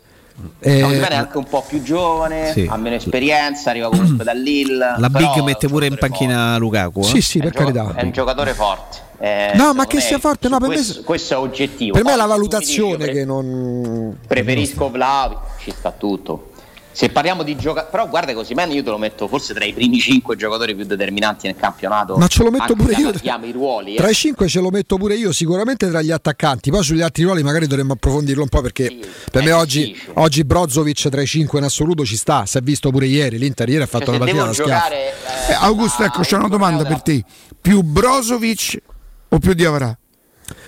Eh, 0.60 0.80
è 0.82 1.15
anche 1.15 1.38
un 1.38 1.45
po' 1.45 1.63
più 1.67 1.82
giovane, 1.82 2.52
sì. 2.52 2.67
ha 2.69 2.78
meno 2.78 2.95
esperienza, 2.95 3.71
arriva 3.71 3.89
comunque 3.89 4.23
da 4.23 4.34
Lille. 4.34 4.95
La 4.97 5.10
Big 5.10 5.41
mette 5.41 5.67
pure 5.67 5.88
in 5.88 5.97
panchina 5.97 6.36
forte. 6.36 6.60
Lukaku. 6.60 7.00
Eh? 7.00 7.04
Sì, 7.04 7.21
sì, 7.21 7.39
per 7.39 7.52
carità. 7.52 7.93
È 7.95 8.04
un 8.04 8.12
giocatore 8.12 8.54
forte. 8.54 9.06
Eh, 9.19 9.54
no, 9.56 9.73
ma 9.73 9.88
che 9.88 10.00
sia 10.00 10.19
forte, 10.19 10.47
no, 10.47 10.60
per 10.60 10.67
questo, 10.67 11.00
me, 11.00 11.06
questo 11.06 11.34
è 11.34 11.38
oggettivo. 11.38 11.93
Per 11.93 12.04
me 12.04 12.13
è 12.13 12.15
la 12.15 12.28
valutazione 12.28 13.06
dici, 13.06 13.12
che 13.12 13.26
non. 13.26 14.15
Preferisco 14.28 14.91
Vlaovic, 14.91 15.39
ci 15.60 15.71
sta 15.71 15.91
tutto. 15.91 16.52
Se 16.97 17.10
parliamo 17.10 17.43
di 17.43 17.55
giocatori, 17.55 17.91
però 17.91 18.10
guarda 18.10 18.33
così, 18.33 18.55
man 18.55 18.71
io 18.71 18.81
te 18.81 18.89
lo 18.89 18.97
metto 18.97 19.27
forse 19.27 19.53
tra 19.53 19.63
i 19.63 19.71
primi 19.71 19.99
5 19.99 20.36
giocatori 20.36 20.73
più 20.73 20.83
determinanti 20.83 21.45
nel 21.45 21.55
campionato. 21.55 22.17
Ma 22.17 22.25
ce 22.25 22.41
lo 22.41 22.49
metto 22.49 22.73
pure 22.73 22.93
io. 22.93 23.12
I 23.12 23.51
ruoli, 23.51 23.93
tra 23.93 24.07
eh. 24.07 24.10
i 24.10 24.15
5 24.15 24.47
ce 24.47 24.60
lo 24.60 24.71
metto 24.71 24.97
pure 24.97 25.13
io, 25.13 25.31
sicuramente 25.31 25.88
tra 25.89 26.01
gli 26.01 26.10
attaccanti. 26.10 26.71
Poi 26.71 26.81
sugli 26.81 27.01
altri 27.01 27.21
ruoli 27.21 27.43
magari 27.43 27.67
dovremmo 27.67 27.93
approfondirlo 27.93 28.41
un 28.41 28.49
po' 28.49 28.62
perché 28.62 28.88
sì, 28.88 29.07
per 29.31 29.43
me 29.43 29.51
oggi, 29.51 29.95
oggi, 30.15 30.43
Brozovic 30.43 31.07
tra 31.07 31.21
i 31.21 31.27
5 31.27 31.60
in 31.60 31.65
assoluto 31.65 32.03
ci 32.03 32.17
sta. 32.17 32.47
Si 32.47 32.57
è 32.57 32.62
visto 32.62 32.89
pure 32.89 33.05
ieri. 33.05 33.38
L'Inter 33.38 33.69
ieri 33.69 33.83
ha 33.83 33.86
fatto 33.86 34.05
cioè, 34.05 34.15
una 34.15 34.25
partita 34.25 34.45
da 34.45 34.51
giocare, 34.51 35.13
eh, 35.49 35.53
Augusto, 35.53 36.03
ecco, 36.03 36.21
c'è 36.21 36.38
una 36.38 36.47
domanda 36.47 36.83
per 36.83 37.03
te. 37.03 37.23
Più 37.62 37.83
Brozovic 37.83 38.81
o 39.29 39.38
più 39.38 39.53
Diavarà? 39.53 39.95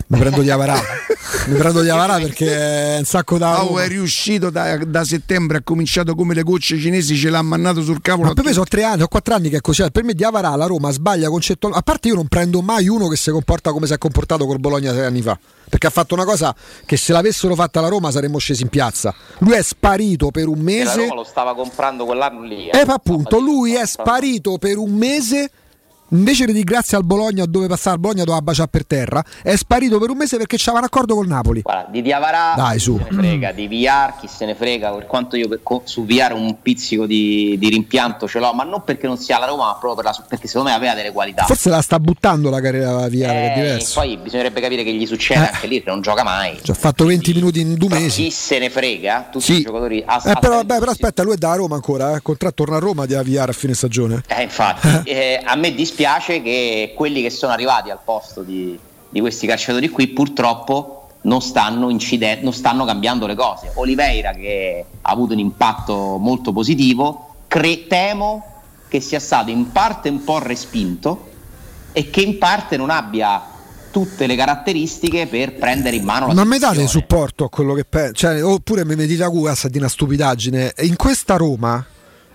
Mi 0.10 0.18
prendo 0.18 0.42
di 0.42 0.50
Avarà. 0.50 0.82
Mi 1.46 1.56
prendo 1.56 1.82
di 1.82 1.90
Avarà 1.90 2.18
perché 2.18 2.96
è 2.96 2.98
un 2.98 3.06
sacco 3.06 3.38
da 3.38 3.64
oh, 3.64 3.78
è 3.78 3.88
riuscito 3.88 4.50
da, 4.50 4.78
da, 4.78 5.04
settembre 5.04 5.58
ha 5.58 5.62
cominciato 5.62 6.16
come 6.16 6.34
le 6.34 6.42
gocce 6.42 6.80
cinesi 6.80 7.16
ce 7.16 7.30
l'ha 7.30 7.42
mannato 7.44 7.84
sul 7.84 8.02
cavolo 8.02 8.30
ma 8.30 8.34
per 8.34 8.46
me 8.46 8.54
sono 8.54 8.66
tre 8.66 8.84
anni 8.84 9.04
ho 9.04 9.08
quattro 9.08 9.36
anni 9.36 9.50
che 9.50 9.58
è 9.58 9.62
così. 9.62 9.86
Per 9.92 10.04
me 10.04 10.14
di 10.14 10.24
Avarà 10.24 10.56
la 10.56 10.66
Roma 10.66 10.90
sbaglia 10.90 11.30
concettualmente 11.30 11.88
a 11.88 11.92
parte 11.92 12.08
io 12.08 12.16
non 12.16 12.28
prendo 12.28 12.62
mai 12.62 12.88
uno 12.88 13.08
che 13.08 13.16
si 13.16 13.30
comporta 13.30 13.72
come 13.72 13.86
si 13.86 13.94
è 13.94 13.98
comportato 14.00 14.48
col 14.48 14.60
Bologna 14.60 14.92
sei 14.94 15.06
anni 15.06 15.22
fa 15.22 15.38
perché 15.70 15.86
ha 15.86 15.92
fatto 15.92 16.16
una 16.16 16.26
cosa 16.26 16.56
che 16.86 16.98
se 16.98 17.14
l'avessero 17.14 17.54
fatta 17.54 17.80
la 17.80 17.90
Roma 17.90 18.10
saremmo 18.10 18.40
scesi 18.40 18.64
in 18.64 18.70
piazza. 18.70 19.14
Lui 19.40 19.54
è 19.54 19.62
sparito 19.62 20.32
per 20.32 20.48
un 20.48 20.60
mese 20.60 20.82
e 20.82 20.86
la 20.86 21.02
Roma 21.04 21.16
lo 21.16 21.24
stava 21.24 21.54
comprando 21.54 22.06
quell'anno 22.06 22.42
lì 22.42 22.70
eh, 22.70 22.80
eh 22.80 22.86
appunto 22.88 23.40
lui 23.40 23.76
è 23.76 23.86
sparito 23.86 24.58
per 24.58 24.78
un 24.78 24.92
mese 24.92 25.52
invece 26.10 26.46
di 26.46 26.64
grazie 26.64 26.98
al 26.98 27.04
Bologna 27.04 27.46
dove 27.46 27.68
passare 27.68 27.96
al 27.96 28.02
Bologna 28.02 28.24
doveva 28.24 28.42
baciare 28.42 28.70
per 28.70 28.86
terra 28.86 29.24
è 29.44 29.56
sparito 29.56 30.00
per 30.00 30.10
un 30.10 30.18
mese 30.18 30.38
perché 30.38 30.58
c'aveva 30.58 30.80
un 30.80 30.86
accordo 30.86 31.16
col 31.16 31.28
Napoli 31.28 31.62
Guarda, 31.62 31.90
di 31.90 32.02
Diavarà 32.02 32.54
Dai, 32.56 32.80
su. 32.80 32.98
chi 32.98 33.04
se 33.04 33.16
ne 33.16 33.22
frega 33.22 33.52
di 33.52 33.68
VR 33.68 34.20
chi 34.20 34.28
se 34.28 34.46
ne 34.46 34.56
frega 34.56 34.92
per 34.92 35.06
quanto 35.06 35.36
io 35.36 35.48
per, 35.48 35.62
su 35.84 36.06
VR 36.06 36.34
un 36.34 36.62
pizzico 36.62 37.06
di, 37.06 37.56
di, 37.60 37.70
rimpianto 37.70 38.28
ce 38.28 38.40
l'ho 38.40 38.54
ma 38.54 38.64
non 38.64 38.84
perché 38.84 39.08
non 39.08 39.18
sia 39.18 39.38
la 39.40 39.46
Roma 39.46 39.66
ma 39.66 39.72
proprio 39.80 39.96
per 39.96 40.06
la, 40.06 40.26
perché 40.28 40.48
secondo 40.48 40.70
me 40.70 40.76
aveva 40.76 40.94
delle 40.94 41.12
qualità 41.12 41.44
forse 41.46 41.70
la 41.70 41.82
sta 41.82 42.00
buttando 42.00 42.50
la 42.50 42.62
carriera 42.62 43.08
VR 43.08 43.14
eh, 43.14 43.52
è 43.52 43.54
diverso 43.56 44.00
poi 44.00 44.18
bisognerebbe 44.18 44.62
capire 44.62 44.84
che 44.84 44.94
gli 44.94 45.06
succede 45.06 45.42
eh. 45.42 45.50
anche 45.54 45.68
lì 45.68 45.84
che 45.84 45.90
non 45.90 46.02
gioca 46.02 46.24
mai 46.24 46.58
ci 46.62 46.72
ha 46.72 46.76
fatto 46.76 47.06
20 47.06 47.34
minuti 47.34 47.60
in 47.60 47.76
due 47.76 47.90
mesi 47.90 48.24
chi 48.24 48.32
se 48.32 48.60
ne 48.60 48.70
frega 48.70 49.30
tutti 49.32 49.46
sì. 49.46 49.60
i 49.60 49.62
giocatori 49.62 50.04
a, 50.06 50.22
eh, 50.26 50.34
però, 50.40 50.64
beh, 50.64 50.80
però 50.80 50.92
aspetta 50.92 51.24
lui 51.24 51.34
è 51.34 51.38
da 51.38 51.54
Roma 51.54 51.76
ancora 51.76 52.12
eh. 52.12 52.16
il 52.16 52.22
contratto 52.22 52.64
torna 52.64 52.78
a 52.78 52.80
Roma 52.80 53.06
di 53.06 53.14
VR 53.14 53.50
a 53.50 53.54
fine 53.54 53.74
stagione 53.74 54.24
eh 54.28 54.44
infatti 54.44 55.04
eh, 55.06 55.40
a 55.44 55.56
me 55.56 55.74
dispiace 55.74 55.99
che 56.42 56.94
quelli 56.96 57.22
che 57.22 57.30
sono 57.30 57.52
arrivati 57.52 57.90
al 57.90 58.00
posto 58.04 58.42
di, 58.42 58.78
di 59.10 59.20
questi 59.20 59.48
calciatori 59.48 59.90
qui 59.90 60.08
purtroppo 60.08 61.08
non 61.22 61.42
stanno, 61.42 61.90
incide- 61.90 62.40
non 62.42 62.54
stanno 62.54 62.86
cambiando 62.86 63.26
le 63.26 63.36
cose. 63.36 63.72
Oliveira 63.76 64.32
che 64.32 64.86
ha 65.02 65.10
avuto 65.12 65.34
un 65.34 65.40
impatto 65.40 66.18
molto 66.18 66.52
positivo, 66.52 67.36
cre- 67.48 67.88
temo 67.88 68.44
che 68.88 69.00
sia 69.02 69.20
stato 69.20 69.50
in 69.50 69.72
parte 69.72 70.10
un 70.10 70.24
po' 70.24 70.40
respinto 70.40 71.28
e 71.92 72.10
che 72.10 72.22
in 72.22 72.38
parte 72.38 72.78
non 72.78 72.90
abbia 72.90 73.58
tutte 73.92 74.28
le 74.28 74.36
caratteristiche 74.36 75.28
per 75.28 75.56
prendere 75.56 75.96
in 75.96 76.04
mano 76.04 76.28
la 76.28 76.34
Ma 76.34 76.44
mi 76.44 76.60
date 76.60 76.86
supporto 76.88 77.44
a 77.44 77.50
quello 77.50 77.74
che 77.74 77.86
penso, 77.86 78.14
cioè, 78.14 78.44
oppure 78.44 78.86
mi 78.86 78.96
mettete 78.96 79.24
a 79.24 79.30
cuore 79.30 79.56
di 79.70 79.78
una 79.78 79.88
stupidaggine. 79.88 80.74
In 80.82 80.96
questa 80.96 81.36
Roma 81.36 81.84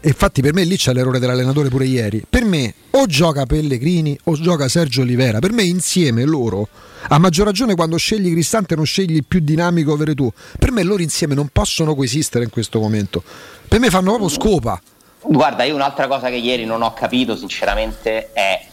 infatti 0.01 0.43
per 0.43 0.53
me 0.53 0.65
lì 0.65 0.77
c'è 0.77 0.93
l'errore 0.93 1.19
dell'allenatore 1.19 1.69
pure 1.69 1.87
ieri. 1.87 2.25
Per 2.29 2.45
me 2.45 2.75
o 2.97 3.07
gioca 3.07 3.45
Pellegrini 3.45 4.19
o 4.25 4.35
gioca 4.35 4.69
Sergio 4.69 5.03
Olivera. 5.03 5.39
Per 5.39 5.53
me 5.53 5.65
insieme 5.65 6.25
loro, 6.25 6.69
a 7.09 7.19
maggior 7.19 7.47
ragione 7.47 7.75
quando 7.75 7.97
scegli 7.97 8.31
Cristante 8.31 8.77
non 8.77 8.85
scegli 8.85 9.23
più 9.27 9.41
dinamico 9.41 9.97
tu. 10.15 10.31
Per 10.59 10.71
me 10.71 10.83
loro 10.83 11.03
insieme 11.03 11.35
non 11.35 11.49
possono 11.53 11.95
coesistere 11.95 12.45
in 12.45 12.51
questo 12.51 12.79
momento. 12.79 13.23
Per 13.67 13.81
me 13.81 13.91
fanno 13.91 14.11
proprio 14.11 14.29
scopa. 14.29 14.81
Guarda, 15.23 15.65
io 15.65 15.75
un'altra 15.75 16.07
cosa 16.07 16.29
che 16.29 16.37
ieri 16.37 16.65
non 16.65 16.83
ho 16.83 16.93
capito 16.93 17.35
sinceramente 17.35 18.33
è, 18.33 18.65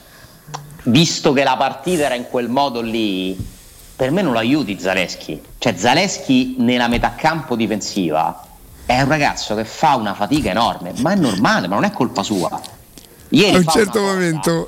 visto 0.83 1.33
che 1.33 1.43
la 1.43 1.55
partita 1.55 2.03
era 2.03 2.15
in 2.15 2.25
quel 2.29 2.49
modo 2.49 2.81
lì, 2.81 3.35
per 3.95 4.11
me 4.11 4.21
non 4.21 4.33
lo 4.33 4.39
aiuti 4.39 4.77
Zaleschi. 4.79 5.41
Cioè 5.57 5.75
Zaleschi 5.75 6.55
nella 6.59 6.87
metà 6.87 7.15
campo 7.15 7.55
difensiva 7.55 8.45
è 8.85 9.01
un 9.01 9.07
ragazzo 9.07 9.55
che 9.55 9.63
fa 9.63 9.95
una 9.95 10.13
fatica 10.13 10.49
enorme, 10.49 10.93
ma 10.97 11.13
è 11.13 11.15
normale, 11.15 11.67
ma 11.67 11.75
non 11.75 11.85
è 11.85 11.91
colpa 11.91 12.21
sua. 12.21 12.79
Ieri 13.31 13.55
a 13.55 13.59
un 13.59 13.65
certo 13.67 14.01
momento, 14.01 14.67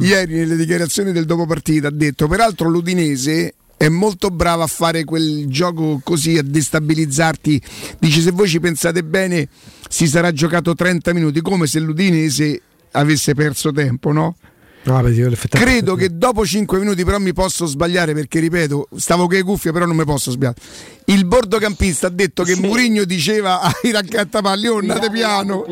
ieri 0.00 0.36
nelle 0.36 0.56
dichiarazioni 0.56 1.12
del 1.12 1.24
dopo 1.24 1.46
partita, 1.46 1.88
ha 1.88 1.92
detto: 1.92 2.28
Peraltro, 2.28 2.68
l'Udinese 2.68 3.54
è 3.76 3.88
molto 3.88 4.30
brava 4.30 4.64
a 4.64 4.68
fare 4.68 5.04
quel 5.04 5.46
gioco 5.48 6.00
così 6.02 6.38
a 6.38 6.42
destabilizzarti. 6.42 7.60
Dice: 7.98 8.20
Se 8.20 8.30
voi 8.30 8.48
ci 8.48 8.60
pensate 8.60 9.02
bene, 9.02 9.48
si 9.88 10.06
sarà 10.06 10.32
giocato 10.32 10.74
30 10.74 11.12
minuti, 11.14 11.40
come 11.40 11.66
se 11.66 11.80
l'Udinese 11.80 12.62
avesse 12.92 13.34
perso 13.34 13.72
tempo, 13.72 14.12
no? 14.12 14.36
No, 14.86 15.02
Credo 15.48 15.94
che 15.96 16.16
dopo 16.16 16.46
5 16.46 16.78
minuti 16.78 17.04
però 17.04 17.18
mi 17.18 17.32
posso 17.32 17.66
sbagliare 17.66 18.14
perché 18.14 18.38
ripeto, 18.38 18.88
stavo 18.96 19.26
che 19.26 19.42
cuffie 19.42 19.72
però 19.72 19.84
non 19.84 19.96
mi 19.96 20.04
posso 20.04 20.30
sbagliare. 20.30 20.56
Il 21.06 21.24
bordocampista 21.24 22.06
ha 22.06 22.10
detto 22.10 22.44
che 22.44 22.54
sì. 22.54 22.60
Murigno 22.60 23.04
diceva 23.04 23.60
ai 23.82 23.90
raccattapalli 23.90 24.68
oh, 24.68 24.78
andate 24.78 25.10
piano, 25.10 25.64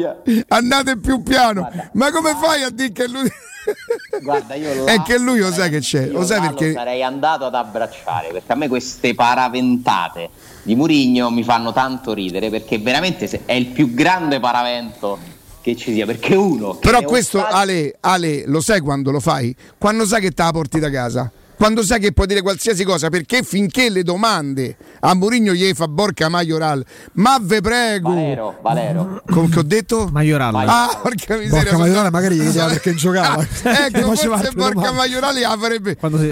andate 0.48 0.98
più 0.98 1.22
piano. 1.22 1.60
Guarda, 1.60 1.90
Ma 1.92 2.10
come 2.10 2.32
guarda. 2.32 2.48
fai 2.48 2.62
a 2.64 2.70
dire 2.70 2.92
che 2.92 3.06
lui 3.06 3.30
Guarda, 4.22 4.54
io 4.54 4.74
lo 4.74 4.84
è 4.84 5.00
che 5.02 5.18
lui 5.18 5.38
lo 5.38 5.50
sai 5.50 5.70
che 5.70 5.80
c'è, 5.80 6.08
lo 6.08 6.24
sai 6.24 6.40
perché 6.40 6.72
sarei 6.72 7.02
andato 7.02 7.46
ad 7.46 7.54
abbracciare 7.54 8.28
perché 8.30 8.52
a 8.52 8.56
me 8.56 8.68
queste 8.68 9.14
paraventate 9.14 10.28
di 10.62 10.74
Murigno 10.74 11.30
mi 11.30 11.42
fanno 11.42 11.72
tanto 11.72 12.12
ridere 12.12 12.50
perché 12.50 12.78
veramente 12.78 13.42
è 13.44 13.52
il 13.52 13.66
più 13.66 13.94
grande 13.94 14.40
paravento 14.40 15.18
che 15.64 15.74
ci 15.76 15.94
sia, 15.94 16.04
perché 16.04 16.34
uno... 16.34 16.74
Però 16.74 17.02
questo, 17.04 17.38
stato... 17.38 17.54
Ale, 17.54 17.96
Ale, 18.00 18.44
lo 18.46 18.60
sai 18.60 18.80
quando 18.80 19.10
lo 19.10 19.18
fai? 19.18 19.56
Quando 19.78 20.04
sai 20.04 20.20
che 20.20 20.30
te 20.32 20.42
la 20.42 20.50
porti 20.50 20.78
da 20.78 20.90
casa? 20.90 21.32
Quando 21.56 21.82
sai 21.82 22.00
che 22.00 22.12
puoi 22.12 22.26
dire 22.26 22.42
qualsiasi 22.42 22.84
cosa, 22.84 23.08
perché 23.08 23.42
finché 23.42 23.88
le 23.88 24.02
domande 24.02 24.76
a 25.00 25.14
Mourinho 25.14 25.54
gli 25.54 25.72
fa 25.72 25.88
Borca 25.88 26.28
Majoral, 26.28 26.84
ma 27.12 27.38
ve 27.40 27.62
prego. 27.62 28.10
Valero, 28.10 28.58
Valero. 28.60 29.22
Come 29.26 29.48
che 29.48 29.58
ho 29.60 29.62
detto? 29.62 30.08
Majoral. 30.12 30.54
Ah, 30.54 30.98
porca 31.00 31.36
miseria. 31.38 31.62
Borca 31.62 31.78
Majoral 31.78 32.10
magari 32.10 32.34
gli 32.34 32.42
chiedeva 32.42 32.66
perché 32.66 32.94
giocava. 32.94 33.42
ecco, 33.86 34.14
forse 34.14 34.50
Borca 34.54 34.92
Majoral 34.92 35.42
avrebbe. 35.44 35.96
Si... 35.98 36.30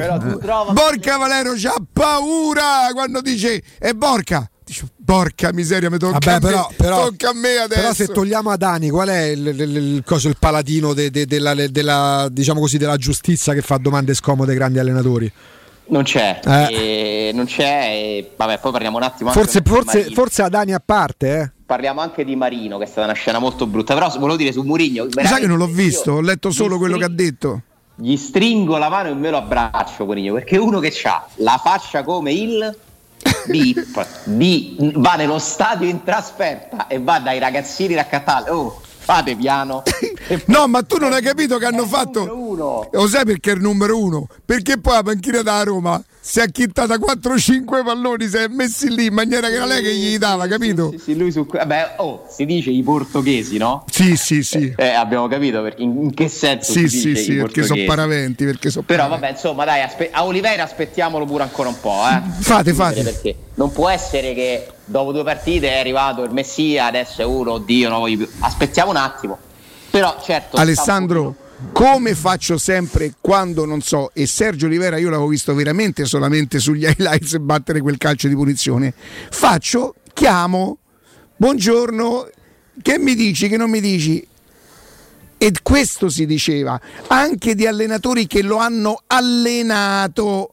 Borca 0.73 1.17
Valero 1.17 1.55
c'ha 1.57 1.77
paura 1.91 2.91
quando 2.93 3.23
dice 3.23 3.63
e 3.79 3.95
Borca 3.95 4.51
Dice, 4.65 4.87
porca 5.05 5.53
miseria, 5.53 5.91
mi 5.91 5.99
tocca, 5.99 6.19
Vabbè, 6.19 6.41
però, 6.41 6.67
me, 6.69 6.75
però, 6.77 7.05
tocca 7.07 7.31
a 7.31 7.35
me 7.35 7.57
adesso. 7.57 7.81
Però 7.81 7.93
se 7.93 8.07
togliamo 8.09 8.51
a 8.51 8.57
Dani, 8.57 8.91
qual 8.91 9.09
è 9.09 9.23
il, 9.25 9.47
il, 9.47 9.77
il, 9.77 10.03
coso, 10.05 10.29
il 10.29 10.37
paladino 10.39 10.95
de, 10.95 11.11
de, 11.11 11.27
della, 11.27 11.55
della, 11.55 12.29
diciamo 12.31 12.61
così, 12.61 12.79
della 12.79 12.97
giustizia 12.97 13.55
che 13.55 13.63
fa 13.63 13.77
domande 13.79 14.15
scomode 14.15 14.53
ai 14.53 14.57
grandi 14.57 14.79
allenatori? 14.79 15.33
Non 15.85 16.05
c'è, 16.05 16.41
eh. 16.45 17.33
non 17.35 17.45
c'è. 17.47 17.89
E, 17.91 18.31
vabbè, 18.37 18.61
poi 18.61 18.73
parliamo 18.73 18.97
un 18.97 19.03
attimo. 19.03 19.31
Forse, 19.33 19.63
forse, 19.65 20.05
forse 20.05 20.43
a 20.43 20.49
Dani 20.49 20.73
a 20.73 20.83
parte, 20.85 21.41
eh. 21.41 21.51
Parliamo 21.67 22.01
anche 22.01 22.25
di 22.25 22.37
Marino, 22.37 22.79
che 22.79 22.85
è 22.85 22.87
stata 22.87 23.05
una 23.05 23.15
scena 23.15 23.39
molto 23.39 23.67
brutta. 23.67 23.95
Però 23.95 24.09
volevo 24.11 24.37
dire 24.37 24.53
su 24.53 24.63
Murigno. 24.63 25.07
Sai 25.11 25.41
che 25.41 25.47
non 25.47 25.59
l'ho 25.59 25.67
visto, 25.67 26.13
ho 26.13 26.21
letto 26.21 26.51
solo 26.51 26.79
quello 26.79 26.95
string- 26.95 27.17
che 27.17 27.23
ha 27.23 27.25
detto. 27.27 27.63
Gli 27.97 28.17
stringo 28.17 28.79
la 28.79 28.89
mano 28.89 29.11
e 29.11 29.15
me 29.15 29.31
lo 29.31 29.39
abbraccio, 29.39 30.07
Murigno, 30.07 30.33
perché 30.33 30.57
uno 30.57 30.79
che 30.79 30.93
ha 31.05 31.27
la 31.37 31.61
faccia 31.63 32.05
come 32.05 32.33
il 32.33 32.75
Bip, 33.47 34.07
di, 34.25 34.77
va 34.95 35.15
nello 35.15 35.39
stadio 35.39 35.89
in 35.89 36.03
trasferta 36.03 36.87
e 36.87 36.99
va 36.99 37.19
dai 37.19 37.39
ragazzini 37.39 37.95
raccattati. 37.95 38.51
Oh, 38.51 38.81
fate 38.81 39.35
piano. 39.37 39.83
no, 40.47 40.67
ma 40.69 40.83
tu 40.83 40.99
non 40.99 41.13
hai 41.13 41.23
capito 41.23 41.59
che 41.59 41.67
hanno 41.67 41.87
fatto. 41.87 42.31
Uno. 42.33 42.89
Lo 42.93 43.07
sai 43.09 43.25
perché 43.25 43.53
è 43.53 43.55
il 43.55 43.61
numero 43.61 43.99
uno? 43.99 44.27
Perché 44.45 44.79
poi 44.79 44.95
la 44.95 45.03
panchina 45.03 45.43
da 45.43 45.63
Roma 45.63 46.03
si 46.25 46.39
è 46.39 46.43
acchittata 46.43 46.95
4-5 46.95 47.85
palloni, 47.85 48.29
si 48.29 48.37
è 48.37 48.47
messi 48.47 48.89
lì 48.95 49.07
in 49.07 49.13
maniera 49.13 49.49
che 49.49 49.55
era 49.55 49.65
lei 49.67 49.83
che 49.83 49.93
gli 49.93 50.17
dava, 50.19 50.47
capito? 50.47 50.91
Sì, 50.93 50.99
sì, 50.99 51.17
lui 51.17 51.33
su. 51.33 51.45
Vabbè, 51.45 51.95
oh, 51.97 52.27
si 52.31 52.47
dice 52.47 52.71
i 52.71 52.81
portoghesi, 52.81 53.59
no? 53.59 53.85
Sì, 53.91 54.15
sì, 54.17 54.45
sì. 54.45 54.73
Eh, 54.77 54.91
abbiamo 54.91 55.27
capito 55.27 55.61
perché, 55.63 55.83
in, 55.83 56.15
che 56.15 56.29
senso. 56.29 56.71
Sì, 56.71 56.89
si 56.89 57.01
sì, 57.01 57.09
dice 57.09 57.23
sì, 57.23 57.33
i 57.33 57.37
perché 57.39 57.65
sono 57.65 57.83
paraventi. 57.85 58.45
Perché 58.45 58.71
so 58.71 58.83
Però 58.83 59.03
paraventi. 59.03 59.21
vabbè, 59.21 59.33
insomma, 59.33 59.65
dai, 59.65 59.83
aspe- 59.83 60.11
a 60.13 60.25
Oliveira 60.25 60.63
aspettiamolo 60.63 61.25
pure 61.25 61.43
ancora 61.43 61.69
un 61.71 61.81
po', 61.81 62.05
eh. 62.09 62.23
Fate, 62.41 62.73
fate. 62.73 63.03
Perché 63.03 63.35
non 63.55 63.73
può 63.73 63.89
essere 63.89 64.33
che 64.33 64.69
dopo 64.85 65.11
due 65.11 65.25
partite 65.25 65.73
è 65.73 65.81
arrivato 65.81 66.23
il 66.23 66.31
Messia, 66.31 66.87
adesso 66.87 67.21
è 67.23 67.25
uno, 67.25 67.55
oddio, 67.55 67.89
non 67.89 67.99
voglio 67.99 68.19
più. 68.19 68.29
Aspettiamo 68.39 68.91
un 68.91 68.97
attimo. 68.97 69.39
Però 69.91 70.17
certo. 70.23 70.57
Alessandro, 70.57 71.35
come 71.73 72.15
faccio 72.15 72.59
sempre 72.59 73.15
quando 73.21 73.65
non 73.65 73.81
so, 73.81 74.11
e 74.15 74.27
Sergio 74.27 74.67
Olivera 74.67 74.99
io 74.99 75.11
l'avevo 75.11 75.29
visto 75.29 75.55
veramente 75.55 76.05
solamente 76.05 76.59
sugli 76.59 76.85
highlights 76.89 77.39
battere 77.39 77.81
quel 77.81 77.99
calcio 77.99 78.29
di 78.29 78.35
punizione, 78.35 78.93
faccio, 79.31 79.95
chiamo, 80.13 80.79
buongiorno, 81.37 82.29
che 82.81 82.99
mi 82.99 83.15
dici, 83.15 83.49
che 83.49 83.57
non 83.57 83.71
mi 83.71 83.81
dici? 83.81 84.27
E 85.39 85.53
questo 85.63 86.09
si 86.09 86.25
diceva 86.25 86.81
anche 87.09 87.55
di 87.55 87.67
allenatori 87.67 88.27
che 88.27 88.43
lo 88.43 88.59
hanno 88.59 89.03
allenato, 89.07 90.53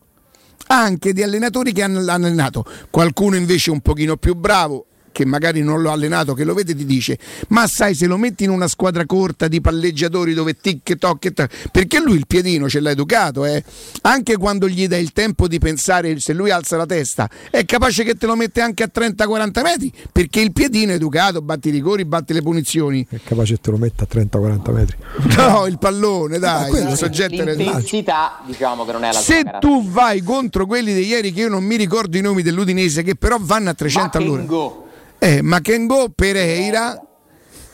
anche 0.67 1.13
di 1.13 1.23
allenatori 1.23 1.71
che 1.71 1.83
hanno 1.83 1.99
allenato, 2.11 2.65
qualcuno 2.89 3.35
invece 3.35 3.71
un 3.71 3.81
pochino 3.81 4.17
più 4.17 4.35
bravo 4.35 4.85
che 5.11 5.25
magari 5.25 5.61
non 5.61 5.81
l'ho 5.81 5.91
allenato, 5.91 6.33
che 6.33 6.43
lo 6.43 6.53
vede 6.53 6.75
ti 6.75 6.85
dice 6.85 7.17
ma 7.49 7.67
sai 7.67 7.95
se 7.95 8.05
lo 8.05 8.17
metti 8.17 8.43
in 8.43 8.49
una 8.49 8.67
squadra 8.67 9.05
corta 9.05 9.47
di 9.47 9.61
palleggiatori 9.61 10.33
dove 10.33 10.55
tic 10.55 10.97
toc 10.97 11.25
e 11.25 11.31
tac, 11.31 11.69
perché 11.71 11.99
lui 11.99 12.15
il 12.15 12.27
piedino 12.27 12.69
ce 12.69 12.79
l'ha 12.79 12.91
educato 12.91 13.45
eh? 13.45 13.63
anche 14.01 14.37
quando 14.37 14.67
gli 14.67 14.87
dai 14.87 15.01
il 15.01 15.11
tempo 15.13 15.47
di 15.47 15.59
pensare 15.59 16.19
se 16.19 16.33
lui 16.33 16.51
alza 16.51 16.77
la 16.77 16.85
testa 16.85 17.29
è 17.49 17.65
capace 17.65 18.03
che 18.03 18.15
te 18.15 18.25
lo 18.25 18.35
mette 18.35 18.61
anche 18.61 18.83
a 18.83 18.91
30-40 18.93 19.61
metri 19.61 19.93
perché 20.11 20.41
il 20.41 20.51
piedino 20.51 20.91
è 20.91 20.95
educato 20.95 21.41
batti 21.41 21.69
i 21.69 21.71
rigori, 21.71 22.05
batti 22.05 22.33
le 22.33 22.41
punizioni 22.41 23.05
È 23.09 23.19
capace 23.23 23.55
che 23.55 23.61
te 23.61 23.71
lo 23.71 23.77
metta 23.77 24.03
a 24.03 24.07
30-40 24.09 24.71
metri. 24.71 24.97
no 25.37 25.65
il 25.65 25.77
pallone 25.77 26.39
dai 26.39 26.71
il 26.71 26.95
soggetto. 26.95 27.43
L'intensità, 27.43 28.41
diciamo 28.45 28.85
che 28.85 28.91
non 28.91 29.03
è 29.03 29.11
la 29.11 29.19
se 29.19 29.43
tu 29.59 29.87
vai 29.89 30.21
contro 30.21 30.65
quelli 30.65 30.93
di 30.93 31.05
ieri 31.05 31.31
che 31.31 31.41
io 31.41 31.49
non 31.49 31.63
mi 31.63 31.75
ricordo 31.75 32.17
i 32.17 32.21
nomi 32.21 32.41
dell'Udinese 32.41 33.03
che 33.03 33.15
però 33.15 33.37
vanno 33.39 33.69
a 33.69 33.73
300 33.73 34.17
all'ora. 34.17 34.87
Eh, 35.19 35.41
Makengo, 35.41 36.09
Pereira 36.15 37.01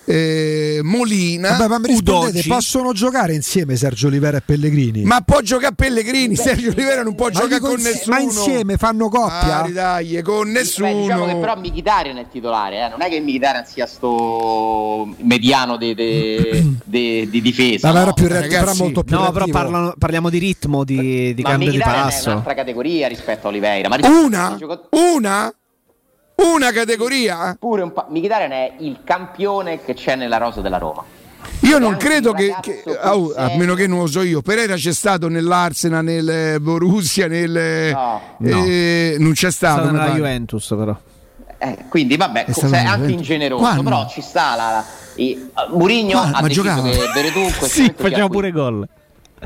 eh, 0.08 0.82
Molina 0.84 1.50
Vabbè, 1.58 1.68
ma 1.68 1.80
mi 1.80 1.88
rispondete, 1.88 2.48
possono 2.48 2.92
giocare 2.94 3.34
insieme 3.34 3.76
Sergio 3.76 4.06
Olivera 4.06 4.38
e 4.38 4.42
Pellegrini? 4.42 5.02
ma 5.04 5.22
può 5.22 5.42
giocare 5.42 5.70
a 5.70 5.72
Pellegrini 5.76 6.36
Sergio 6.36 6.70
Olivera 6.70 7.02
non 7.02 7.16
può 7.16 7.30
giocare 7.32 7.60
con 7.60 7.72
insie- 7.72 7.92
nessuno 7.94 8.16
ma 8.16 8.22
insieme 8.22 8.78
fanno 8.78 9.10
coppia? 9.10 9.64
Ah, 9.64 9.70
dai, 9.70 10.22
con 10.22 10.50
nessuno 10.52 10.92
Beh, 10.94 11.02
diciamo 11.02 11.26
che 11.26 11.36
però 11.38 11.56
Mkhitaryan 11.58 12.18
è 12.18 12.20
il 12.20 12.28
titolare, 12.32 12.86
eh. 12.86 12.90
non 12.90 13.02
è 13.02 13.10
che 13.10 13.20
Mkhitaryan 13.20 13.66
sia 13.66 13.88
sto 13.88 15.08
mediano 15.22 15.78
de- 15.78 15.96
de- 15.96 16.64
de- 16.86 17.28
di 17.28 17.42
difesa. 17.42 17.88
Ma 17.88 17.94
no? 17.96 18.02
era 18.04 18.14
più 18.14 18.28
reattivo, 18.28 18.54
Ragazzi, 18.54 18.72
era 18.78 18.84
molto 18.84 19.04
più 19.04 19.16
No, 19.16 19.22
però 19.32 19.34
reattivo. 19.46 19.58
parlano- 19.58 19.94
parliamo 19.98 20.30
di 20.30 20.38
ritmo, 20.38 20.84
di, 20.84 21.34
di 21.34 21.42
Ma 21.42 21.50
cambio 21.50 21.72
di 21.72 21.78
Mkhitaryan 21.78 22.08
è 22.08 22.12
passo. 22.12 22.30
un'altra 22.30 22.54
categoria 22.54 23.08
rispetto 23.08 23.48
a 23.48 23.50
Oliveira. 23.50 23.90
Ma 23.90 23.96
rispetto 23.96 24.24
una 24.24 24.58
una 24.92 25.54
una 26.36 26.72
categoria 26.72 27.56
pure 27.60 27.82
un 27.82 27.94
pa- 27.94 28.08
Mkhitaryan 28.10 28.52
è 28.52 28.74
il 28.80 29.00
campione 29.04 29.84
che 29.84 29.94
c'è 29.94 30.16
nella 30.16 30.38
rosa 30.38 30.62
della 30.62 30.78
Roma. 30.78 31.04
io 31.62 31.78
non 31.80 31.96
credo 31.98 32.34
che, 32.34 32.54
che- 32.62 32.84
oh, 33.04 33.34
a 33.36 33.52
meno 33.56 33.74
che 33.74 33.88
non 33.88 34.00
lo 34.00 34.08
so 34.08 34.22
io 34.22 34.42
Pereira 34.42 34.76
c'è 34.76 34.92
stato 34.94 35.30
nell'Arsenal 35.30 36.04
nel 36.04 36.30
eh, 36.30 36.60
Borussia 36.60 37.28
nel 37.28 37.92
No. 38.38 38.64
eh, 38.66 39.16
non 39.20 39.32
c'è 39.32 39.52
stato 39.52 39.90
nella. 39.92 40.10
Juventus, 40.12 40.68
però. 40.78 40.96
Eh, 41.58 41.86
quindi 41.88 42.18
vabbè, 42.18 42.42
È 42.42 42.46
co- 42.48 42.52
stato 42.52 42.68
sei 42.74 42.82
un 42.84 42.88
anche 42.88 43.12
ingeneroso, 43.12 43.62
Quando? 43.64 43.84
però 43.84 44.08
ci 44.08 44.22
sta 44.22 44.56
la... 44.56 44.70
la 44.72 44.86
i- 45.16 45.50
uh, 45.72 45.78
Murigno 45.78 46.16
Ma- 46.20 46.26
ha 46.34 46.42
ma 46.42 46.48
deciso 46.48 46.64
giocava? 46.64 46.90
che 46.90 46.98
Veretù 47.14 47.48
Sì, 47.66 47.94
facciamo 47.96 48.28
pure 48.28 48.52
gol. 48.52 48.88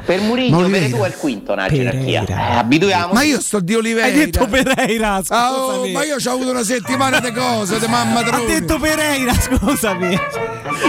Per 0.06 0.22
Murigno 0.22 0.58
Oliveira. 0.58 0.86
Veretù 0.88 1.04
è 1.04 1.08
il 1.08 1.16
quinto 1.16 1.56
nella 1.56 1.68
Pereira. 1.68 1.92
gerarchia. 1.92 2.26
Eh, 2.54 2.58
abituiamoci. 2.58 3.14
ma 3.14 3.24
io 3.24 3.42
sto 3.42 3.60
di 3.60 3.76
Oliveira 3.76 4.08
Hai 4.08 4.14
detto 4.14 4.46
Pereira, 4.48 5.22
Ah, 5.28 5.52
oh, 5.54 5.68
scusami. 5.72 5.92
ma 5.92 6.04
io 6.06 6.16
ho 6.24 6.32
avuto 6.32 6.50
una 6.52 6.64
settimana 6.64 7.20
di 7.20 7.32
cose, 7.32 7.80
di 7.80 7.88
mamma 7.88 8.20
Ha 8.20 8.24
drone. 8.24 8.46
detto 8.46 8.78
Pereira, 8.80 9.34
scusami. 9.34 10.20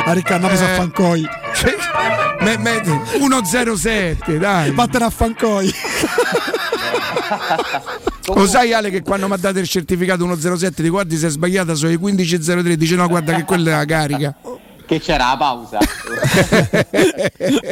A 0.04 0.12
Riccardo 0.12 0.46
ha 0.46 0.50
messo 0.50 0.64
Eh. 0.64 0.70
a 0.70 0.74
Fancoi. 0.74 1.28
Cioè, 1.54 1.74
me- 2.40 2.58
me- 2.58 2.80
1-0-7, 3.18 4.38
dai. 4.38 4.70
Vattene 4.72 5.04
a 5.04 5.10
Fancoi. 5.10 5.72
Lo 8.34 8.46
sai 8.46 8.72
Ale 8.72 8.90
che 8.90 9.02
quando 9.02 9.26
mi 9.26 9.34
ha 9.34 9.36
dato 9.36 9.58
il 9.58 9.68
certificato 9.68 10.24
107 10.24 10.82
di 10.82 10.88
guardi 10.88 11.16
si 11.16 11.26
è 11.26 11.28
sbagliata 11.28 11.74
sui 11.74 11.96
15.03 11.96 12.72
dice 12.74 12.94
no 12.94 13.08
guarda 13.08 13.34
che 13.34 13.44
quella 13.44 13.70
è 13.70 13.76
la 13.78 13.84
carica 13.84 14.34
Che 14.90 14.98
c'era 14.98 15.28
la 15.28 15.36
pausa. 15.36 15.78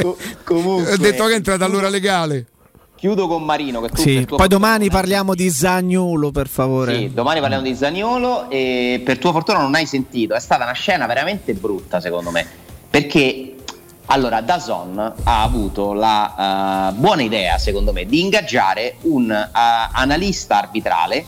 Co- 0.01 0.17
comunque, 0.45 0.93
ho 0.93 0.97
detto 0.97 1.25
che 1.27 1.33
è 1.33 1.35
entrata 1.35 1.65
all'ora 1.65 1.89
legale 1.89 2.47
chiudo 2.95 3.27
con 3.27 3.43
Marino. 3.43 3.81
Che 3.81 3.89
tu 3.89 4.03
Sì, 4.03 4.25
poi 4.25 4.47
domani 4.47 4.85
fortuna- 4.85 5.01
parliamo 5.01 5.35
di 5.35 5.51
Zagnulo, 5.51 6.31
per 6.31 6.47
favore. 6.47 6.95
Sì, 6.97 7.13
domani 7.13 7.41
parliamo 7.41 7.65
di 7.65 7.75
Zaniolo 7.75 8.49
e 8.51 9.03
per 9.05 9.19
tua 9.19 9.33
fortuna 9.33 9.59
non 9.59 9.75
hai 9.75 9.85
sentito, 9.87 10.35
è 10.35 10.41
stata 10.41 10.63
una 10.63 10.75
scena 10.75 11.07
veramente 11.07 11.55
brutta 11.55 12.01
secondo 12.01 12.31
me, 12.31 12.47
perché 12.89 13.55
allora 14.07 14.41
Dazon 14.41 14.97
ha 15.25 15.43
avuto 15.43 15.95
la 15.95 16.91
eh, 16.91 16.93
buona 16.95 17.23
idea 17.23 17.59
secondo 17.59 17.93
me 17.93 18.07
di 18.07 18.21
ingaggiare 18.21 18.97
un 19.03 19.29
eh, 19.29 19.51
analista 19.53 20.59
arbitrale 20.59 21.25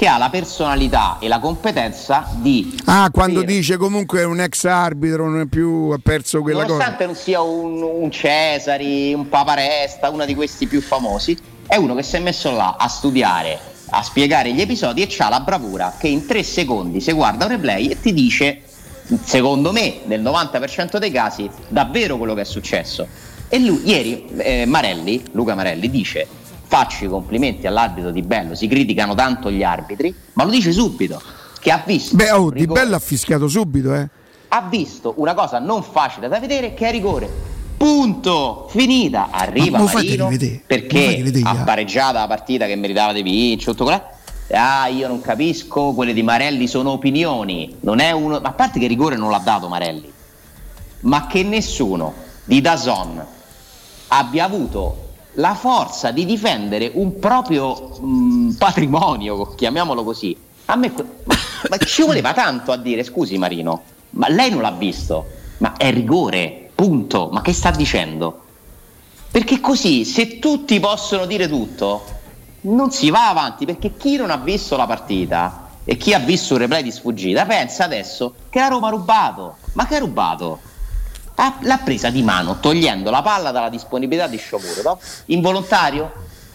che 0.00 0.06
ha 0.06 0.16
la 0.16 0.30
personalità 0.30 1.18
e 1.20 1.28
la 1.28 1.38
competenza 1.40 2.26
di... 2.36 2.74
ah 2.86 3.10
quando 3.12 3.40
per- 3.40 3.48
dice 3.48 3.76
comunque 3.76 4.20
è 4.20 4.24
un 4.24 4.40
ex 4.40 4.64
arbitro 4.64 5.28
non 5.28 5.40
è 5.40 5.44
più 5.44 5.90
ha 5.92 5.98
perso 6.02 6.40
quella 6.40 6.62
cosa 6.62 6.72
Nonostante 6.72 7.04
non 7.04 7.14
sia 7.14 7.42
un, 7.42 7.82
un 7.82 8.10
Cesari, 8.10 9.12
un 9.12 9.28
Paparesta, 9.28 10.08
uno 10.08 10.24
di 10.24 10.34
questi 10.34 10.66
più 10.66 10.80
famosi, 10.80 11.36
è 11.66 11.76
uno 11.76 11.94
che 11.94 12.02
si 12.02 12.16
è 12.16 12.18
messo 12.18 12.50
là 12.50 12.76
a 12.78 12.88
studiare, 12.88 13.58
a 13.90 14.02
spiegare 14.02 14.54
gli 14.54 14.62
episodi 14.62 15.02
e 15.02 15.14
ha 15.18 15.28
la 15.28 15.40
bravura 15.40 15.92
che 15.98 16.08
in 16.08 16.24
tre 16.24 16.44
secondi 16.44 17.02
si 17.02 17.12
guarda 17.12 17.44
un 17.44 17.50
replay 17.50 17.88
e 17.88 18.00
ti 18.00 18.14
dice, 18.14 18.62
secondo 19.22 19.70
me, 19.70 19.98
nel 20.06 20.22
90% 20.22 20.96
dei 20.96 21.10
casi, 21.10 21.46
davvero 21.68 22.16
quello 22.16 22.32
che 22.32 22.40
è 22.40 22.44
successo. 22.44 23.06
E 23.50 23.58
lui, 23.58 23.82
ieri, 23.84 24.28
eh, 24.38 24.64
Marelli, 24.64 25.22
Luca 25.32 25.54
Marelli, 25.54 25.90
dice, 25.90 26.26
faccio 26.70 27.04
i 27.04 27.08
complimenti 27.08 27.66
all'arbitro 27.66 28.12
di 28.12 28.22
Bello, 28.22 28.54
si 28.54 28.68
criticano 28.68 29.16
tanto 29.16 29.50
gli 29.50 29.64
arbitri, 29.64 30.14
ma 30.34 30.44
lo 30.44 30.50
dice 30.50 30.70
subito, 30.70 31.20
che 31.58 31.72
ha 31.72 31.82
visto... 31.84 32.14
beh 32.14 32.30
oh 32.30 32.50
Di 32.52 32.64
Bello 32.64 32.94
ha 32.94 33.00
fischiato 33.00 33.48
subito 33.48 33.92
eh 33.92 34.08
ha 34.52 34.62
visto 34.62 35.14
una 35.16 35.34
cosa 35.34 35.58
non 35.58 35.82
facile 35.82 36.28
da 36.28 36.38
vedere 36.38 36.74
che 36.74 36.88
è 36.88 36.90
rigore. 36.90 37.28
Punto, 37.76 38.66
finita. 38.68 39.28
Arriva 39.30 39.78
Ma 39.78 39.90
Marino 39.92 40.28
perché 40.66 41.32
ha 41.42 41.50
ah. 41.50 41.64
pareggiata 41.64 42.20
la 42.20 42.26
partita 42.26 42.66
che 42.66 42.76
meritava 42.76 43.12
di 43.12 43.22
vincere. 43.22 43.72
Tutto 43.72 43.84
quella. 43.84 44.10
Ah, 44.52 44.88
io 44.88 45.06
non 45.06 45.20
capisco, 45.20 45.92
quelle 45.92 46.12
di 46.12 46.22
Marelli 46.22 46.66
sono 46.66 46.90
opinioni. 46.90 47.76
Non 47.80 48.00
è 48.00 48.10
uno. 48.10 48.40
Ma 48.40 48.48
a 48.48 48.52
parte 48.52 48.78
che 48.80 48.86
rigore 48.86 49.16
non 49.16 49.30
l'ha 49.30 49.38
dato 49.38 49.68
Marelli, 49.68 50.12
ma 51.00 51.26
che 51.26 51.44
nessuno 51.44 52.12
di 52.44 52.60
Dazon 52.60 53.24
abbia 54.08 54.44
avuto 54.44 55.09
la 55.40 55.54
forza 55.54 56.10
di 56.10 56.24
difendere 56.24 56.90
un 56.94 57.18
proprio 57.18 57.98
mh, 57.98 58.52
patrimonio, 58.58 59.54
chiamiamolo 59.54 60.04
così. 60.04 60.36
A 60.66 60.76
me 60.76 60.92
ma 61.68 61.76
ci 61.78 62.02
voleva 62.02 62.32
tanto 62.32 62.70
a 62.70 62.76
dire, 62.76 63.02
scusi 63.02 63.36
Marino, 63.38 63.82
ma 64.10 64.28
lei 64.28 64.50
non 64.50 64.60
l'ha 64.60 64.70
visto, 64.70 65.26
ma 65.58 65.76
è 65.76 65.90
rigore, 65.92 66.70
punto. 66.74 67.28
Ma 67.32 67.40
che 67.40 67.52
sta 67.52 67.70
dicendo? 67.70 68.42
Perché 69.30 69.60
così, 69.60 70.04
se 70.04 70.38
tutti 70.38 70.78
possono 70.78 71.26
dire 71.26 71.48
tutto, 71.48 72.04
non 72.62 72.92
si 72.92 73.10
va 73.10 73.28
avanti, 73.28 73.64
perché 73.64 73.96
chi 73.96 74.16
non 74.16 74.30
ha 74.30 74.36
visto 74.36 74.76
la 74.76 74.86
partita 74.86 75.70
e 75.84 75.96
chi 75.96 76.12
ha 76.12 76.18
visto 76.18 76.54
un 76.54 76.60
replay 76.60 76.82
di 76.82 76.92
sfuggita 76.92 77.46
pensa 77.46 77.84
adesso 77.84 78.34
che 78.50 78.60
la 78.60 78.68
Roma 78.68 78.88
ha 78.88 78.90
rubato. 78.90 79.56
Ma 79.72 79.86
che 79.86 79.96
ha 79.96 80.00
rubato? 80.00 80.58
Ha- 81.42 81.56
l'ha 81.62 81.78
presa 81.78 82.10
di 82.10 82.22
mano 82.22 82.60
togliendo 82.60 83.10
la 83.10 83.22
palla 83.22 83.50
dalla 83.50 83.70
disponibilità 83.70 84.26
di 84.26 84.36
Sciomuro 84.36 85.00
involontario 85.26 86.12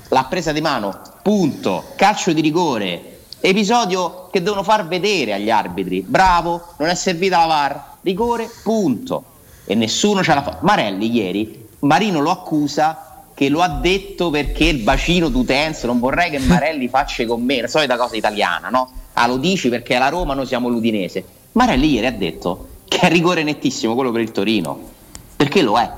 l'ha 0.09 0.25
presa 0.25 0.51
di 0.51 0.61
mano 0.61 1.01
punto 1.23 1.93
calcio 1.95 2.31
di 2.33 2.41
rigore 2.41 3.21
episodio 3.39 4.29
che 4.31 4.43
devono 4.43 4.61
far 4.61 4.87
vedere 4.87 5.33
agli 5.33 5.49
arbitri 5.49 6.01
bravo 6.01 6.75
non 6.77 6.89
è 6.89 6.93
servita 6.93 7.39
la 7.39 7.45
VAR 7.47 7.83
rigore 8.01 8.47
punto 8.61 9.23
e 9.65 9.73
nessuno 9.73 10.21
ce 10.21 10.35
la 10.35 10.43
fa 10.43 10.59
Marelli 10.61 11.11
ieri 11.11 11.67
Marino 11.79 12.19
lo 12.19 12.29
accusa 12.29 13.23
che 13.33 13.49
lo 13.49 13.61
ha 13.61 13.67
detto 13.67 14.29
perché 14.29 14.65
il 14.65 14.83
bacino 14.83 15.27
d'utenza, 15.27 15.87
non 15.87 15.99
vorrei 15.99 16.29
che 16.29 16.39
Marelli 16.39 16.87
faccia 16.87 17.25
con 17.25 17.43
me, 17.43 17.59
la 17.59 17.67
solita 17.67 17.97
cosa 17.97 18.15
italiana, 18.15 18.69
no? 18.69 18.89
Ah, 19.11 19.27
lo 19.27 19.35
dici 19.35 19.67
perché 19.67 19.95
alla 19.95 20.07
Roma 20.07 20.33
noi 20.33 20.45
siamo 20.45 20.69
l'Udinese. 20.69 21.25
Marelli 21.51 21.91
ieri 21.91 22.05
ha 22.05 22.13
detto 22.13 22.67
che 22.99 23.07
è 23.07 23.09
rigore 23.09 23.43
nettissimo 23.43 23.93
quello 23.95 24.11
per 24.11 24.21
il 24.21 24.31
Torino, 24.31 24.79
perché 25.35 25.61
lo 25.61 25.77
è. 25.77 25.91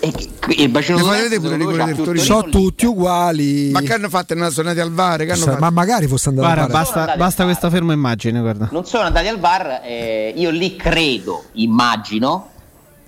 E 0.00 0.12
il 0.58 0.68
bacino 0.68 0.98
Ne 0.98 1.02
d'utenza 1.02 1.22
vedete 1.22 1.40
pure 1.40 1.56
rigore 1.56 1.84
del 1.86 1.96
Torino? 1.96 2.22
sono 2.24 2.42
tutti 2.50 2.84
uguali. 2.84 3.70
Ma 3.70 3.80
che 3.80 3.94
hanno 3.94 4.10
fatto? 4.10 4.34
Non 4.34 4.50
sono 4.50 4.68
andati 4.68 4.86
al 4.86 4.92
VAR? 4.92 5.16
Che 5.24 5.24
hanno 5.32 5.36
Sa- 5.36 5.50
fatto? 5.52 5.60
ma 5.64 5.70
magari 5.70 6.06
fosse 6.06 6.28
andato 6.28 6.46
Guarda, 6.46 6.64
a 6.78 6.84
fare. 6.84 6.94
basta, 7.06 7.16
basta 7.16 7.44
questa 7.44 7.70
ferma 7.70 7.92
immagine, 7.94 8.40
guarda. 8.40 8.68
non 8.70 8.84
sono 8.84 9.04
andati 9.04 9.28
al 9.28 9.38
VAR, 9.38 9.80
eh, 9.84 10.34
io 10.36 10.50
lì 10.50 10.76
credo, 10.76 11.44
immagino 11.52 12.50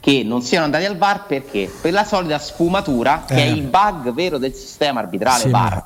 che 0.00 0.22
non 0.24 0.40
siano 0.40 0.64
andati 0.64 0.86
al 0.86 0.96
VAR 0.96 1.26
perché 1.26 1.70
per 1.82 1.92
la 1.92 2.04
solita 2.04 2.38
sfumatura 2.38 3.24
che 3.26 3.34
Eh. 3.34 3.44
è 3.44 3.46
il 3.48 3.60
bug 3.62 4.14
vero 4.14 4.38
del 4.38 4.54
sistema 4.54 5.00
arbitrale 5.00 5.40
Sì, 5.42 5.50
VAR. 5.50 5.84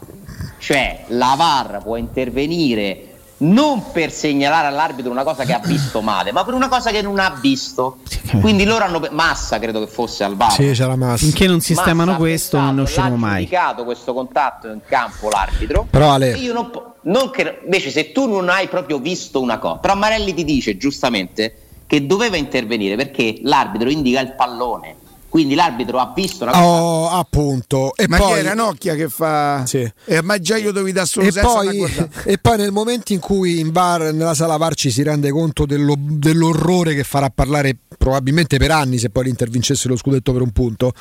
Cioè 0.58 1.06
la 1.08 1.34
VAR 1.36 1.80
può 1.82 1.96
intervenire 1.96 3.13
non 3.44 3.92
per 3.92 4.10
segnalare 4.12 4.66
all'arbitro 4.68 5.10
una 5.10 5.22
cosa 5.24 5.44
che 5.44 5.52
ha 5.52 5.60
visto 5.64 6.00
male, 6.00 6.32
ma 6.32 6.44
per 6.44 6.54
una 6.54 6.68
cosa 6.68 6.90
che 6.90 7.02
non 7.02 7.18
ha 7.18 7.36
visto. 7.40 7.98
Quindi 8.40 8.64
loro 8.64 8.84
hanno 8.84 9.06
massa 9.10 9.58
credo 9.58 9.80
che 9.80 9.86
fosse 9.86 10.24
al 10.24 10.34
VAR. 10.36 10.52
Sì, 10.52 10.70
c'è 10.72 10.86
la 10.86 10.96
massa. 10.96 11.18
Finché 11.24 11.46
non 11.46 11.60
sistemano 11.60 12.12
Massa 12.12 12.12
ha 12.12 12.16
questo, 12.16 12.56
non 12.58 12.66
pensato, 12.76 12.82
usciremo 12.88 13.14
l'ha 13.14 13.20
mai. 13.32 13.44
giudicato 13.44 13.84
questo 13.84 14.12
contatto 14.14 14.68
in 14.68 14.80
campo 14.86 15.28
l'arbitro. 15.28 15.86
Però 15.90 16.10
Ale, 16.12 16.30
Io 16.38 16.52
non, 16.52 16.70
non 17.02 17.30
che- 17.30 17.60
invece, 17.64 17.90
se 17.90 18.12
tu 18.12 18.26
non 18.28 18.48
hai 18.48 18.68
proprio 18.68 18.98
visto 18.98 19.40
una 19.40 19.58
cosa, 19.58 19.76
però 19.76 19.94
Marelli 19.94 20.32
ti 20.34 20.44
dice 20.44 20.76
giustamente 20.76 21.56
che 21.86 22.06
doveva 22.06 22.36
intervenire 22.36 22.96
perché 22.96 23.38
l'arbitro 23.42 23.90
indica 23.90 24.20
il 24.20 24.32
pallone. 24.34 24.96
Quindi 25.34 25.56
l'arbitro 25.56 25.98
ha 25.98 26.12
visto 26.14 26.44
una 26.44 26.52
cosa. 26.52 26.64
oh, 26.64 27.08
appunto. 27.10 27.92
E 27.96 28.06
Ma 28.06 28.18
poi, 28.18 28.34
chi 28.34 28.38
era 28.38 28.54
Nocchia 28.54 28.94
che 28.94 29.08
fa. 29.08 29.66
Sì. 29.66 29.84
Eh, 30.04 30.22
ma 30.22 30.38
già 30.38 30.56
io 30.56 30.70
dovevi 30.70 30.92
dare 30.92 31.08
solo 31.08 31.26
e, 31.26 31.32
poi, 31.40 31.84
e 32.24 32.38
poi 32.38 32.56
nel 32.56 32.70
momento 32.70 33.12
in 33.12 33.18
cui 33.18 33.58
in 33.58 33.72
bar, 33.72 34.12
nella 34.12 34.34
sala 34.34 34.56
VAR 34.56 34.76
ci 34.76 34.92
si 34.92 35.02
rende 35.02 35.30
conto 35.32 35.66
dello- 35.66 35.96
dell'orrore 35.98 36.94
che 36.94 37.02
farà 37.02 37.30
parlare 37.30 37.76
probabilmente 37.98 38.58
per 38.58 38.70
anni 38.70 38.98
se 38.98 39.10
poi 39.10 39.24
l'intervincesse 39.24 39.88
lo 39.88 39.96
scudetto 39.96 40.32
per 40.32 40.42
un 40.42 40.50
punto 40.50 40.92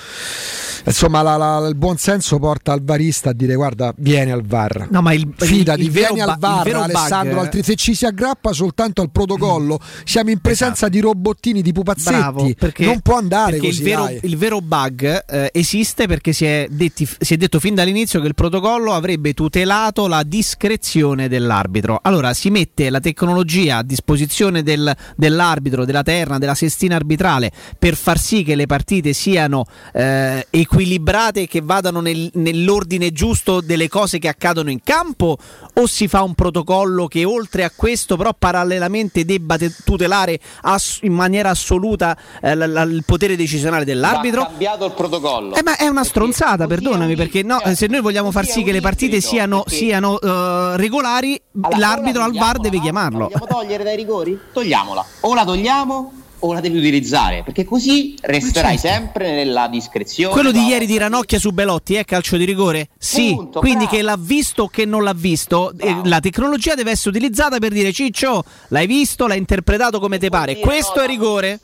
insomma 0.86 1.22
la- 1.22 1.38
la- 1.38 1.68
il 1.68 1.76
buon 1.76 1.98
senso 1.98 2.38
porta 2.40 2.72
al 2.72 2.84
varista 2.84 3.32
a 3.32 3.34
dire 3.34 3.56
guarda 3.56 3.94
vieni 3.98 4.32
al 4.32 4.44
VAR 4.44 4.88
No, 4.90 5.02
ma 5.02 5.12
il, 5.14 5.28
Fidati, 5.36 5.80
il, 5.82 5.86
il 5.88 5.92
vieni 5.92 6.22
al 6.22 6.36
VAR 6.38 6.64
vero 6.64 6.82
bug- 6.82 6.90
Alessandro, 6.96 7.40
altri 7.40 7.64
se 7.64 7.76
ci 7.76 7.96
si 7.96 8.06
aggrappa 8.06 8.54
soltanto 8.54 9.02
al 9.02 9.10
protocollo 9.12 9.80
siamo 10.06 10.30
in 10.30 10.40
presenza 10.40 10.88
di 10.88 11.00
robottini 11.00 11.62
di 11.62 11.72
pupazzetti, 11.72 12.16
Bravo, 12.18 12.52
perché, 12.58 12.86
non 12.86 13.00
può 13.02 13.18
andare 13.18 13.52
perché 13.58 13.68
così. 13.68 13.80
il 13.80 13.84
vero, 13.86 14.04
dai. 14.04 14.20
Il 14.24 14.38
vero 14.38 14.62
bug 14.62 15.26
eh, 15.28 15.50
esiste 15.54 16.08
perché 16.08 16.32
si 16.34 16.46
è, 16.46 16.68
detti- 16.70 17.08
si 17.20 17.34
è 17.34 17.38
detto 17.38 17.60
fin 17.60 17.76
dall'inizio 17.76 18.22
che 18.22 18.28
il 18.28 18.36
protocollo 18.36 18.94
avrebbe 18.94 19.34
tutelato 19.34 20.08
la 20.08 20.24
discrezione 20.24 21.28
dell'arbitro. 21.28 22.00
Allora 22.02 22.34
si 22.34 22.50
mette 22.50 22.90
la 22.90 23.00
tecnologia 23.02 23.78
a 23.78 23.84
disposizione 23.84 24.64
del- 24.64 24.96
dell'arbitro, 25.18 25.84
della 25.84 26.04
terna, 26.04 26.38
della 26.38 26.56
sestina 26.56 26.96
arbitrale 26.96 27.52
per 27.78 27.96
far 27.96 28.18
sì 28.18 28.44
che 28.44 28.56
le 28.56 28.66
partite 28.66 29.12
siano 29.14 29.66
eh, 29.94 30.48
equilibrate 30.50 31.42
e 31.42 31.48
che 31.48 31.60
vadano 31.62 32.00
nel- 32.00 32.32
nell'ordine 32.36 33.12
giusto 33.12 33.60
delle 33.60 33.90
cose 33.90 34.20
che 34.20 34.30
accadono 34.30 34.70
in 34.70 34.80
campo 34.84 35.38
o 35.74 35.86
si 35.86 36.08
fa 36.08 36.22
un 36.24 36.34
protocollo 36.34 37.08
che 37.08 37.26
oltre 37.26 37.64
a 37.66 37.72
questo 37.76 38.16
però 38.16 38.34
parallelamente 38.38 39.26
debba 39.26 39.58
te- 39.58 39.74
tutelare 39.84 40.40
ass- 40.62 41.00
in 41.02 41.12
maniera 41.14 41.50
assoluta 41.50 42.18
eh, 42.42 42.56
la- 42.56 42.68
la- 42.68 42.82
il 42.84 43.04
potere 43.06 43.36
decisionale 43.36 43.84
dell'arbitro? 43.84 44.12
Va 44.40 44.46
cambiato 44.48 44.86
il 44.86 44.92
protocollo. 44.92 45.56
Eh, 45.56 45.64
ma 45.64 45.76
è 45.76 45.84
una 45.84 46.02
Perché 46.02 46.10
stronzata, 46.10 46.64
è 46.64 46.68
perdonami, 46.68 47.16
perché 47.16 47.44
no, 47.44 47.60
se 47.74 47.88
noi 47.88 48.02
vogliamo 48.02 48.32
far 48.32 48.46
sì 48.46 48.62
è 48.62 48.64
che 48.64 48.72
le 48.72 48.82
partite 48.82 49.22
siano, 49.22 49.64
siano, 49.68 50.20
eh, 50.20 50.78
regolari, 50.78 51.40
Allora, 51.62 51.78
l'arbitro 51.78 52.24
al 52.24 52.34
VAR 52.34 52.60
deve 52.60 52.78
no? 52.78 52.84
chiamarlo. 52.84 53.30
La 53.32 53.40
vogliamo 53.40 53.46
togliere 53.48 53.84
dai 53.84 53.96
rigori? 53.96 54.40
Togliamola. 54.52 55.06
O 55.22 55.34
la 55.34 55.46
togliamo 55.46 56.14
o 56.46 56.52
la 56.52 56.60
devi 56.60 56.78
utilizzare, 56.78 57.42
perché 57.44 57.64
così 57.64 58.16
resterai 58.22 58.78
certo. 58.78 58.96
sempre 58.96 59.32
nella 59.32 59.68
discrezione. 59.70 60.34
Quello 60.34 60.52
di 60.52 60.60
no? 60.60 60.68
ieri 60.68 60.86
di 60.86 60.98
Ranocchia 60.98 61.40
su 61.40 61.52
Belotti 61.52 61.96
è 61.96 62.04
calcio 62.04 62.36
di 62.36 62.44
rigore? 62.44 62.90
Sì, 62.98 63.34
Punto, 63.34 63.60
quindi 63.60 63.86
bravo. 63.86 63.96
che 63.96 64.02
l'ha 64.02 64.18
visto 64.20 64.64
o 64.64 64.68
che 64.68 64.84
non 64.84 65.04
l'ha 65.04 65.14
visto, 65.16 65.72
eh, 65.78 66.02
la 66.04 66.20
tecnologia 66.20 66.76
deve 66.76 66.92
essere 66.92 67.12
utilizzata 67.12 67.60
per 67.60 67.72
dire 67.72 67.94
Ciccio, 67.94 68.44
l'hai 68.70 68.88
visto, 68.88 69.26
l'hai 69.26 69.38
interpretato 69.38 70.02
come 70.02 70.18
te 70.18 70.28
pare, 70.28 70.60
questo 70.60 70.98
no, 70.98 71.04
è 71.04 71.08
l'ha 71.08 71.08
rigore? 71.08 71.60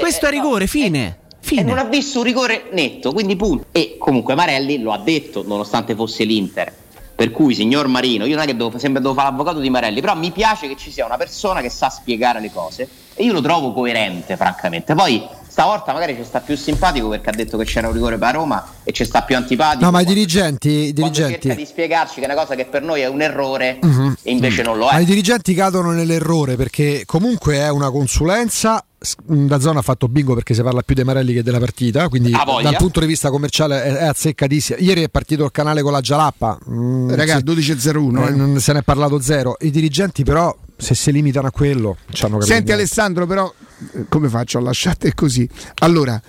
Questo 0.00 0.24
è 0.24 0.28
Eh, 0.30 0.36
no, 0.36 0.42
rigore, 0.42 0.64
eh, 0.64 0.68
fine. 0.68 1.18
Fine. 1.44 1.60
E 1.60 1.64
non 1.64 1.78
ha 1.78 1.84
visto 1.84 2.18
un 2.18 2.24
rigore 2.24 2.68
netto, 2.72 3.12
quindi 3.12 3.36
punto. 3.36 3.66
E 3.72 3.96
comunque 3.98 4.34
Marelli 4.34 4.78
lo 4.80 4.92
ha 4.92 4.98
detto, 4.98 5.42
nonostante 5.46 5.94
fosse 5.94 6.24
l'Inter. 6.24 6.72
Per 7.14 7.30
cui, 7.30 7.54
signor 7.54 7.88
Marino, 7.88 8.24
io 8.24 8.34
non 8.36 8.44
è 8.44 8.46
che 8.46 8.56
devo, 8.56 8.76
sempre 8.78 9.00
devo 9.02 9.12
fare 9.14 9.30
l'avvocato 9.30 9.58
di 9.60 9.68
Marelli, 9.70 10.00
però 10.00 10.16
mi 10.16 10.30
piace 10.30 10.66
che 10.66 10.76
ci 10.76 10.90
sia 10.90 11.04
una 11.04 11.16
persona 11.18 11.60
che 11.60 11.68
sa 11.68 11.88
spiegare 11.90 12.40
le 12.40 12.50
cose 12.50 12.88
e 13.14 13.22
io 13.24 13.32
lo 13.32 13.40
trovo 13.42 13.72
coerente, 13.72 14.36
francamente. 14.36 14.94
Poi 14.94 15.22
stavolta 15.46 15.92
magari 15.92 16.16
ci 16.16 16.24
sta 16.24 16.40
più 16.40 16.56
simpatico 16.56 17.08
perché 17.08 17.28
ha 17.30 17.32
detto 17.34 17.58
che 17.58 17.64
c'era 17.64 17.86
un 17.88 17.92
rigore 17.92 18.16
per 18.16 18.32
Roma 18.34 18.66
e 18.82 18.92
ci 18.92 19.04
sta 19.04 19.22
più 19.22 19.36
antipatico. 19.36 19.84
No, 19.84 19.90
ma 19.90 20.00
i 20.00 20.04
dirigenti, 20.06 20.68
i 20.68 20.92
dirigenti 20.92 21.40
cerca 21.42 21.54
di 21.54 21.66
spiegarci 21.66 22.14
che 22.20 22.22
è 22.22 22.32
una 22.32 22.40
cosa 22.40 22.54
che 22.54 22.64
per 22.64 22.82
noi 22.82 23.02
è 23.02 23.06
un 23.06 23.20
errore 23.20 23.78
Mhm. 23.82 24.16
e 24.22 24.30
invece 24.30 24.62
non 24.62 24.78
lo 24.78 24.86
Ma 24.86 24.92
è. 24.92 25.00
i 25.02 25.04
dirigenti 25.04 25.52
cadono 25.54 25.90
nell'errore 25.92 26.56
perché 26.56 27.02
comunque 27.04 27.56
è 27.56 27.68
una 27.68 27.90
consulenza. 27.90 28.82
Da 29.24 29.58
zona 29.58 29.80
ha 29.80 29.82
fatto 29.82 30.06
bingo 30.08 30.34
perché 30.34 30.54
si 30.54 30.62
parla 30.62 30.82
più 30.82 30.94
dei 30.94 31.04
Marelli 31.04 31.32
che 31.32 31.42
della 31.42 31.58
partita, 31.58 32.08
quindi 32.08 32.30
dal 32.30 32.76
punto 32.76 33.00
di 33.00 33.06
vista 33.06 33.30
commerciale 33.30 33.82
è, 33.82 33.92
è 33.94 34.04
azzeccatissima. 34.04 34.78
Ieri 34.78 35.02
è 35.02 35.08
partito 35.08 35.44
il 35.44 35.50
canale 35.50 35.82
con 35.82 35.92
la 35.92 36.00
Gialappa, 36.00 36.58
mm, 36.70 37.10
Raga, 37.10 37.38
sì, 37.38 37.42
12-01. 37.44 38.22
eh, 38.22 38.26
eh. 38.28 38.30
non 38.30 38.60
se 38.60 38.72
ne 38.72 38.78
è 38.80 38.82
parlato 38.82 39.20
zero. 39.20 39.56
I 39.60 39.70
dirigenti, 39.70 40.22
però, 40.22 40.56
se 40.76 40.94
si 40.94 41.10
limitano 41.10 41.48
a 41.48 41.50
quello, 41.50 41.96
ci 42.10 42.24
hanno 42.24 42.38
capito. 42.38 42.52
Senti 42.52 42.72
niente. 42.72 42.72
Alessandro, 42.72 43.26
però, 43.26 43.52
eh, 43.94 44.04
come 44.08 44.28
faccio 44.28 44.58
a 44.58 44.60
lasciarti 44.60 45.12
così? 45.14 45.48
Allora, 45.80 46.20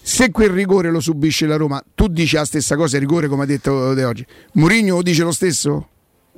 se 0.00 0.30
quel 0.30 0.50
rigore 0.50 0.90
lo 0.90 1.00
subisce 1.00 1.46
la 1.46 1.56
Roma, 1.56 1.82
tu 1.94 2.08
dici 2.08 2.34
la 2.36 2.44
stessa 2.44 2.76
cosa, 2.76 2.96
il 2.96 3.02
rigore 3.02 3.28
come 3.28 3.42
ha 3.42 3.46
detto 3.46 3.94
De 3.94 4.04
oggi. 4.04 4.26
Mourinho 4.54 5.02
dice 5.02 5.22
lo 5.22 5.32
stesso? 5.32 5.88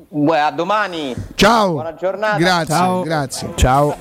Beh, 0.08 0.40
a 0.40 0.50
domani. 0.50 1.14
Ciao. 1.34 1.72
Buona 1.72 1.94
giornata. 1.94 2.36
Grazie, 2.36 2.74
Ciao. 2.74 3.02
grazie. 3.02 3.52
Ciao. 3.56 3.92